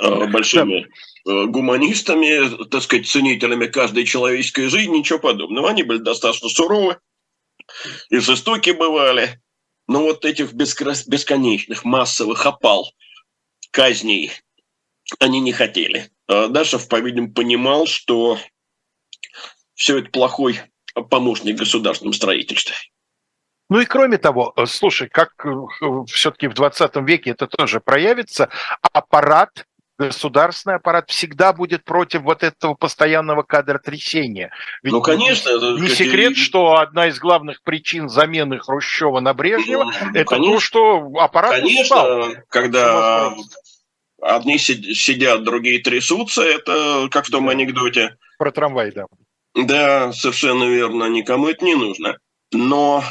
Э, 0.00 0.26
большими 0.26 0.88
гуманистами, 1.26 2.64
так 2.66 2.82
сказать, 2.82 3.08
ценителями 3.08 3.66
каждой 3.66 4.04
человеческой 4.04 4.68
жизни, 4.68 4.98
ничего 4.98 5.18
подобного. 5.18 5.70
Они 5.70 5.82
были 5.82 5.98
достаточно 5.98 6.48
суровы, 6.48 6.98
и 8.10 8.18
жестоки 8.18 8.70
бывали. 8.70 9.40
Но 9.88 10.02
вот 10.02 10.24
этих 10.24 10.52
бесконечных 10.52 11.84
массовых 11.84 12.44
опал, 12.46 12.92
казней, 13.76 14.32
они 15.20 15.38
не 15.40 15.52
хотели. 15.52 16.08
А 16.26 16.48
Дашев, 16.48 16.88
по-видимому, 16.88 17.34
понимал, 17.34 17.86
что 17.86 18.38
все 19.74 19.98
это 19.98 20.10
плохой 20.10 20.60
помощник 21.10 21.56
в 21.56 21.58
государственном 21.58 22.14
строительстве. 22.14 22.74
Ну 23.68 23.80
и 23.80 23.84
кроме 23.84 24.16
того, 24.16 24.54
э, 24.56 24.64
слушай, 24.64 25.08
как 25.08 25.32
э, 25.44 25.50
все-таки 26.06 26.48
в 26.48 26.54
20 26.54 26.96
веке 27.06 27.30
это 27.32 27.46
тоже 27.46 27.80
проявится, 27.80 28.48
аппарат 28.92 29.66
государственный 29.98 30.76
аппарат 30.76 31.10
всегда 31.10 31.52
будет 31.52 31.84
против 31.84 32.22
вот 32.22 32.42
этого 32.42 32.74
постоянного 32.74 33.42
кадротрясения. 33.42 34.50
Ведь 34.82 34.92
ну, 34.92 35.00
конечно. 35.00 35.48
Это, 35.48 35.80
не 35.80 35.88
секрет, 35.88 36.32
и... 36.32 36.34
что 36.34 36.76
одна 36.78 37.08
из 37.08 37.18
главных 37.18 37.62
причин 37.62 38.08
замены 38.08 38.58
Хрущева 38.58 39.20
на 39.20 39.34
Брежнева 39.34 39.84
ну,– 39.84 40.10
это 40.14 40.24
конечно. 40.24 40.54
то, 40.54 40.60
что 40.60 41.10
аппарат 41.18 41.52
Конечно, 41.52 41.82
устал. 41.82 42.34
когда 42.48 43.34
одни 44.34 44.58
сидят, 44.58 45.44
другие 45.44 45.80
трясутся, 45.80 46.42
это 46.42 47.08
как 47.10 47.26
в 47.26 47.30
том 47.30 47.48
анекдоте. 47.48 48.16
Про 48.38 48.52
трамвай, 48.52 48.92
да. 48.92 49.06
Да, 49.54 50.12
совершенно 50.12 50.64
верно, 50.64 51.04
никому 51.04 51.48
это 51.48 51.64
не 51.64 51.74
нужно. 51.74 52.18
Но, 52.52 53.02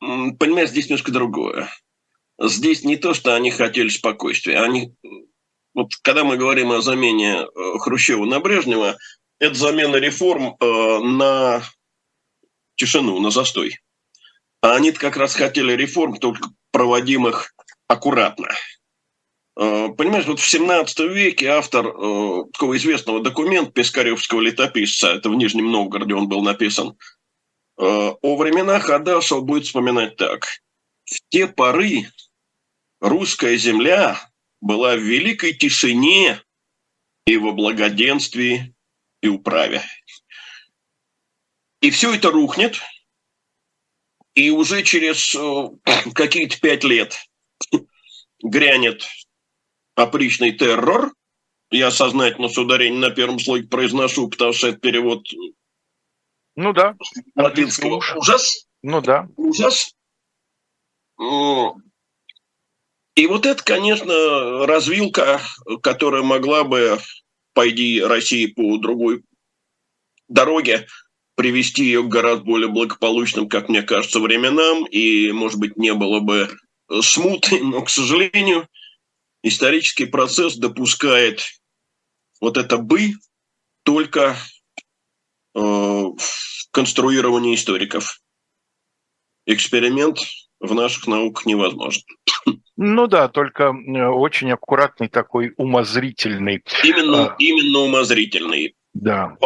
понимаешь, 0.00 0.70
здесь 0.70 0.86
немножко 0.86 1.12
другое. 1.12 1.70
Здесь 2.40 2.84
не 2.84 2.96
то, 2.96 3.14
что 3.14 3.34
они 3.34 3.50
хотели 3.50 3.88
спокойствия, 3.88 4.60
они 4.60 4.92
вот 5.78 5.94
когда 6.02 6.24
мы 6.24 6.36
говорим 6.36 6.72
о 6.72 6.82
замене 6.82 7.42
э, 7.42 7.78
Хрущева 7.78 8.24
на 8.24 8.40
Брежнева, 8.40 8.98
это 9.38 9.54
замена 9.54 9.94
реформ 9.94 10.56
э, 10.58 10.98
на 10.98 11.62
тишину, 12.74 13.20
на 13.20 13.30
застой. 13.30 13.78
А 14.60 14.74
они 14.74 14.90
как 14.90 15.16
раз 15.16 15.36
хотели 15.36 15.72
реформ, 15.74 16.16
только 16.16 16.48
проводимых 16.72 17.54
аккуратно. 17.86 18.48
Э, 19.58 19.88
понимаешь, 19.88 20.26
вот 20.26 20.40
в 20.40 20.48
17 20.48 20.98
веке 21.00 21.48
автор 21.48 21.86
такого 22.52 22.76
известного 22.76 23.20
документа 23.20 23.72
Пискаревского 23.72 24.40
летописца, 24.40 25.14
это 25.14 25.28
в 25.28 25.34
Нижнем 25.34 25.70
Новгороде 25.70 26.14
он 26.14 26.28
был 26.28 26.42
написан, 26.42 26.96
о 27.76 28.36
временах 28.36 28.90
Адашев 28.90 29.44
будет 29.44 29.64
вспоминать 29.66 30.16
так. 30.16 30.46
В 31.04 31.20
те 31.28 31.46
поры 31.46 32.10
русская 33.00 33.56
земля 33.56 34.20
была 34.60 34.96
в 34.96 35.00
великой 35.00 35.52
тишине 35.54 36.42
и 37.26 37.36
во 37.36 37.52
благоденствии 37.52 38.74
и 39.22 39.28
управе. 39.28 39.82
И 41.80 41.90
все 41.90 42.14
это 42.14 42.30
рухнет, 42.30 42.80
и 44.34 44.50
уже 44.50 44.82
через 44.82 45.34
э, 45.34 46.10
какие-то 46.14 46.58
пять 46.60 46.84
лет 46.84 47.16
грянет 48.42 49.04
опричный 49.98 50.52
террор. 50.52 51.12
Я 51.70 51.90
сознательно 51.90 52.48
с 52.48 52.56
ударением 52.56 53.00
на 53.00 53.10
первом 53.10 53.38
слоге 53.38 53.66
произношу, 53.68 54.28
потому 54.28 54.52
что 54.52 54.68
это 54.68 54.78
перевод 54.78 55.26
ну 56.56 56.72
да. 56.72 56.96
латинского 57.36 57.96
ужас. 58.16 58.66
Ну 58.82 59.00
да. 59.00 59.28
Ужас. 59.36 59.94
И 63.14 63.26
вот 63.26 63.46
это, 63.46 63.62
конечно, 63.62 64.66
развилка, 64.66 65.40
которая 65.82 66.22
могла 66.22 66.64
бы, 66.64 66.98
пойди 67.52 68.00
России 68.00 68.46
по 68.46 68.78
другой 68.78 69.22
дороге, 70.28 70.86
привести 71.34 71.84
ее 71.84 72.02
к 72.02 72.08
гораздо 72.08 72.44
более 72.44 72.68
благополучным, 72.68 73.48
как 73.48 73.68
мне 73.68 73.82
кажется, 73.82 74.20
временам, 74.20 74.84
и, 74.86 75.32
может 75.32 75.58
быть, 75.58 75.76
не 75.76 75.92
было 75.94 76.20
бы 76.20 76.48
смуты, 77.02 77.62
но, 77.62 77.82
к 77.82 77.90
сожалению, 77.90 78.68
исторический 79.42 80.06
процесс 80.06 80.56
допускает 80.56 81.42
вот 82.40 82.56
это 82.56 82.78
«бы» 82.78 83.12
только 83.82 84.36
э, 85.54 85.60
в 85.60 86.68
конструировании 86.70 87.54
историков. 87.54 88.20
Эксперимент 89.46 90.18
в 90.60 90.74
наших 90.74 91.06
науках 91.06 91.46
невозможен. 91.46 92.02
Ну 92.76 93.06
да, 93.06 93.28
только 93.28 93.70
очень 93.70 94.52
аккуратный 94.52 95.08
такой 95.08 95.52
умозрительный. 95.56 96.62
Именно, 96.84 97.32
а, 97.32 97.36
именно 97.38 97.80
умозрительный. 97.80 98.76
Да. 98.94 99.36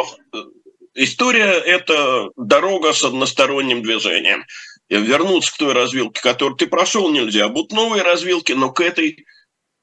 История– 0.95 1.45
это 1.67 2.31
дорога 2.37 2.93
с 2.93 3.03
односторонним 3.05 3.83
движением. 3.83 4.45
Вернуться 4.91 5.55
к 5.55 5.57
той 5.57 5.73
развилке, 5.73 6.21
которую 6.21 6.57
ты 6.57 6.67
прошел, 6.67 7.11
нельзя. 7.11 7.49
Будут 7.49 7.73
новые 7.73 8.03
развилки, 8.03 8.53
но 8.53 8.71
к 8.71 8.81
этой 8.81 9.25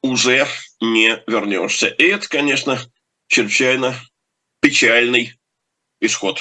уже 0.02 0.47
не 0.82 1.22
вернешься. 1.28 1.88
И 1.88 2.04
это, 2.06 2.28
конечно, 2.28 2.80
чрезвычайно 3.28 3.95
печальный 4.62 5.34
исход. 6.00 6.39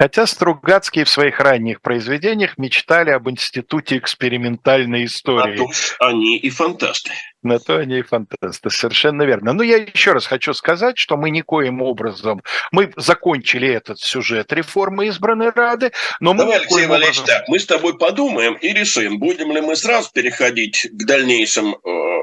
Хотя 0.00 0.26
Стругацкие 0.26 1.04
в 1.04 1.10
своих 1.10 1.40
ранних 1.40 1.82
произведениях 1.82 2.56
мечтали 2.56 3.10
об 3.10 3.28
институте 3.28 3.98
экспериментальной 3.98 5.04
истории. 5.04 5.58
На 5.58 5.66
то 5.66 6.06
они 6.06 6.38
и 6.38 6.48
фантасты. 6.48 7.10
На 7.42 7.58
то 7.58 7.76
они 7.76 7.98
и 7.98 8.02
фантасты, 8.02 8.70
совершенно 8.70 9.24
верно. 9.24 9.52
Но 9.52 9.62
я 9.62 9.76
еще 9.76 10.12
раз 10.12 10.24
хочу 10.24 10.54
сказать, 10.54 10.96
что 10.96 11.18
мы 11.18 11.28
никоим 11.28 11.82
образом, 11.82 12.42
мы 12.72 12.90
закончили 12.96 13.68
этот 13.68 14.00
сюжет 14.00 14.50
реформы 14.54 15.08
избранной 15.08 15.50
Рады, 15.50 15.92
но 16.18 16.32
мы... 16.32 16.44
Давай, 16.44 16.60
Алексей 16.60 16.86
Валерьевич, 16.86 17.18
образом... 17.18 17.36
так, 17.38 17.48
мы 17.48 17.58
с 17.58 17.66
тобой 17.66 17.98
подумаем 17.98 18.54
и 18.54 18.72
решим, 18.72 19.18
будем 19.18 19.52
ли 19.52 19.60
мы 19.60 19.76
сразу 19.76 20.10
переходить 20.14 20.88
к 20.90 21.04
дальнейшим 21.04 21.74
э, 21.74 22.20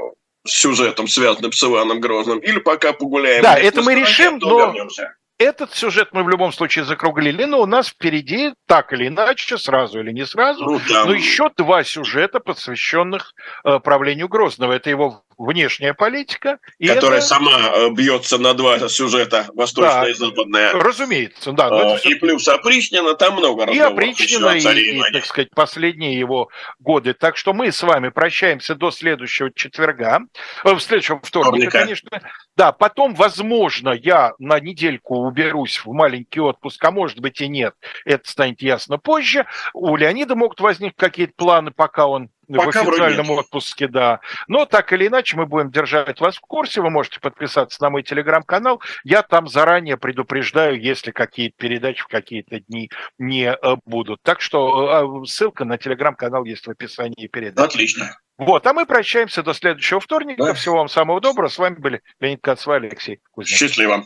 сюжетам, 0.48 1.08
связанным 1.08 1.52
с 1.52 1.64
Иваном 1.64 2.00
Грозным, 2.00 2.40
или 2.40 2.60
пока 2.60 2.94
погуляем. 2.94 3.44
Да, 3.44 3.58
это 3.58 3.82
мы 3.82 3.96
решим, 3.96 4.38
но... 4.40 4.60
Вернемся 4.60 5.14
этот 5.40 5.76
сюжет 5.76 6.10
мы 6.14 6.24
в 6.24 6.30
любом 6.30 6.52
случае 6.52 6.86
закруглили, 6.86 7.44
но 7.44 7.62
у 7.62 7.66
нас 7.66 7.90
впереди, 7.90 8.54
так 8.66 8.92
или 8.94 9.08
иначе, 9.08 9.58
сразу 9.58 10.00
или 10.00 10.12
не 10.12 10.26
сразу, 10.26 10.64
ну, 10.64 10.82
да. 10.90 11.06
но 11.06 11.14
еще 11.14 11.50
два 11.56 11.84
сюжета, 11.84 12.40
посвященных 12.40 13.34
э, 13.64 13.80
правлению 13.80 14.28
Грозного. 14.30 14.74
Это 14.74 14.90
его 14.90 15.24
внешняя 15.38 15.94
политика. 15.94 16.60
И 16.80 16.88
Которая 16.88 17.20
это... 17.20 17.28
сама 17.28 17.72
э, 17.74 17.90
бьется 17.92 18.38
на 18.38 18.54
два 18.54 18.88
сюжета, 18.90 19.48
восточная 19.54 20.02
да, 20.04 20.10
и 20.10 20.14
западная. 20.14 20.74
Разумеется, 20.74 21.52
да. 21.52 21.70
Но 21.70 21.96
это 21.96 22.10
и 22.10 22.16
плюс 22.16 22.48
Опричнина, 22.48 23.14
там 23.16 23.36
много 23.36 23.66
И 23.72 23.80
Опричнина, 23.80 24.56
и, 24.58 24.98
и, 24.98 25.12
так 25.12 25.26
сказать, 25.26 25.50
последние 25.56 26.18
его 26.18 26.50
годы. 26.80 27.14
Так 27.14 27.38
что 27.38 27.54
мы 27.54 27.72
с 27.72 27.82
вами 27.84 28.10
прощаемся 28.10 28.76
до 28.76 28.92
следующего 28.92 29.52
четверга, 29.54 30.22
э, 30.64 30.74
в 30.74 30.80
следующего 30.80 31.20
вторника, 31.22 31.70
Вторника. 31.70 31.80
конечно. 31.80 32.22
Да, 32.56 32.72
потом, 32.72 33.14
возможно, 33.14 33.90
я 33.90 34.34
на 34.40 34.60
недельку 34.60 35.20
уберусь 35.20 35.82
в 35.84 35.92
маленький 35.92 36.40
отпуск, 36.40 36.84
а 36.84 36.92
может 36.92 37.20
быть 37.20 37.42
и 37.42 37.48
нет. 37.48 37.76
Это 38.06 38.30
станет 38.30 38.62
ясно 38.62 38.98
позже. 38.98 39.46
У 39.74 39.96
Леонида 39.96 40.36
могут 40.36 40.60
возникнуть 40.60 40.98
какие-то 40.98 41.34
планы, 41.36 41.72
пока 41.72 42.08
он 42.08 42.30
Пока 42.48 42.84
в 42.84 42.90
официальном 42.90 43.30
отпуске, 43.32 43.88
да. 43.88 44.20
Но 44.48 44.66
так 44.66 44.94
или 44.94 45.08
иначе 45.08 45.36
мы 45.36 45.46
будем 45.46 45.70
держать 45.70 46.20
вас 46.20 46.38
в 46.38 46.42
курсе. 46.42 46.82
Вы 46.82 46.90
можете 46.90 47.20
подписаться 47.20 47.82
на 47.82 47.90
мой 47.90 48.04
телеграм-канал. 48.04 48.82
Я 49.04 49.22
там 49.22 49.48
заранее 49.48 49.98
предупреждаю, 49.98 50.80
если 50.80 51.12
какие-то 51.12 51.56
передачи 51.58 52.02
в 52.04 52.08
какие-то 52.08 52.60
дни 52.62 52.90
не 53.18 53.52
э, 53.52 53.76
будут. 53.86 54.22
Так 54.24 54.42
что 54.42 55.22
э, 55.24 55.26
ссылка 55.26 55.66
на 55.66 55.78
телеграм-канал 55.78 56.46
есть 56.46 56.68
в 56.68 56.70
описании 56.70 57.28
передачи. 57.28 57.66
Отлично. 57.66 58.18
Вот, 58.38 58.68
а 58.68 58.74
мы 58.74 58.86
прощаемся 58.86 59.42
до 59.42 59.54
следующего 59.54 60.00
вторника. 60.00 60.44
Да. 60.46 60.54
Всего 60.54 60.78
вам 60.78 60.90
самого 60.90 61.20
доброго. 61.20 61.50
С 61.50 61.58
вами 61.58 61.76
были 61.76 62.02
Леонид 62.20 62.40
Кацва, 62.42 62.76
Алексей 62.76 63.20
Кузнецов. 63.32 63.70
Счастливо. 63.70 64.04